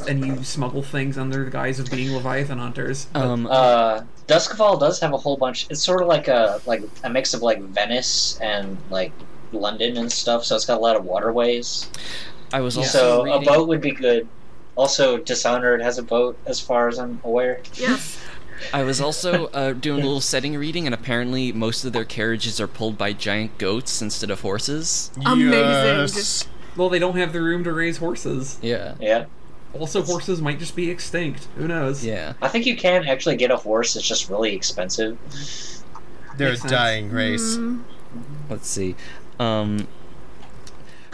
[0.08, 3.06] and you smuggle things under the guise of being leviathan hunters.
[3.12, 5.66] But- Um, Uh, Doskvol does have a whole bunch.
[5.70, 9.12] It's sort of like a like a mix of like Venice and like
[9.52, 10.44] London and stuff.
[10.44, 11.88] So it's got a lot of waterways.
[12.52, 13.42] I was also so reading...
[13.42, 14.26] a boat would be good.
[14.76, 17.60] Also, Dishonored has a boat, as far as I'm aware.
[17.74, 18.18] yes.
[18.72, 22.58] I was also uh, doing a little setting reading, and apparently most of their carriages
[22.60, 25.10] are pulled by giant goats instead of horses.
[25.24, 25.50] Amazing.
[25.52, 26.48] Yes.
[26.76, 28.58] Well, they don't have the room to raise horses.
[28.62, 28.94] Yeah.
[29.00, 29.26] Yeah,
[29.78, 31.48] Also, horses might just be extinct.
[31.56, 32.04] Who knows?
[32.04, 32.32] Yeah.
[32.40, 33.94] I think you can actually get a horse.
[33.96, 35.18] It's just really expensive.
[36.36, 36.70] They're a Makes sense.
[36.72, 37.56] dying race.
[37.56, 37.82] Mm,
[38.50, 38.94] Let's see.
[39.38, 39.86] Um,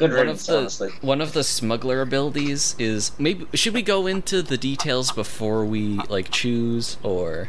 [0.09, 0.91] Good one of the honestly.
[1.01, 5.97] one of the smuggler abilities is maybe should we go into the details before we
[6.09, 7.49] like choose or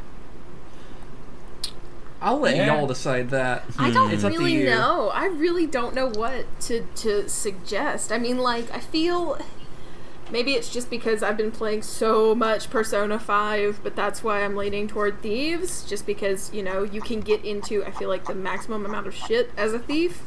[2.22, 2.78] I'll let Yeah.
[2.78, 3.66] y'all decide that.
[3.78, 5.10] I don't It's really know.
[5.14, 8.12] I really don't know what to to suggest.
[8.14, 9.38] I mean, like, I feel
[10.34, 14.56] maybe it's just because I've been playing so much Persona 5, but that's why I'm
[14.58, 18.36] leaning toward thieves, just because, you know, you can get into I feel like the
[18.36, 20.24] maximum amount of shit as a thief,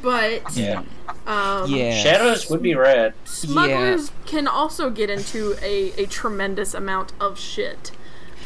[0.00, 0.82] but Yeah.
[1.26, 3.12] um yeah Shadows would be red.
[3.24, 7.90] smugglers can also get into a, a tremendous amount of shit.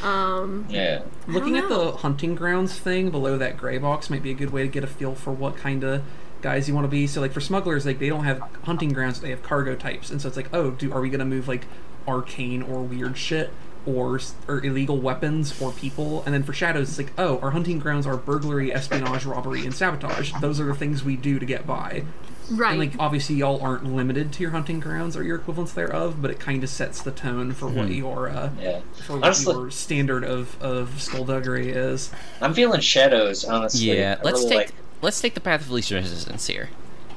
[0.02, 1.02] Um Yeah.
[1.28, 4.62] Looking at the hunting grounds thing below that gray box might be a good way
[4.62, 6.02] to get a feel for what kind of
[6.42, 7.06] guys you want to be.
[7.06, 10.20] So like for smugglers, like they don't have hunting grounds; they have cargo types, and
[10.20, 11.66] so it's like, oh, do are we gonna move like
[12.06, 13.50] arcane or weird shit?
[13.84, 17.80] Or, or illegal weapons or people, and then for shadows, it's like, oh, our hunting
[17.80, 20.32] grounds are burglary, espionage, robbery, and sabotage.
[20.40, 22.04] Those are the things we do to get by.
[22.48, 22.70] Right.
[22.70, 26.30] And like obviously y'all aren't limited to your hunting grounds or your equivalents thereof, but
[26.30, 28.82] it kind of sets the tone for what your uh, Yeah.
[29.04, 32.12] for what Honestly- your standard of of skullduggery is.
[32.40, 33.98] I'm feeling shadows, honestly.
[33.98, 36.70] Yeah, I let's really take like- let's take the path of least resistance here.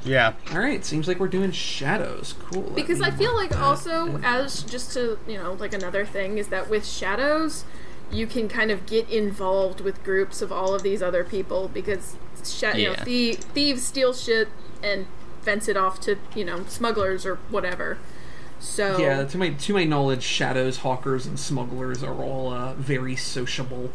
[0.03, 0.33] Yeah.
[0.51, 2.35] All right, seems like we're doing shadows.
[2.39, 2.71] Cool.
[2.75, 3.59] because I feel like that.
[3.59, 7.63] also as just to you know like another thing is that with shadows
[8.11, 12.15] you can kind of get involved with groups of all of these other people because
[12.43, 13.03] sha- you know Yeah.
[13.03, 14.47] thie- thieves steal shit
[14.83, 15.07] and
[15.41, 17.97] fence it off to you know smugglers or whatever
[18.59, 23.15] so yeah, to my to my knowledge, shadows, hawkers, and smugglers are all uh, very
[23.15, 23.91] sociable,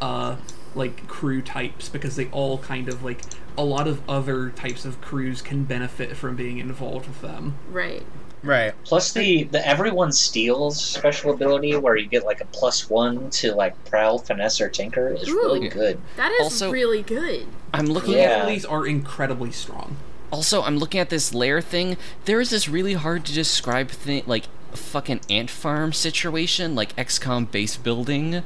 [0.00, 0.36] uh,
[0.74, 3.20] like crew types because they all kind of like
[3.58, 7.54] a lot of other types of crews can benefit from being involved with them.
[7.70, 8.04] right
[8.42, 8.72] Right.
[8.84, 13.52] Plus the the everyone steals special ability where you get like a plus one to
[13.54, 16.00] like prowl, finesse, or tinker is really good.
[16.16, 18.38] that is Also- really good I'm looking Yeah.
[18.44, 19.96] at these are incredibly strong.
[20.32, 21.98] also I'm looking at this layer thing.
[22.24, 27.50] There is this really hard to describe thing like fucking ant farm situation, like XCOM
[27.50, 28.42] base building.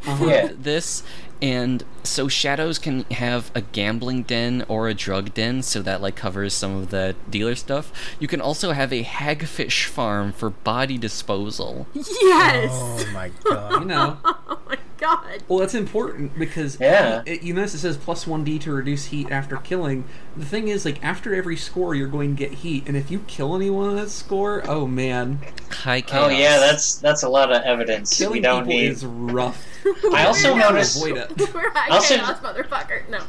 [0.00, 0.50] for Yeah.
[0.58, 1.02] This
[1.44, 6.16] and so shadows can have a gambling den or a drug den, so that like
[6.16, 7.92] covers some of the dealer stuff.
[8.18, 11.86] You can also have a hagfish farm for body disposal.
[11.92, 13.80] yes Oh my god.
[13.80, 14.16] You know.
[14.24, 17.22] oh my god Well, that's important because Yeah.
[17.26, 20.04] it, you notice it says plus one D to reduce heat after killing.
[20.36, 23.20] The thing is, like after every score, you're going to get heat, and if you
[23.28, 25.38] kill anyone on that score, oh man,
[25.70, 26.24] High chaos.
[26.26, 28.16] Oh yeah, that's that's a lot of evidence.
[28.16, 28.90] killing we don't people need.
[28.90, 29.64] is rough.
[30.12, 31.54] I also We're noticed Avoid it.
[31.54, 33.02] We're high Also- chaos, motherfucker.
[33.10, 33.20] No.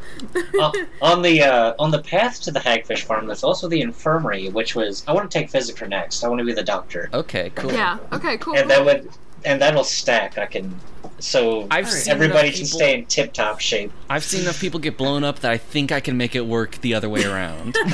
[0.61, 0.71] uh,
[1.01, 3.27] on the uh, on the path to the hagfish farm.
[3.27, 6.23] There's also the infirmary, which was I want to take physics next.
[6.23, 7.71] I want to be the doctor, Okay, cool.
[7.73, 7.97] yeah.
[8.13, 8.37] Okay.
[8.37, 8.55] Cool.
[8.57, 9.09] and that would
[9.45, 10.37] and that'll stack.
[10.37, 10.79] I can
[11.19, 13.91] so I've everybody can people- stay in tip top shape.
[14.09, 16.81] I've seen enough people get blown up that I think I can make it work
[16.81, 17.75] the other way around.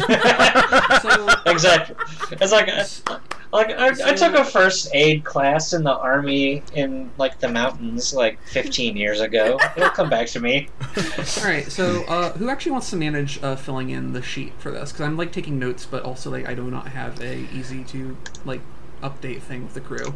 [1.01, 1.95] So exactly.
[2.31, 2.67] It's like,
[3.51, 8.13] like I, I took a first aid class in the army in like the mountains
[8.13, 9.57] like 15 years ago.
[9.75, 10.69] It'll come back to me.
[10.97, 14.69] all right, so uh, who actually wants to manage uh, filling in the sheet for
[14.69, 14.91] this?
[14.91, 18.15] Because I'm like taking notes, but also like I do not have a easy to
[18.45, 18.61] like
[19.01, 20.13] update thing with the crew.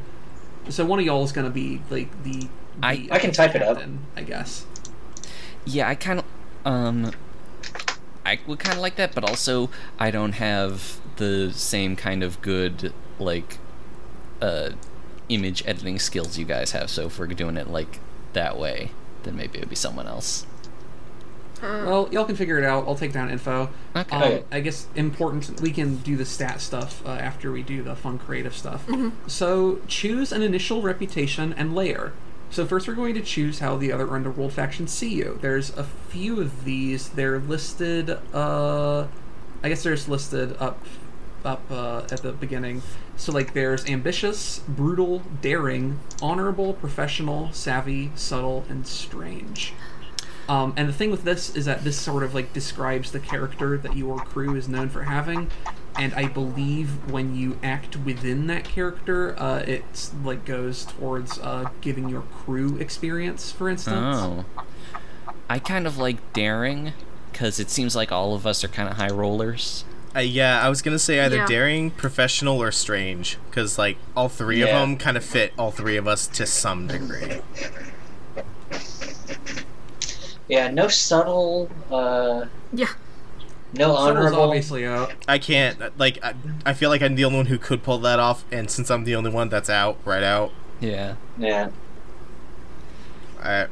[0.69, 2.39] So one of y'all is gonna be like the.
[2.41, 2.47] the
[2.83, 3.81] I- I can type it up.
[4.15, 4.65] I guess.
[5.65, 6.25] yeah, I kind of,
[6.65, 7.11] um,
[8.25, 9.69] I would kind of like that, but also
[9.99, 13.57] I don't have the same kind of good like,
[14.41, 14.71] uh,
[15.29, 16.89] image editing skills you guys have.
[16.89, 17.99] So if we're doing it like
[18.33, 18.91] that way,
[19.23, 20.45] then maybe it would be someone else.
[21.61, 22.87] Well, y'all can figure it out.
[22.87, 23.69] I'll take down info.
[23.95, 24.37] Okay.
[24.37, 25.61] Um, I guess important.
[25.61, 28.87] We can do the stat stuff uh, after we do the fun creative stuff.
[29.27, 32.13] So choose an initial reputation and layer.
[32.51, 35.39] So first, we're going to choose how the other underworld factions see you.
[35.41, 37.09] There's a few of these.
[37.09, 38.17] They're listed.
[38.33, 39.07] Uh,
[39.63, 40.85] I guess they're just listed up,
[41.43, 42.83] up uh, at the beginning.
[43.17, 49.73] So like, there's ambitious, brutal, daring, honorable, professional, savvy, subtle, and strange.
[50.47, 53.77] Um, and the thing with this is that this sort of like describes the character
[53.77, 55.49] that your crew is known for having,
[55.97, 61.69] and I believe when you act within that character, uh, it's like goes towards uh,
[61.81, 64.17] giving your crew experience, for instance.
[64.19, 64.45] Oh.
[65.49, 66.93] I kind of like daring
[67.31, 69.83] because it seems like all of us are kind of high rollers.
[70.15, 71.45] Uh, yeah, I was gonna say either Yeah.
[71.47, 75.97] daring, professional, or strange, because like all three of them kind of fit all three
[75.97, 77.41] of us to some degree.
[80.47, 82.87] Yeah, no subtle, uh, Yeah.
[83.73, 84.41] no Subtle's honorable.
[84.41, 85.11] obviously out.
[85.27, 86.33] I can't like I,
[86.65, 89.03] I feel like I'm the only one who could pull that off, and since I'm
[89.05, 90.51] the only one that's out, right out.
[90.79, 91.15] Yeah.
[91.37, 91.69] Yeah,
[93.41, 93.67] I,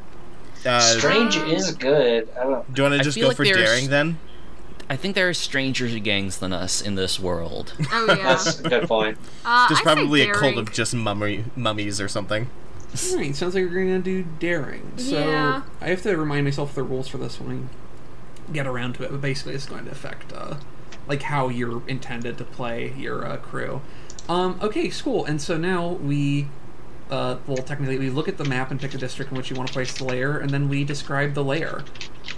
[0.66, 2.28] uh, strange is good.
[2.38, 2.74] I don't.
[2.74, 4.18] do you want to just go like for daring then?
[4.88, 7.72] I think there are stranger gangs than us in this world.
[7.92, 8.16] Oh yeah.
[8.16, 9.16] That's a good point.
[9.44, 12.48] Uh, There's I say probably a cult of just mummy mummies or something.
[13.10, 14.92] Alright, sounds like we're going to do daring.
[14.96, 15.62] So Yeah.
[15.80, 19.04] I have to remind myself of the rules for this when we get around to
[19.04, 20.56] it, but basically it's going to affect uh,
[21.06, 23.80] like how you're intended to play your uh, crew.
[24.28, 25.24] Um, okay, cool.
[25.24, 26.46] And so now we,
[27.10, 29.56] uh, well, technically we look at the map and pick a district in which you
[29.56, 31.84] want to place the layer, and then we describe the layer.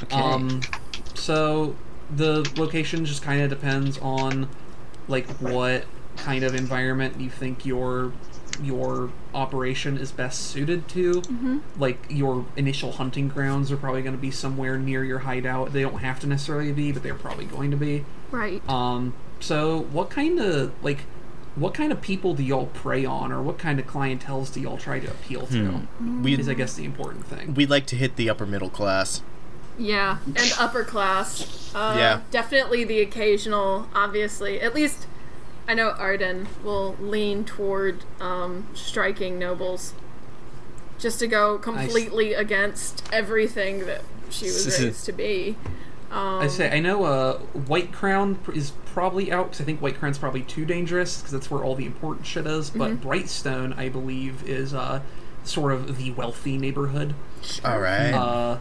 [0.04, 0.16] Okay.
[0.16, 0.62] Um,
[1.14, 1.76] so
[2.14, 4.48] the location just kind of depends on
[5.08, 5.84] like what
[6.16, 8.12] kind of environment you think your
[8.62, 11.22] your operation is best suited to.
[11.78, 15.72] Like your initial hunting grounds are probably going to be somewhere near your hideout.
[15.72, 18.04] They don't have to necessarily be, but they're probably going to be.
[18.30, 18.66] Right.
[18.68, 21.00] Um, so what kind of like
[21.54, 24.76] what kind of people do y'all prey on, or what kind of clientels do y'all
[24.76, 25.86] try to appeal to?
[26.22, 27.54] We Is I guess the important thing.
[27.54, 29.22] we'd like to hit the upper middle class.
[29.78, 31.72] Yeah, and upper class.
[31.74, 32.20] Uh, Yeah.
[32.30, 34.60] Definitely the occasional, obviously.
[34.60, 35.06] At least
[35.68, 39.94] I know Arden will lean toward um, striking nobles.
[40.98, 45.56] Just to go completely against everything that she was raised to be.
[46.10, 49.98] Um, I say I know uh, White Crown is probably out because I think White
[49.98, 52.70] Crown's probably too dangerous because that's where all the important shit is.
[52.70, 55.02] But Brightstone, I believe, is uh,
[55.44, 57.14] sort of the wealthy neighborhood.
[57.64, 58.12] All right.
[58.12, 58.59] uh,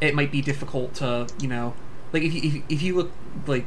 [0.00, 1.74] it might be difficult to you know
[2.12, 3.10] like if you, if, if you look
[3.46, 3.64] like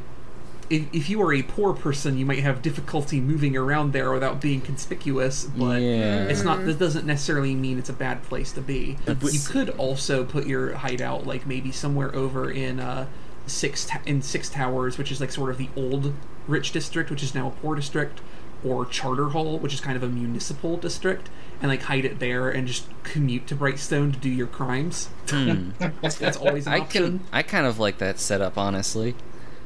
[0.70, 4.40] if, if you are a poor person you might have difficulty moving around there without
[4.40, 6.24] being conspicuous but Yeah.
[6.26, 9.70] it's not that doesn't necessarily mean it's a bad place to be That's- you could
[9.70, 13.06] also put your hideout like maybe somewhere over in uh
[13.46, 16.14] six ta- in six towers which is like sort of the old
[16.46, 18.20] rich district which is now a poor district
[18.62, 21.28] or charter hall which is kind of a municipal district
[21.60, 25.70] and like hide it there and just commute to brightstone to do your crimes Hmm.
[26.02, 29.14] that's always an I option can I kind of like that setup honestly.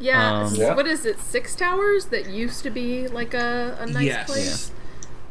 [0.01, 0.75] Yeah, um, Yeah.
[0.75, 1.19] what is it?
[1.21, 4.27] Six towers that used to be like a, a nice Yes.
[4.31, 4.71] place.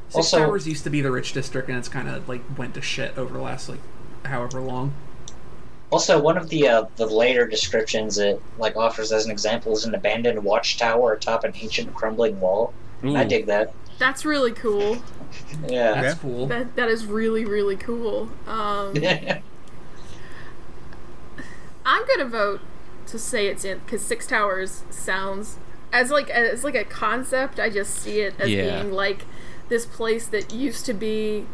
[0.09, 2.73] Six Also- Towers used to be the rich district, and it's kind of like went
[2.75, 3.79] to shit over the last like
[4.25, 4.93] however long.
[5.89, 9.85] Also, one of the uh, the later descriptions it like offers as an example is
[9.85, 12.73] an abandoned watchtower atop an ancient crumbling wall.
[13.03, 13.27] I Ooh.
[13.27, 13.73] dig that.
[13.99, 14.97] That's really cool.
[15.67, 15.93] Yeah.
[16.01, 16.13] That's Yeah.
[16.21, 16.47] cool.
[16.47, 18.29] That that is really really cool.
[18.47, 18.93] Um,
[21.85, 22.61] I'm gonna vote
[23.07, 25.57] to say it's in because Six Towers sounds
[25.91, 27.59] as like as like a concept.
[27.59, 28.81] I just see it as Yeah.
[28.81, 29.25] being like
[29.69, 31.45] this place that used to be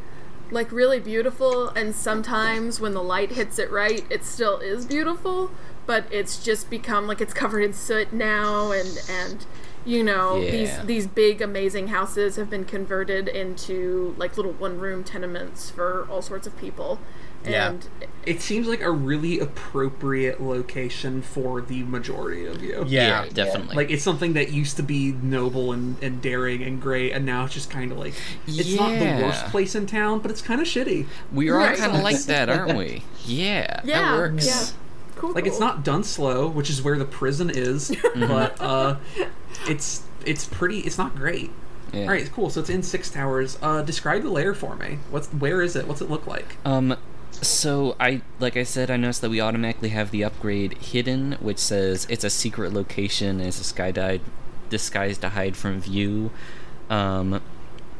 [0.51, 5.51] like really beautiful, and sometimes when the light hits it right, it still is beautiful.
[5.85, 9.45] But it's just become like it's covered in soot now, and and
[9.85, 15.03] you know these these big amazing houses have been converted into like little one room
[15.03, 16.99] tenements for all sorts of people.
[17.47, 17.69] Yeah.
[17.69, 17.87] And
[18.25, 22.83] It seems like a really appropriate location for the majority of you.
[22.87, 23.23] yeah.
[23.25, 23.75] Yeah, definitely.
[23.75, 27.45] Like it's something that used to be noble and, and daring and great, and now
[27.45, 28.13] it's just kind of like
[28.47, 31.05] it's not the worst place in town, but it's kind of shitty.
[31.33, 31.77] we are all Right.
[31.77, 33.03] kind of like that, aren't we?
[33.25, 34.45] Yeah, yeah, that works.
[34.45, 34.65] yeah.
[35.15, 35.33] Cool.
[35.33, 38.95] Like it's not Dunslough, which is where the prison is, but uh,
[39.67, 40.79] it's it's pretty.
[40.79, 41.51] It's not great.
[41.93, 42.01] Yeah.
[42.03, 42.49] All right, cool.
[42.49, 43.57] So it's in Six Towers.
[43.61, 44.99] Uh, describe the lair for me.
[45.09, 45.87] What's where is it?
[45.87, 46.55] What's it look like?
[46.63, 46.95] Um,
[47.41, 51.57] so I, like I said, I noticed that we automatically have the upgrade hidden, which
[51.59, 54.21] says it's a secret location, it's a skydive
[54.69, 56.31] disguised to hide from view,
[56.89, 57.41] um,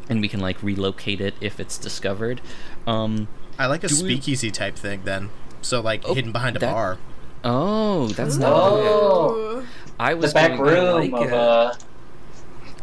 [0.10, 2.42] and we can like relocate it if it's discovered.
[2.88, 5.30] Um, I like a Do we- speakeasy type thing then.
[5.62, 6.98] So like Oh, hidden behind a that- bar.
[7.44, 8.52] oh, that's not.
[8.54, 9.60] Oh.
[9.62, 9.68] Ooh.
[10.00, 11.84] I The was back room like of it.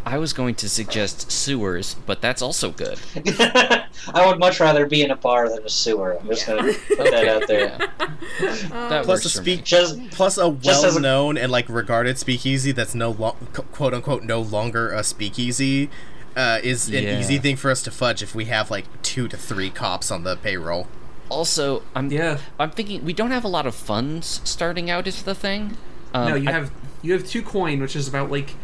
[0.08, 2.98] I was going to suggest sewers, but that's also good.
[3.38, 6.16] I would much rather be in a bar than a sewer.
[6.20, 7.76] I'm just gonna put that out there.
[7.76, 7.88] Yeah.
[8.88, 12.18] that Plus works a speak Just plus a Just as a- well-known and like regarded
[12.18, 13.36] speakeasy that's no lo-
[13.72, 15.90] quote unquote no longer a speakeasy
[16.36, 17.18] uh, is an Yeah.
[17.18, 20.22] easy thing for us to fudge if we have like two to three cops on
[20.22, 20.86] the payroll.
[21.28, 22.38] Also, I'm Yeah.
[22.60, 25.76] I'm thinking we don't have a lot of funds starting out is the thing.
[26.14, 26.70] Um, no, you I- have
[27.02, 28.54] you have two coin, which is about like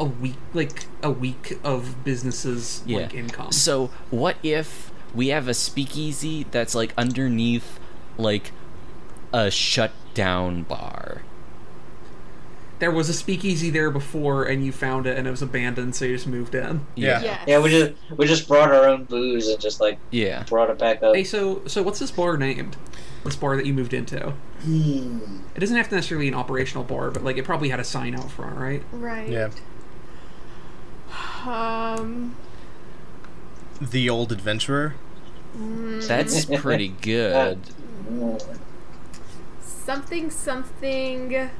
[0.00, 2.98] a week, like a week of businesses Yeah.
[3.02, 3.52] like income.
[3.52, 7.78] So what if we have a speakeasy that's like underneath
[8.18, 8.50] like
[9.32, 11.22] a shut down bar?
[12.78, 16.06] There was a speakeasy there before, and you found it, and it was abandoned, so
[16.06, 16.86] you just moved in.
[16.94, 17.20] Yeah.
[17.20, 17.44] Yes.
[17.46, 20.44] yeah, we just we just brought our own booze and just like Yeah.
[20.44, 21.14] brought it back up.
[21.14, 22.78] Hey, so so what's this bar named?
[23.22, 24.30] This bar that you moved into?
[24.62, 25.18] Hmm.
[25.54, 27.84] It doesn't have to necessarily be an operational bar, but like it probably had a
[27.84, 28.82] sign out front, right?
[28.92, 29.28] Right.
[29.28, 29.50] Yeah.
[31.46, 32.36] Um.
[33.80, 34.94] The old adventurer.
[35.54, 37.58] That's pretty good.
[39.60, 41.50] something something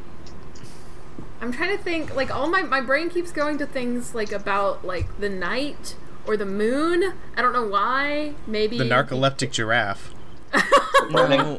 [1.41, 4.85] i'm trying to think like all my my brain keeps going to things like about
[4.85, 5.97] like the night
[6.27, 10.13] or the moon i don't know why maybe The narcoleptic giraffe.
[11.11, 11.59] burning, Oh,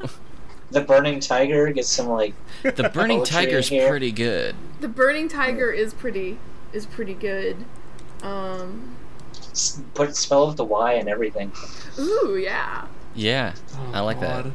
[0.69, 4.55] the burning tiger gets some like the burning Poetry in tiger's pretty good.
[4.79, 6.37] the burning tiger is pretty
[6.71, 7.65] is pretty good
[8.23, 8.95] um
[9.51, 11.51] s- put spell of the Y and everything.
[11.99, 12.85] ooh yeah
[13.15, 14.43] Yeah, Oh, I like that.
[14.43, 14.53] God.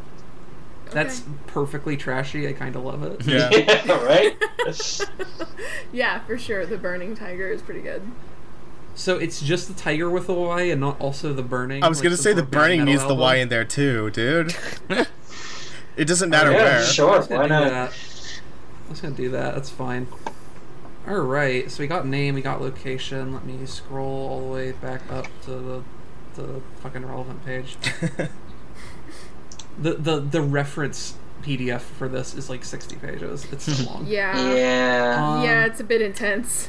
[0.92, 1.30] That's Okay.
[1.48, 2.46] perfectly trashy.
[2.48, 3.24] I kind of love it.
[3.26, 3.50] Yeah.
[3.86, 4.36] Yeah, right.
[5.92, 8.02] yeah for sure the burning tiger is pretty good
[8.94, 11.82] So it's just the tiger with the Y and not also the burning.
[11.84, 13.14] I was like gonna say the burning metal needs the?
[13.14, 14.54] Y in there too, dude.
[15.96, 16.82] it doesn't matter Yeah, where.
[16.84, 17.10] sure.
[17.14, 17.70] I was Why not?
[17.70, 17.92] that.
[18.86, 19.54] I was gonna do that.
[19.54, 20.06] That's fine.
[21.06, 21.70] All right.
[21.70, 23.32] So we got name, we got location.
[23.32, 25.82] Let me scroll all the way back up to the
[26.34, 27.76] the fucking relevant page.
[29.78, 33.46] the the the reference PDF for this is like sixty pages.
[33.52, 34.06] It's so long.
[34.06, 34.54] Yeah.
[34.54, 35.34] Yeah.
[35.38, 36.68] Um, yeah, it's a bit intense.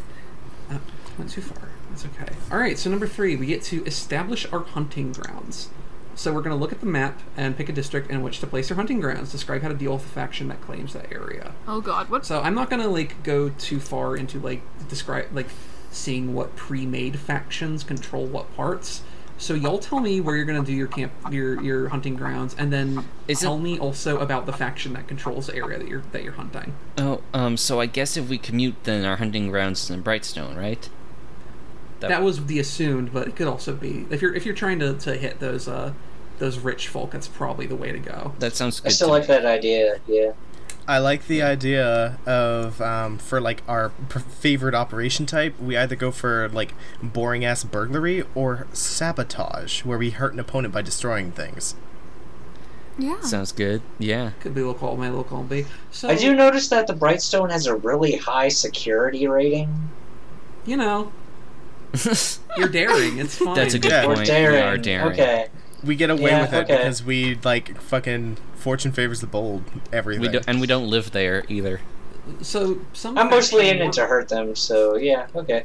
[0.69, 0.77] uh,
[1.17, 1.69] went too far.
[1.89, 2.31] That's okay.
[2.51, 2.77] All right.
[2.77, 5.69] So number three, we get to establish our hunting grounds.
[6.17, 8.47] So we're going to look at the map and pick a district in which to
[8.47, 9.31] place your hunting grounds.
[9.31, 11.53] Describe how to deal with the faction that claims that area.
[11.67, 12.25] Oh god, what?
[12.25, 15.47] So I'm not gonna like go too far into like describe like
[15.91, 19.03] seeing what pre-made factions control what parts.
[19.37, 22.73] So y'all tell me where you're gonna do your camp, your your hunting grounds, and
[22.73, 26.01] then Is tell it- me also about the faction that controls the area that you're
[26.13, 26.73] that you're hunting.
[26.97, 30.57] Oh, um, so I guess if we commute, then our hunting grounds is in Brightstone,
[30.57, 30.89] right?
[31.99, 34.95] That was the assumed, but it could also be if you're if you're trying to,
[34.95, 35.93] to hit those uh
[36.39, 38.33] those rich folk, it's probably the way to go.
[38.39, 38.87] that sounds good.
[38.89, 39.27] I still to like me.
[39.27, 39.99] that idea.
[40.07, 40.33] Yeah.
[40.89, 45.59] I like the idea of um, for like our p- favorite operation type.
[45.59, 46.73] We either go for like
[47.03, 51.75] boring ass burglary or sabotage, where we hurt an opponent by destroying things.
[52.97, 53.19] yeah.
[53.19, 53.81] Sounds good.
[53.99, 54.31] Yeah.
[54.39, 55.65] Could be local A, local B.
[55.91, 59.89] So I do notice that the Brightstone has a really high security rating.
[60.65, 61.11] you know
[62.57, 63.17] you're daring.
[63.17, 63.55] It's fine.
[63.55, 64.05] That's a good Yeah.
[64.05, 64.27] Or point.
[64.27, 64.53] daring.
[64.55, 65.11] We are daring.
[65.13, 65.47] Okay.
[65.83, 66.77] We get away Yeah, with it okay.
[66.77, 69.63] because we like fucking fortune favors the bold.
[69.93, 70.21] Everything.
[70.23, 71.81] We do, and we don't live there either.
[72.41, 75.63] So some I'm mostly in it to hurt them, so yeah, okay.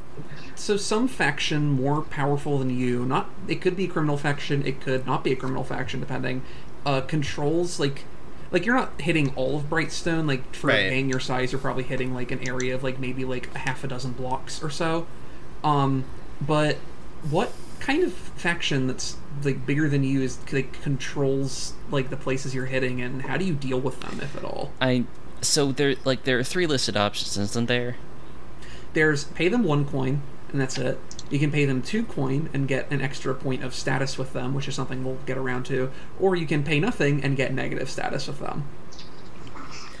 [0.55, 4.79] so some faction more powerful than you not it could be a criminal faction it
[4.79, 6.41] could not be a criminal faction depending
[6.85, 8.05] uh controls like
[8.51, 10.89] like you're not hitting all of brightstone like for Right.
[10.89, 13.83] paying your size you're probably hitting like an area of like maybe like a half
[13.83, 15.05] a dozen blocks or so
[15.65, 16.05] um
[16.39, 16.77] but
[17.29, 22.53] what kind of faction that's like bigger than you is like controls like the places
[22.53, 25.05] you're hitting and how do you deal with them if at all I
[25.41, 27.97] so there like there are three listed options, isn't there?
[28.93, 30.99] there's pay them one coin and that's it
[31.29, 34.53] you can pay them two coin and get an extra point of status with them
[34.53, 37.89] which is something we'll get around to or you can pay nothing and get negative
[37.89, 38.67] status with them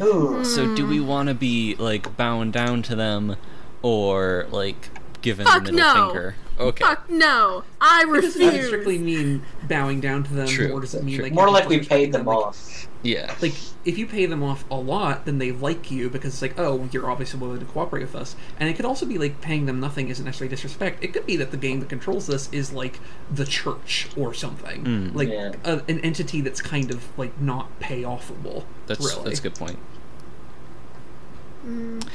[0.01, 0.43] Ooh.
[0.43, 3.35] So do we want to be like bowing down to them,
[3.81, 4.89] or like
[5.23, 6.05] giving Fuck the middle no.
[6.09, 6.35] finger?
[6.59, 6.83] Okay.
[6.83, 7.63] Fuck no!
[7.81, 11.15] I it doesn't even strictly mean bowing down to them True, or does it mean
[11.15, 11.23] true.
[11.23, 12.87] like More like we paid them like- off.
[13.01, 13.35] Yeah.
[13.41, 16.57] like if you pay them off a lot then they like you because it's like
[16.57, 19.65] oh you're obviously willing to cooperate with us and it could also be like paying
[19.65, 22.71] them nothing isn't necessarily disrespect it could be that the game that controls this is
[22.71, 25.15] like the church or something Mm.
[25.15, 25.51] like Yeah.
[25.65, 29.55] a, an entity that's kind of like not pay offable That's really that's a good
[29.55, 29.79] point.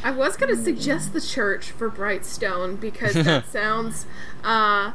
[0.05, 4.07] I was gonna suggest the church for Brightstone because that sounds,
[4.45, 4.93] uh,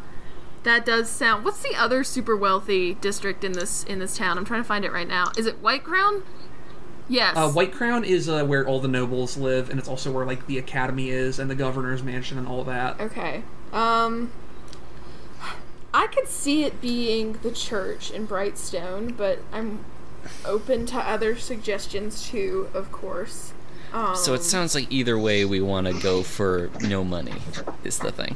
[0.64, 1.44] that does sound.
[1.44, 4.38] What's the other super wealthy district in this in this town?
[4.38, 5.32] I'm trying to find it right now.
[5.38, 6.24] Is it White Crown?
[7.10, 7.36] Yes.
[7.36, 10.46] Uh, White Crown is uh, where all the nobles live, and it's also where like
[10.48, 13.00] the academy is and the governor's mansion and all that.
[13.00, 13.44] Okay.
[13.72, 14.32] Um.
[15.96, 19.86] I could see it being the church in Brightstone, but I'm
[20.44, 23.54] open to other suggestions too, of course.
[23.94, 27.34] Um, So it sounds like either way we want to go for no money
[27.84, 28.36] is the thing.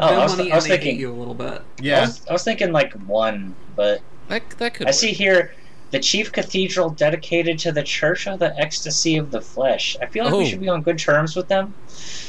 [0.00, 1.00] Oh, no I was, money, I was and they hate thinking.
[1.00, 1.54] you a little bit.
[1.54, 2.00] I, Yeah.
[2.02, 4.86] was, I was thinking like one, but That that could.
[4.86, 4.94] I work.
[4.94, 5.52] see here
[5.90, 9.96] the chief cathedral dedicated to the Church of the Ecstasy of the Flesh.
[10.02, 10.38] I feel like Oh.
[10.38, 11.74] we should be on good terms with them.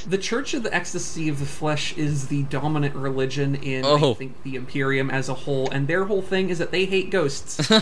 [0.08, 4.12] The Church of the Ecstasy of the Flesh is the dominant religion in oh.
[4.12, 7.12] I think the Imperium as a whole, and their whole thing is that they hate
[7.12, 7.70] ghosts.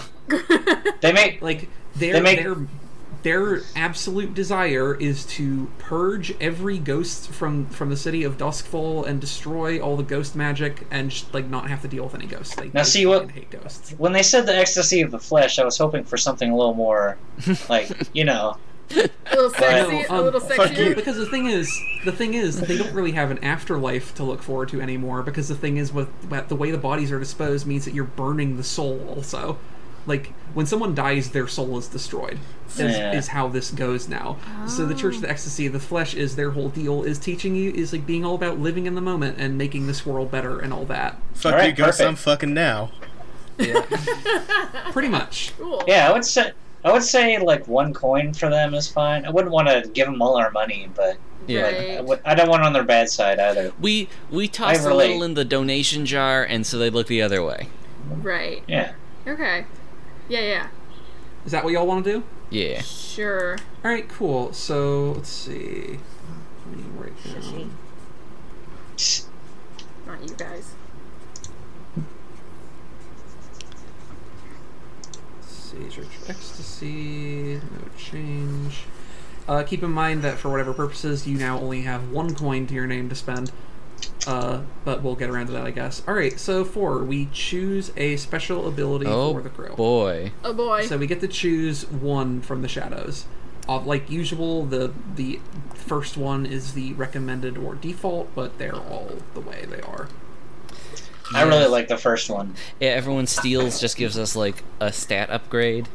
[0.99, 2.57] They make like their They make- their
[3.27, 9.19] their absolute desire is to purge every ghost from from the city of Doskvol and
[9.19, 12.55] destroy all the ghost magic and just, like not have to deal with any ghosts.
[12.55, 13.91] They, Now see what- hate ghosts.
[13.97, 16.73] when they said the ecstasy of the flesh, I was hoping for something a little
[16.73, 17.17] more,
[17.69, 18.55] like you know,
[18.91, 20.89] a little sexy, um, a little fuck sexier.
[20.89, 20.95] you.
[20.95, 21.69] because the thing is,
[22.05, 25.21] the thing is, they don't really have an afterlife to look forward to anymore.
[25.21, 28.05] Because the thing is, with with the way the bodies are disposed, means that you're
[28.05, 29.05] burning the soul.
[29.09, 29.57] Also,
[30.07, 32.39] like when someone dies, their soul is destroyed.
[32.69, 33.13] Is, Yeah.
[33.13, 34.37] is how this goes now.
[34.67, 35.31] So the Church of the ah.
[35.31, 37.03] Ecstasy of the Flesh is their whole deal.
[37.03, 40.05] Is teaching you is like being all about living in the moment and making this
[40.05, 41.17] world better and all that.
[41.33, 41.99] Fuck Alright, you, ghost.
[41.99, 42.07] perfect.
[42.07, 42.91] I'm fucking now.
[43.59, 43.81] Yeah,
[44.91, 45.53] Pretty much.
[45.57, 45.83] Cool.
[45.87, 46.51] yeah, I would say
[46.85, 49.25] I would say like one coin for them is fine.
[49.25, 51.17] I wouldn't want to give them all our money, but
[51.47, 51.63] Yeah.
[51.63, 52.21] like, Right.
[52.25, 53.71] I, don't want on their bad side either.
[53.79, 57.43] We we tossed a little in the donation jar, and so they look the other
[57.43, 57.69] way.
[58.21, 58.63] Right.
[58.67, 58.91] Yeah.
[59.27, 59.65] Okay.
[60.29, 60.67] Yeah, yeah.
[61.45, 62.23] Is that what y'all want to do?
[62.49, 62.81] Yeah.
[62.81, 63.57] Sure.
[63.83, 64.51] All right, cool.
[64.53, 65.99] So let's see.
[66.69, 67.71] Let me write down.
[70.05, 70.73] not you guys.
[75.41, 78.83] Sage Rich Ecstasy, no change.
[79.47, 82.73] Uh, keep in mind that for whatever purposes, you now only have one coin to
[82.73, 83.51] your name to spend.
[84.27, 86.03] Uh, but we'll get around to that, I guess.
[86.07, 89.73] Alright, so four, we choose a special ability Oh for the crew.
[89.75, 90.31] boy.
[90.43, 90.85] Oh boy.
[90.85, 93.25] So we get to choose one from the shadows.
[93.69, 95.39] Uh, like usual, the the
[95.73, 100.07] first one is the recommended or default, but they're all the way they are.
[101.33, 102.55] I really like the first one.
[102.79, 105.87] Yeah, everyone steals just gives us like a stat upgrade.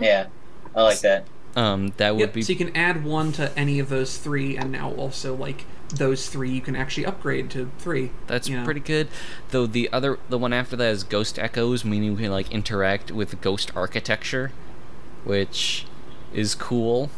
[0.00, 0.26] Yeah,
[0.74, 1.26] I like that.
[1.56, 2.32] Um, that would Yep.
[2.32, 5.64] be So you can add one to any of those three, and now also like
[5.96, 8.10] those three, you can actually upgrade to three.
[8.26, 8.64] That's you know.
[8.64, 9.08] pretty good.
[9.50, 13.10] Though the other, the one after that is Ghost Echoes, meaning we can like interact
[13.10, 14.52] with ghost architecture,
[15.24, 15.86] which
[16.32, 17.10] is cool.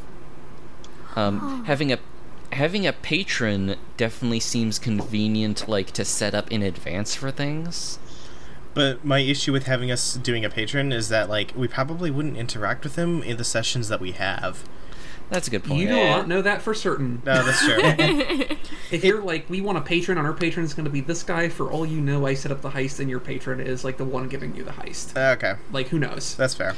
[1.14, 1.98] Um, having a
[2.52, 7.98] having a patron definitely seems convenient, like to set up in advance for things.
[8.74, 12.36] But my issue with having us doing a patron is that like we probably wouldn't
[12.36, 14.64] interact with him in the sessions that we have.
[15.28, 15.80] That's a good point.
[15.80, 16.16] You do Yeah.
[16.16, 17.20] not know that for certain.
[17.24, 18.56] No, that's true.
[18.92, 21.24] If you're like, we want a patron, and our patron is going to be this
[21.24, 21.48] guy.
[21.48, 24.04] For all you know, I set up the heist, and your patron is like the
[24.04, 25.16] one giving you the heist.
[25.34, 26.36] okay, Like, who knows?
[26.36, 26.76] that's fair.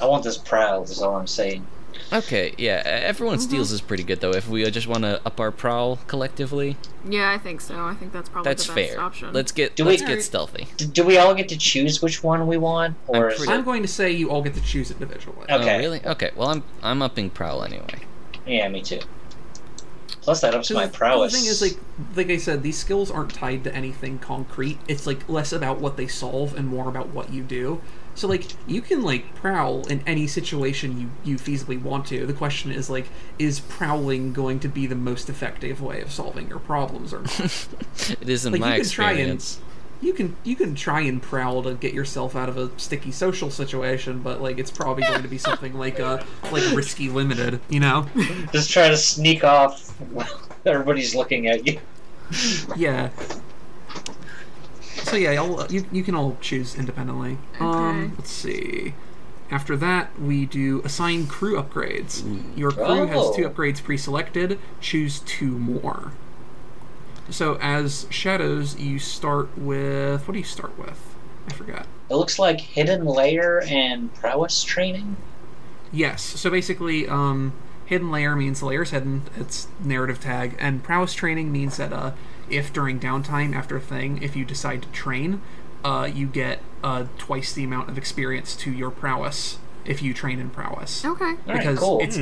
[0.00, 0.82] I want this prowl.
[0.84, 1.66] Is all I'm saying.
[2.12, 3.48] Okay, yeah, everyone mm-hmm.
[3.48, 4.30] steals is pretty good though.
[4.30, 6.76] If we just want to up our prowl collectively,
[7.08, 7.84] yeah, I think so.
[7.84, 9.00] I think that's probably that's the best fair.
[9.00, 9.32] option.
[9.32, 10.68] Let's get Do let's we- get stealthy.
[10.76, 13.82] Do we all get to choose which one we want, or I'm pretty- I'm going
[13.82, 15.46] to say you all get to choose individually.
[15.48, 15.76] Oh, okay.
[15.76, 16.06] Oh, really?
[16.06, 16.30] Okay.
[16.36, 18.00] Well, I'm I'm upping prowl anyway.
[18.46, 19.00] Yeah, me too.
[20.22, 21.32] Plus, that ups 'Cause my prowess.
[21.32, 21.78] the thing is, like,
[22.16, 24.78] like I said, these skills aren't tied to anything concrete.
[24.88, 27.80] It's like less about what they solve and more about what you do.
[28.16, 32.26] So, like, you can like prowl in any situation you you feasibly want to.
[32.26, 33.06] The question is, like,
[33.38, 37.68] is prowling going to be the most effective way of solving your problems or not?
[38.20, 39.60] It is in Like, my you can try and- experience.
[40.02, 43.50] you can you can try and prowl to get yourself out of a sticky social
[43.50, 47.80] situation, but like it's probably going to be something like uh like risky limited, you
[47.80, 48.06] know?
[48.52, 51.78] Just try to sneak off while everybody's looking at you.
[52.76, 53.10] Yeah.
[55.06, 57.38] So yeah, I'll, you you can all choose independently.
[57.60, 57.68] Um,
[58.06, 58.14] Okay.
[58.18, 58.94] let's see.
[59.52, 62.24] After that, we do assign crew upgrades.
[62.58, 64.58] Your crew has two upgrades pre-selected.
[64.80, 66.10] Choose two more.
[67.30, 71.00] So as shadows, you start with what do you start with?
[71.48, 71.86] I forgot.
[72.10, 75.16] It looks like hidden lair and prowess training.
[75.92, 76.22] Yes.
[76.22, 77.52] So basically, um,
[77.84, 79.22] hidden lair means the lair's hidden.
[79.36, 82.12] It's narrative tag, and prowess training means that uh,
[82.50, 85.40] if during downtime after a thing, if you decide to train,
[85.84, 90.40] uh, you get uh, twice the amount of experience to your prowess if you train
[90.40, 91.04] in prowess.
[91.04, 91.24] okay.
[91.24, 92.00] All right, because cool.
[92.00, 92.18] it's.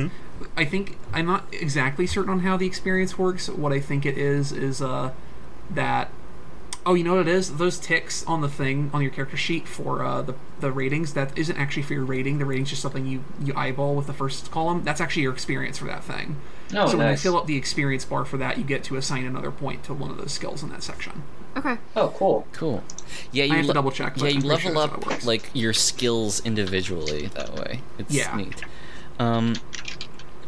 [0.57, 3.49] I think I'm not exactly certain on how the experience works.
[3.49, 5.11] What I think it is is uh,
[5.69, 6.11] that
[6.87, 7.57] Oh, you know what it is?
[7.57, 11.35] Those ticks on the thing on your character sheet for uh, the the ratings that
[11.37, 12.37] isn't actually for your rating.
[12.37, 14.83] The rating's just something you you eyeball with the first column.
[14.83, 16.37] That's actually your experience for that thing.
[16.75, 19.25] Oh, so when you fill up the experience bar for that, you get to assign
[19.25, 21.23] another point to one of those skills in that section.
[21.57, 21.77] Okay.
[21.95, 22.47] Oh, cool.
[22.51, 22.83] Cool.
[23.31, 25.25] Yeah, you have to double check, Yeah, you pretty sure level that's how it up
[25.25, 27.81] like your skills individually that way.
[27.97, 28.35] It's Yeah.
[28.35, 28.61] neat.
[29.19, 29.53] Um,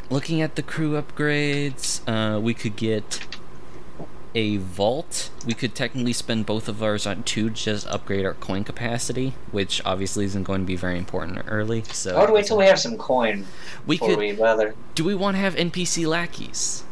[0.09, 3.25] looking at the crew upgrades, uh, we could get
[4.37, 5.31] a vault.
[5.47, 9.33] We could technically spend both of ours on two to just upgrade our coin capacity,
[9.51, 11.81] which obviously isn't going to be very important early.
[11.91, 13.47] So I would wait till we have some coin
[13.87, 14.19] we could.
[14.19, 14.75] we bother.
[14.93, 16.83] Do we want to have NPC lackeys?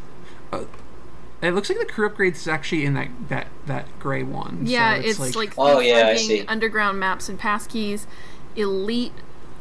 [1.40, 4.66] It looks like the crew upgrades is actually in that that that gray one.
[4.66, 6.44] So Yeah, it's, like, Oh, yeah, I see.
[6.46, 8.06] underground maps and passkeys,
[8.56, 9.12] elite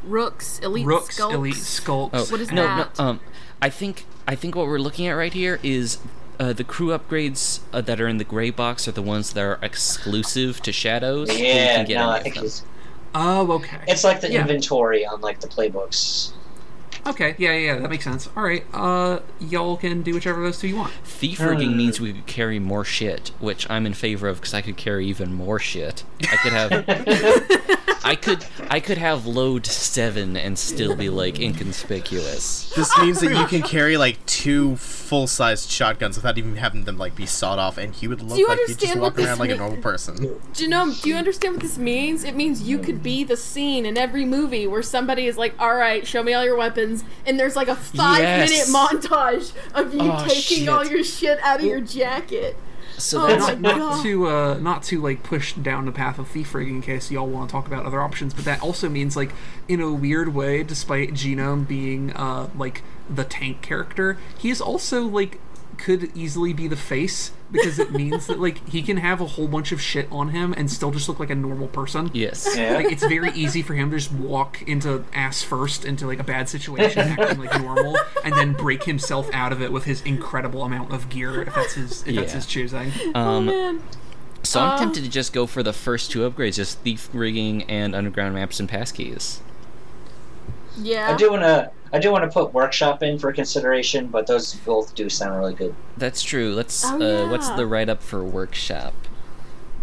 [0.04, 1.36] rooks, elite Rooks, skulks.
[1.36, 2.18] elite skulks.
[2.18, 2.98] Oh, What is no, that?
[2.98, 3.06] no.
[3.06, 3.20] Um,
[3.62, 6.00] I think I think what we're looking at right here is
[6.40, 9.42] uh, the crew upgrades uh, that are in the gray box are the ones that
[9.44, 11.30] are exclusive to Shadows.
[11.30, 12.46] so we Yeah, can get no, I think them.
[12.46, 12.64] it's,
[13.14, 13.78] Oh, okay.
[13.88, 14.42] it's like the Yeah.
[14.42, 16.32] inventory on like the playbooks.
[17.08, 18.28] Okay, yeah, yeah, yeah, that makes sense.
[18.36, 20.92] All right, uh, y'all can do whichever of those two you want.
[21.04, 21.78] Thief rigging Hmm.
[21.78, 25.06] means we could carry more shit, which I'm in favor of because I could carry
[25.08, 26.04] even more shit.
[26.24, 32.72] I could have, I could, I could have load seven and still be like inconspicuous.
[32.76, 37.16] This means that you can carry like two full-sized shotguns without even having them like
[37.16, 39.40] be sawed off, and he would look you like he'd just walk what this around
[39.40, 40.16] like a normal person.
[40.54, 42.24] Genome, do you understand what this means?
[42.24, 45.76] It means you could be the scene in every movie where somebody is like, "All
[45.76, 46.95] right, show me all your weapons,"
[47.26, 50.70] and there's like a five-minute montage of you Oh, taking shit.
[50.70, 52.56] all your shit out of your jacket.
[52.98, 54.04] So Oh that's not, not God.
[54.04, 57.28] to uh, not to like push down the path of thief rigging in case y'all
[57.28, 59.32] want to talk about other options, but that also means like
[59.68, 65.04] in a weird way, despite Genome being uh, like the tank character, he is also
[65.04, 65.40] like
[65.78, 69.48] could easily be the face because it means that like he can have a whole
[69.48, 72.10] bunch of shit on him and still just look like a normal person.
[72.14, 72.48] Yes.
[72.58, 72.76] Yeah.
[72.76, 76.24] Like it's very easy for him to just walk into ass first into like a
[76.24, 80.64] bad situation, acting like normal, and then break himself out of it with his incredible
[80.64, 82.92] amount of gear if that's his if that's his choosing.
[83.14, 83.84] Um, Man.
[84.44, 87.64] so I'm Uh, tempted to just go for the first two upgrades, just thief rigging
[87.64, 89.40] and underground maps and passkeys.
[90.78, 91.14] Yeah.
[91.14, 95.10] I do wanna I do wanna put workshop in for consideration, but those both do
[95.10, 95.76] sound really good.
[95.98, 96.54] That's true.
[96.54, 96.84] Let's.
[96.86, 98.94] Oh, uh, What's the write up for workshop?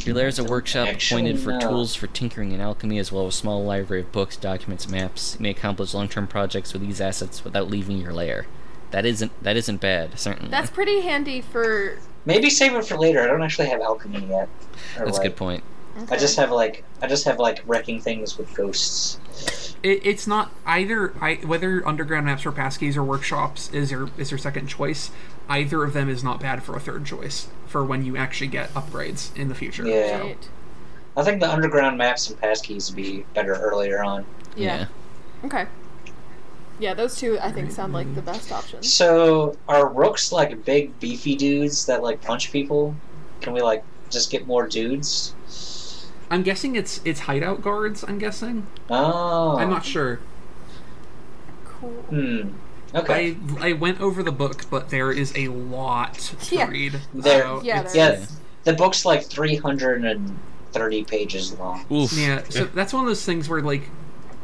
[0.06, 1.60] Your lair is a workshop actually appointed for know.
[1.60, 5.36] tools for tinkering and alchemy, as well as a small library of books, documents, maps.
[5.38, 8.46] You may accomplish long-term projects with these assets without leaving your lair.
[8.90, 10.50] That isn't that isn't bad, certainly.
[10.50, 11.98] That's pretty handy for.
[12.24, 13.22] Maybe save it for later.
[13.22, 14.48] I don't actually have alchemy yet.
[14.96, 15.64] That's a like, good point.
[16.10, 19.18] I just have like I just have like wrecking things with ghosts.
[19.82, 21.12] It, it's not either.
[21.20, 25.10] I whether underground maps or passkeys or workshops is your is your second choice.
[25.48, 28.72] Either of them is not bad for a third choice for when you actually get
[28.74, 29.86] upgrades in the future.
[29.86, 30.18] Yeah.
[30.18, 30.34] So,
[31.16, 34.24] I think the underground maps and passkeys would be better earlier on.
[34.56, 34.86] Yeah.
[35.44, 35.66] Okay.
[36.78, 38.92] Yeah, those two I think sound like the best options.
[38.92, 42.94] So are rooks like big beefy dudes that like punch people?
[43.40, 45.34] Can we like just get more dudes?
[46.32, 48.02] I'm guessing it's it's hideout guards.
[48.08, 48.66] I'm guessing.
[48.90, 50.18] Oh, I'm not sure.
[51.64, 51.90] Cool.
[52.10, 52.48] Hmm.
[52.94, 53.36] Okay.
[53.60, 56.68] I I went over the book, but there is a lot to Yeah.
[56.68, 57.00] read.
[57.14, 58.24] There- so Yeah, it's- there yeah,
[58.64, 61.84] the book's like 330 pages long.
[61.90, 62.12] Oof.
[62.12, 62.42] yeah.
[62.50, 63.88] So that's one of those things where like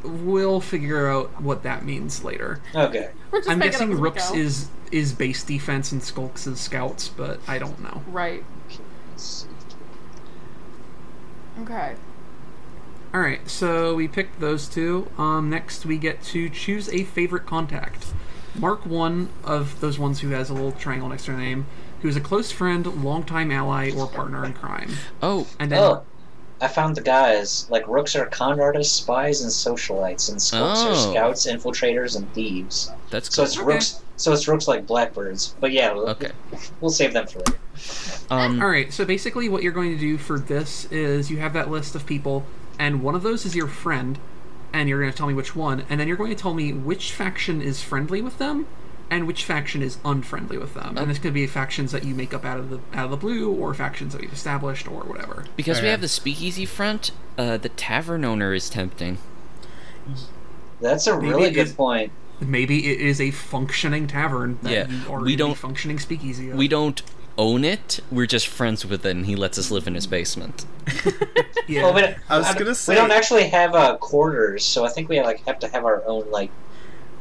[0.03, 2.61] we'll figure out what that means later.
[2.75, 3.11] Okay.
[3.31, 7.59] We're just I'm guessing Rooks is is base defense and Skulks is scouts, but I
[7.59, 8.03] don't know.
[8.09, 8.45] right.
[11.63, 11.95] Okay.
[13.15, 15.11] All right, so we picked those two.
[15.17, 18.07] Um, next, we get to choose a favorite contact.
[18.55, 21.67] Mark one of those ones who has a little triangle next to their name,
[22.03, 24.91] who is a close friend, longtime ally, or partner in crime.
[25.23, 26.05] Oh, And then, Oh,
[26.61, 27.67] I found the guys.
[27.71, 30.91] Like rooks are con artists, spies, and socialites, and skulks Oh.
[30.91, 32.91] are scouts, infiltrators, and thieves.
[33.11, 33.65] that's So it's Okay.
[33.65, 34.01] rooks.
[34.17, 35.55] So it's rooks like blackbirds.
[35.61, 36.33] But yeah, we'll, Okay.
[36.81, 37.59] we'll save them for later.
[38.31, 41.53] Um, all right, so basically, what you're going to do for this is you have
[41.53, 42.45] that list of people,
[42.79, 44.19] and one of those is your friend,
[44.73, 46.73] and you're going to tell me which one, and then you're going to tell me
[46.73, 48.67] which faction is friendly with them.
[49.11, 50.99] And which faction is unfriendly with them?
[50.99, 53.17] And this could be factions that you make up out of the out of the
[53.17, 55.45] blue, or factions that you've established, or whatever.
[55.57, 59.17] because we have the speakeasy front, uh, the tavern owner is tempting.
[60.81, 62.13] That's a Maybe really it good is- point.
[62.41, 65.99] Maybe it is a functioning tavern that Yeah, you are we in the don't- functioning
[65.99, 66.51] speakeasy.
[66.51, 66.57] Of.
[66.57, 67.03] We don't
[67.37, 67.99] own it.
[68.13, 70.65] We're just friends with it, and he lets us live in his basement.
[71.67, 71.83] Yeah.
[71.83, 74.87] Well, we, don't- I was don't- gonna say- we don't actually have uh, quarters, so
[74.87, 76.51] I think we like have to have our own like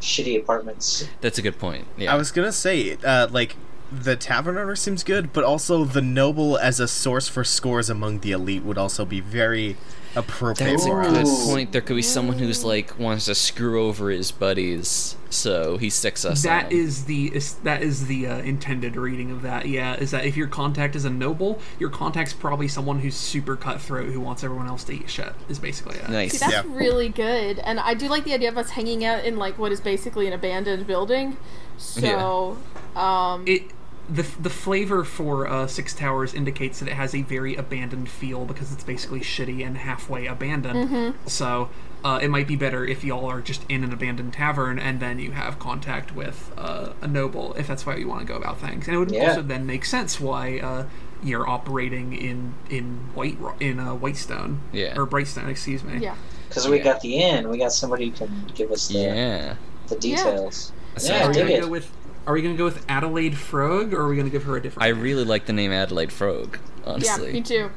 [0.02, 1.08] shitty apartments.
[1.22, 1.88] That's a good point.
[1.98, 2.14] Yeah.
[2.14, 3.56] I was gonna say, uh, like,
[3.92, 8.20] the tavern owner seems good, but also the noble as a source for scores among
[8.20, 9.78] the elite would also be very
[10.18, 11.72] appropriate That's a good point.
[11.72, 16.26] There could be someone who's like wants to screw over his buddies, so he sticks
[16.26, 16.44] us.
[16.44, 16.72] That on.
[16.72, 19.68] is the is, that is the uh, intended reading of that.
[19.68, 23.56] Yeah, is that if your contact is a noble, your contact's probably someone who's super
[23.56, 25.34] cutthroat who wants everyone else to eat shit.
[25.50, 26.10] Is basically it.
[26.10, 26.34] nice.
[26.34, 26.64] See, that's Yeah.
[26.68, 29.72] really good, and I do like the idea of us hanging out in like what
[29.72, 31.38] is basically an abandoned building.
[31.78, 32.58] So,
[32.96, 33.64] um, It
[34.10, 38.46] the the flavor for uh, Six Towers indicates that it has a very abandoned feel
[38.46, 41.16] because it's basically shitty and halfway abandoned.
[41.26, 41.70] So.
[42.04, 45.18] Uh, it might be better if y'all are just in an abandoned tavern and then
[45.18, 48.60] you have contact with uh, a noble, if that's why you want to go about
[48.60, 48.86] things.
[48.88, 49.30] And it would Yeah.
[49.30, 50.86] also then make sense why uh,
[51.24, 54.94] you're operating in in White Ro- in uh, Whitestone Yeah.
[54.96, 55.98] or Brightstone, excuse me.
[55.98, 56.16] yeah,
[56.48, 56.84] Because we Yeah.
[56.84, 59.56] got the inn, we got somebody who can give us the, Yeah.
[59.88, 60.72] the details.
[60.98, 61.62] So Yeah, Are we dig it.
[61.64, 61.90] go with
[62.28, 64.84] Are we gonna go with Adelaide Frog, or are we gonna give her a different?
[64.86, 65.02] I name?
[65.02, 66.60] really like the name Adelaide Frog.
[66.86, 67.28] Honestly.
[67.28, 67.72] Yeah, me too.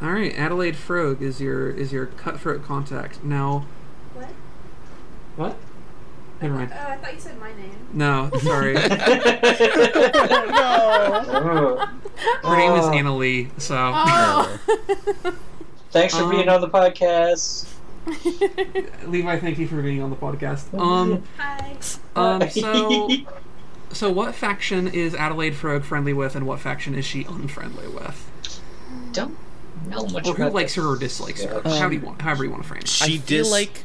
[0.00, 3.22] All right, Adelaide Frog is your is your cutthroat contact.
[3.24, 3.66] Now,
[4.14, 4.28] What?
[5.36, 5.56] what?
[6.40, 6.72] Never mind.
[6.72, 7.74] Oh, I thought you said my name.
[7.92, 8.76] No, sorry.
[8.78, 8.88] her
[12.44, 12.56] Oh.
[12.56, 12.92] name is Oh.
[12.92, 13.50] Anna Lee.
[13.58, 14.58] So Oh.
[15.90, 17.66] Thanks for being Um, on the podcast.
[19.06, 20.72] Levi, thank you for being on the podcast.
[20.78, 21.76] Um, Hi.
[22.14, 23.08] um, so,
[23.92, 28.24] so what faction is Adelaide Frog friendly with, and what faction is she unfriendly with?
[29.12, 29.36] don't
[29.88, 30.84] know much Or who about likes this.
[30.84, 31.62] her or dislikes her?
[31.64, 31.78] Yeah.
[31.78, 32.20] How do you want?
[32.22, 32.88] However you want to frame it.
[32.88, 33.84] She I feel dis- like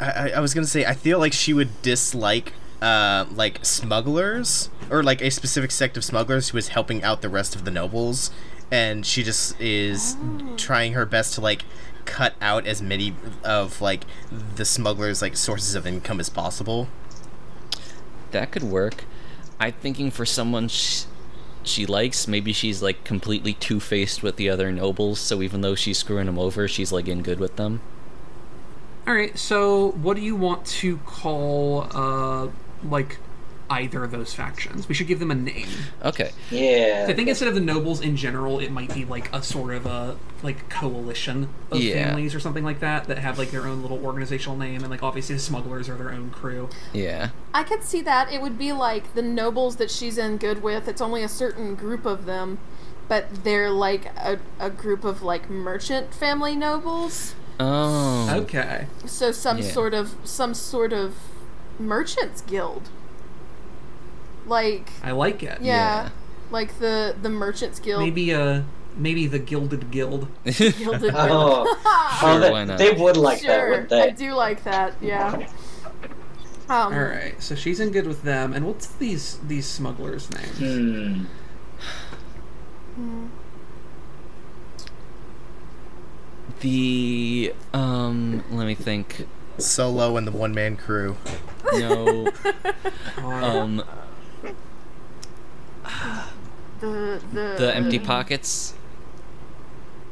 [0.00, 4.68] I, I- I was gonna say I feel like she would dislike uh like smugglers
[4.90, 7.70] or like a specific sect of smugglers who is helping out the rest of the
[7.70, 8.30] nobles
[8.70, 10.16] and she just is
[10.56, 11.64] trying her best to like
[12.04, 14.04] cut out as many of like
[14.56, 16.88] the smugglers like sources of income as possible.
[18.32, 19.04] That could work.
[19.60, 21.04] I'm thinking for someone sh-
[21.62, 25.20] she likes, maybe she's like completely two faced with the other nobles.
[25.20, 27.80] So even though she's screwing them over, she's like in good with them.
[29.06, 29.36] All right.
[29.36, 32.48] So, what do you want to call, uh,
[32.88, 33.18] like,
[33.72, 34.88] either of those factions?
[34.88, 35.66] We should give them a name.
[36.04, 36.30] Okay.
[36.50, 37.06] Yeah.
[37.08, 39.86] I think instead of the nobles in general, it might be like a sort of
[39.86, 42.04] a like coalition of Yeah.
[42.06, 45.02] families or something like that that have like their own little organizational name, and like
[45.02, 46.68] obviously the smugglers are their own crew.
[46.92, 47.30] Yeah.
[47.54, 48.32] I could see that.
[48.32, 50.88] It would be like the nobles that she's in good with.
[50.88, 52.58] It's only a certain group of them,
[53.08, 57.34] but they're like a, a group of like merchant family nobles.
[57.60, 58.28] Oh.
[58.42, 58.86] Okay.
[59.06, 59.64] So some Yeah.
[59.70, 61.14] sort of some sort of
[61.78, 62.88] merchants guild.
[64.46, 65.60] Like I like it.
[65.60, 66.08] yeah, Yeah.
[66.50, 68.02] like the the merchants guild.
[68.02, 68.62] Maybe uh
[68.96, 70.28] maybe the Gilded Guild.
[70.44, 70.74] Gilded
[71.14, 71.78] Oh, guild.
[71.84, 72.78] oh, Sure, they, why not?
[72.78, 74.94] they would like that, sure, wouldn't I do like that.
[75.00, 75.46] Yeah.
[76.68, 77.34] Um, All right.
[77.42, 78.52] So she's in good with them.
[78.52, 81.26] And what's these these smugglers' names?
[82.94, 83.26] Hmm.
[86.60, 88.44] the um.
[88.50, 89.26] Let me think.
[89.58, 91.16] Solo and the one man crew.
[91.74, 92.28] No.
[93.18, 93.84] Uh, um.
[96.80, 98.74] The the The empty pockets.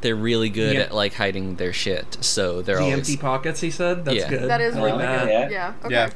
[0.00, 0.80] They're really good Yeah.
[0.82, 2.98] at like hiding their shit, so they're the always.
[2.98, 3.60] empty pockets.
[3.60, 4.04] He said.
[4.04, 4.28] That's Yeah.
[4.30, 4.48] good.
[4.50, 5.08] That is really like good.
[5.08, 5.28] that.
[5.30, 5.48] Yeah.
[5.50, 5.72] Yeah.
[5.84, 5.94] Okay.
[5.94, 6.10] Yeah.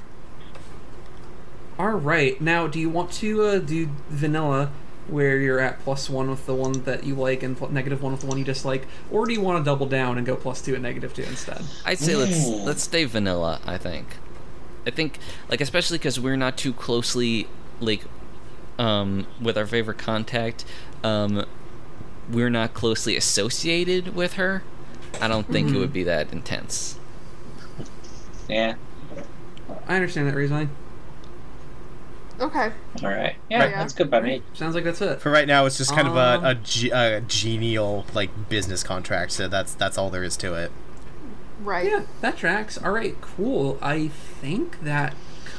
[1.78, 2.41] All right.
[2.41, 4.70] Now, do you want to uh, do vanilla,
[5.09, 8.12] where you're at plus one with the one that you like and pl- negative one
[8.12, 10.62] with the one you dislike, or do you want to double down and go plus
[10.62, 11.62] two and negative two instead?
[11.85, 13.61] I'd say let's let's stay vanilla.
[13.66, 14.07] I think.
[14.86, 15.19] I think
[15.51, 17.49] like especially because we're not too closely
[17.85, 18.02] like
[18.78, 20.65] um with our favorite contact.
[21.02, 21.44] Um,
[22.31, 24.62] we're not closely associated with her.
[25.20, 25.77] I don't think Mm-hmm.
[25.77, 26.98] it would be that intense.
[28.48, 28.74] Yeah.
[29.86, 30.70] I understand that reasoning.
[32.40, 32.73] Okay.
[33.02, 33.36] All right.
[33.48, 33.74] Yeah, Right.
[33.74, 34.43] that's good by me.
[34.55, 35.20] Sounds like that's it.
[35.20, 38.82] For right now, it's just kind Um, of a, a, ge- a genial like business
[38.82, 39.32] contract.
[39.32, 40.73] So that's that's all there is to it.
[41.61, 41.86] Right.
[41.86, 42.77] Yeah, that tracks.
[42.82, 43.78] All right, cool.
[43.81, 45.15] I think that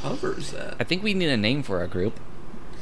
[0.10, 0.74] covers it.
[0.80, 2.20] I think we need a name for our group.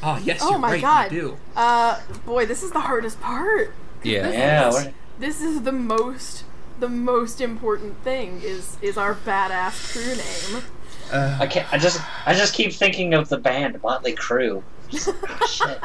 [0.02, 0.82] Oh yes, Oh you're my right.
[0.82, 1.12] God.
[1.12, 1.38] You do.
[1.56, 3.74] Uh, boy, this is the hardest part.
[4.04, 4.30] Yeah.
[4.30, 4.70] Yeah.
[4.70, 6.44] what- This is the most
[6.80, 10.16] the most important thing is is our badass crew
[10.56, 10.64] name.
[11.12, 11.72] Uh, I can't.
[11.72, 12.02] I just.
[12.26, 14.64] I just keep thinking of the band Motley Crue.
[14.90, 15.80] Shit.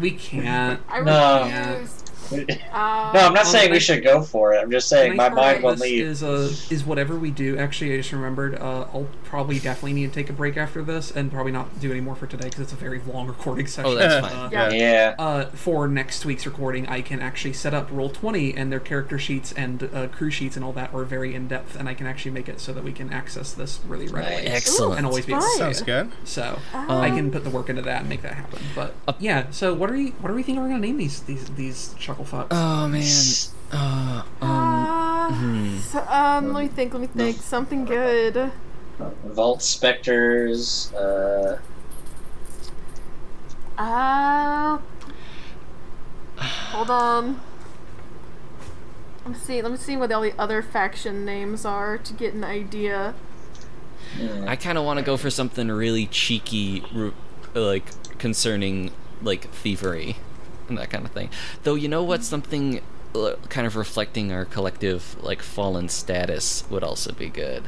[0.00, 0.80] We can't.
[0.88, 1.86] I No.
[2.30, 2.48] Refused.
[2.48, 4.58] no, Uh, I'm not Um, saying we should go for it.
[4.62, 6.04] I'm just saying my Nice mind won't leave.
[6.06, 7.58] Is uh is whatever we do.
[7.58, 8.54] Actually, I just remembered.
[8.56, 11.90] Uh, I'll probably definitely need to take a break after this, and probably not do
[11.90, 13.90] any more for today because it's a very long recording session.
[13.92, 14.48] Oh, that's Uh.
[14.52, 14.70] Yeah.
[14.70, 15.14] Yeah.
[15.18, 19.18] uh, for next week's recording, I can actually set up Roll Twenty, and their character
[19.18, 22.06] sheets and uh, crew sheets and all that are very in depth, and I can
[22.06, 24.54] actually make it so that we can access this really readily Nice.
[24.54, 24.98] Excellent.
[24.98, 25.86] and always be able to see sounds it.
[25.86, 26.10] good.
[26.24, 27.00] So Ah.
[27.00, 28.60] I can put the work into that and make that happen.
[28.74, 31.44] But yeah, so what are we what are we thinking we're gonna name these these
[31.56, 32.48] these chuckle fucks?
[32.50, 33.02] Oh man.
[33.72, 34.50] Uh, um.
[34.50, 35.78] Uh, hmm.
[35.78, 36.92] so, um, let me think.
[36.92, 37.36] Let me think.
[37.36, 38.52] Something good.
[39.24, 40.92] Vault Specters.
[40.94, 41.58] Uh,
[43.76, 44.78] Uh,
[46.36, 47.40] hold on.
[49.24, 49.62] Let me see.
[49.62, 53.14] Let me see what all the other faction names are to get an idea.
[54.46, 56.84] I kind of want to go for something really cheeky,
[57.52, 57.84] like
[58.18, 58.92] concerning
[59.22, 60.16] like thievery
[60.68, 61.30] and that kind of thing.
[61.62, 62.80] Though you know what, something
[63.14, 67.64] uh, kind of reflecting our collective like fallen status would also be good.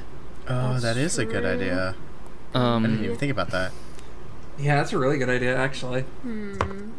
[0.49, 1.51] Oh, That's that is a good true.
[1.53, 1.95] idea.
[2.55, 3.73] I didn't Um, even think about that.
[4.59, 6.03] yeah, that's a really good idea actually.
[6.23, 6.55] Hmm.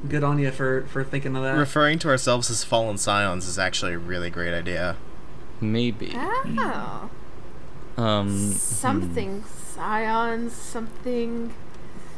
[0.08, 1.58] Good on you for for thinking of that.
[1.58, 4.96] Referring to ourselves as fallen scions is actually a really great idea.
[5.60, 6.12] maybe.
[6.16, 7.10] Oh.
[7.98, 8.52] Um, hmm.
[8.52, 9.44] Something
[9.74, 10.54] scions.
[10.54, 11.54] Something.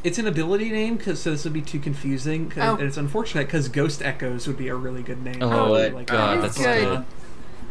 [0.04, 2.50] It's an ability name, cause so this would be too confusing.
[2.50, 2.76] 'cause- Oh.
[2.76, 5.40] and it's unfortunate because Ghost Echoes would be a really good name.
[5.42, 6.42] Oh, I God, that.
[6.42, 7.06] that's But, good.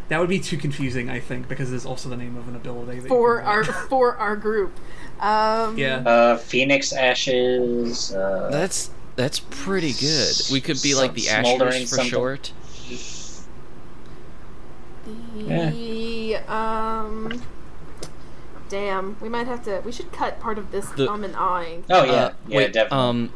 [0.09, 2.99] that would be too confusing, I think, because it's also the name of an ability.
[3.07, 4.73] for our for our group.
[5.19, 5.97] Um, yeah.
[6.05, 8.13] uh, Phoenix Ashes.
[8.13, 10.33] Uh, That's that's pretty good.
[10.51, 12.09] We could be like the Some smoldering Ashers for something.
[12.11, 12.51] short.
[15.35, 17.41] The um.
[18.69, 19.81] Damn, we might have to.
[19.83, 21.83] We should cut part of this The- um and ahing.
[21.89, 22.97] oh yeah, Uh, yeah, wait, definitely.
[22.97, 23.33] um,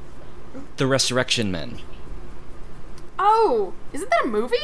[0.77, 1.79] the Resurrection Men.
[3.19, 4.55] Oh, isn't that a movie?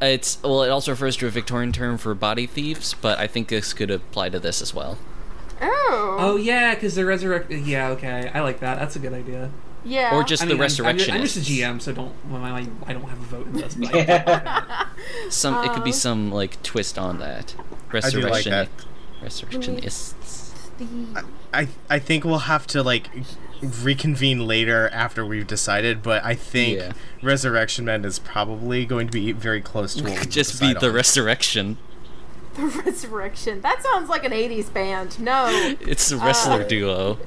[0.00, 3.48] It's well, it also refers to a Victorian term for body thieves, but I think
[3.48, 4.98] this could apply to this as well.
[5.62, 6.16] Oh.
[6.18, 7.66] Oh yeah, because they're resurrected.
[7.66, 8.78] Yeah, okay, I like that.
[8.78, 9.50] That's a good idea.
[9.84, 10.14] yeah.
[10.14, 12.12] Or just I the mean, I'm- I'm, ju- I'm just a GM, so don't.
[12.30, 13.74] Well, I, I don't have a vote in this.
[13.74, 14.86] But I like that.
[15.30, 17.54] Some it could be Uh, some like twist on that.
[17.56, 18.50] I do like Resurrection.
[18.52, 18.68] that.
[19.26, 20.68] Resurrectionists.
[20.78, 23.08] the I I think we'll have to like
[23.82, 26.92] reconvene later after we've decided, but I think Yeah.
[27.22, 30.88] Resurrection Men is probably going to be very close to what we Just be the
[30.88, 30.94] on.
[30.94, 31.78] resurrection.
[32.54, 33.60] the resurrection.
[33.62, 35.18] That sounds like an '80s band.
[35.18, 35.46] No.
[35.80, 37.18] It's a wrestler Uh, duo.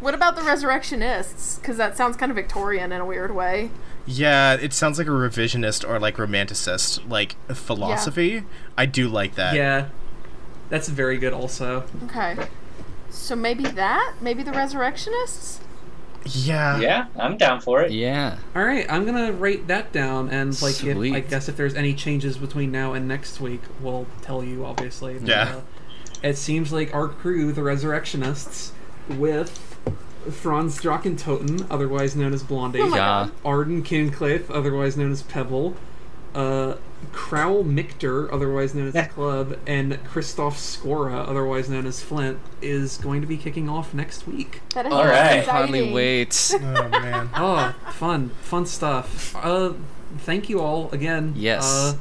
[0.00, 1.58] What about the resurrectionists?
[1.58, 3.70] Because that sounds kind of Victorian in a weird way.
[4.06, 8.44] Yeah, it sounds like a revisionist or like romanticist like philosophy.
[8.78, 9.54] I do like that.
[9.54, 9.88] Yeah,
[10.68, 11.32] that's very good.
[11.32, 12.36] Also, Okay.
[13.10, 14.14] So maybe that?
[14.20, 15.60] Maybe the resurrectionists?
[16.24, 16.78] Yeah.
[16.80, 17.92] Yeah, I'm down for it.
[17.92, 18.38] Yeah.
[18.54, 21.94] all right, I'm gonna write that down, and like, if, I guess if there's any
[21.94, 24.64] changes between now and next week, we'll tell you.
[24.66, 25.14] Obviously.
[25.18, 25.42] But, Yeah.
[25.56, 25.60] uh,
[26.22, 28.72] it seems like our crew, the Resurrectionists,
[29.08, 29.65] with
[30.32, 33.28] Franz Drachentoten, otherwise known as Blondie, Oh Yeah.
[33.44, 35.74] Arden Kincliffe, otherwise known as Pebble,
[36.34, 36.74] uh,
[37.12, 43.20] Crowl Michter, otherwise known as Club, and Christoph Skora, otherwise known as Flint, is going
[43.20, 44.60] to be kicking off next week.
[44.74, 45.38] That is All right.
[45.38, 45.50] exciting.
[45.50, 46.54] Hardly wait.
[46.62, 47.30] Oh man.
[47.36, 49.34] Oh, fun, fun stuff.
[49.36, 49.72] Uh,
[50.18, 51.32] thank you all again.
[51.36, 51.64] Yes.
[51.64, 51.94] Uh,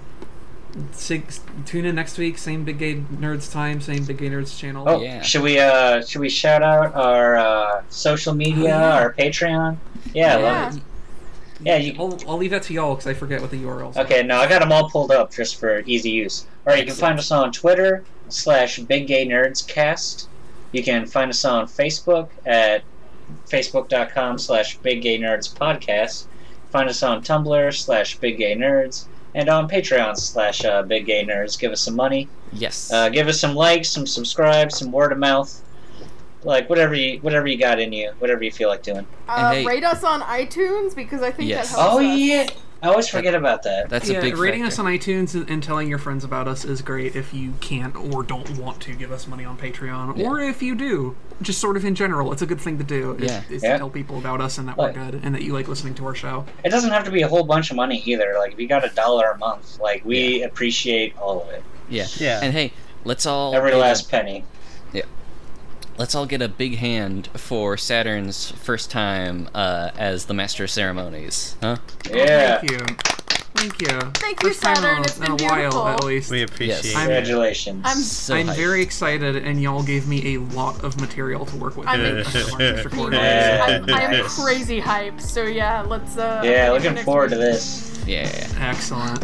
[0.92, 2.38] six, tune in next week.
[2.38, 3.80] Same Big Gay Nerds time.
[3.82, 4.84] Same Big Gay Nerds channel.
[4.88, 5.22] Oh, Yeah.
[5.22, 8.96] should we uh should we shout out our uh, social media, Oh, yeah.
[8.96, 9.78] our Patreon?
[10.14, 10.64] Yeah, Yeah.
[10.66, 10.84] love it.
[11.62, 13.96] Yeah, you I'll, I'll leave that to y'all because I forget what the URLs.
[13.96, 14.04] are.
[14.04, 16.46] Okay, no, I got them all pulled up just for easy use.
[16.68, 20.28] All right, you can find us on Twitter slash Big Gay Nerds Cast.
[20.74, 22.84] You can find us on Facebook at
[23.48, 26.26] facebook.com slash Big Gay Nerds Podcast.
[26.72, 31.24] Find us on Tumblr slash Big Gay Nerds and on Patreon slash uh, Big Gay
[31.24, 31.60] Nerds.
[31.60, 32.28] Give us some money.
[32.53, 32.91] Yes.
[32.91, 35.62] Uh, give us some likes, some subscribes, some word of mouth.
[36.44, 39.06] Like whatever you whatever you got in you, whatever you feel like doing.
[39.28, 41.72] Uh, hey- rate us on iTunes because I think Yes.
[41.72, 42.18] that helps Oh us.
[42.20, 42.48] yeah,
[42.86, 43.90] I always forget about that.
[43.90, 44.74] That's yeah, a big rating factor.
[44.74, 47.95] us on iTunes and, and telling your friends about us is great if you can't
[47.95, 50.26] or don't want to give us money on Patreon, Yeah.
[50.28, 53.14] or if you do, just sort of in general, it's a good thing to do.
[53.16, 53.41] Is, Yeah.
[53.49, 53.74] is Yeah.
[53.74, 56.06] to tell people about us and that we're good and that you like listening to
[56.06, 56.45] our show.
[56.64, 58.36] It doesn't have to be a whole bunch of money either.
[58.38, 62.06] Like if you got a dollar a month, like we appreciate all of it, yeah.
[62.18, 62.40] Yeah.
[62.44, 62.72] And hey,
[63.03, 64.44] let's all every get a- last penny.
[65.98, 70.70] Let's all get a big hand for Saturn's first time uh, as the master of
[70.70, 71.56] ceremonies.
[71.62, 71.78] Huh?
[72.12, 72.80] Yeah, Thank you.
[73.56, 74.00] Thank you.
[74.16, 75.02] Thank you, First Saturn.
[75.04, 75.88] It's been in a while, beautiful.
[75.88, 76.30] at least.
[76.30, 76.86] We appreciate Yes.
[76.86, 76.94] it.
[76.94, 77.82] Congratulations.
[77.86, 81.78] I'm So I'm very excited, and y'all gave me a lot of material to work
[81.78, 81.88] with.
[81.88, 83.20] I'm after our first recording.
[83.20, 83.82] Yeah.
[83.88, 85.22] I'm, I'm crazy hyped.
[85.22, 86.18] So yeah, let's.
[86.18, 88.04] uh yeah, looking next forward to this.
[88.06, 88.30] Yeah.
[88.60, 89.24] Excellent.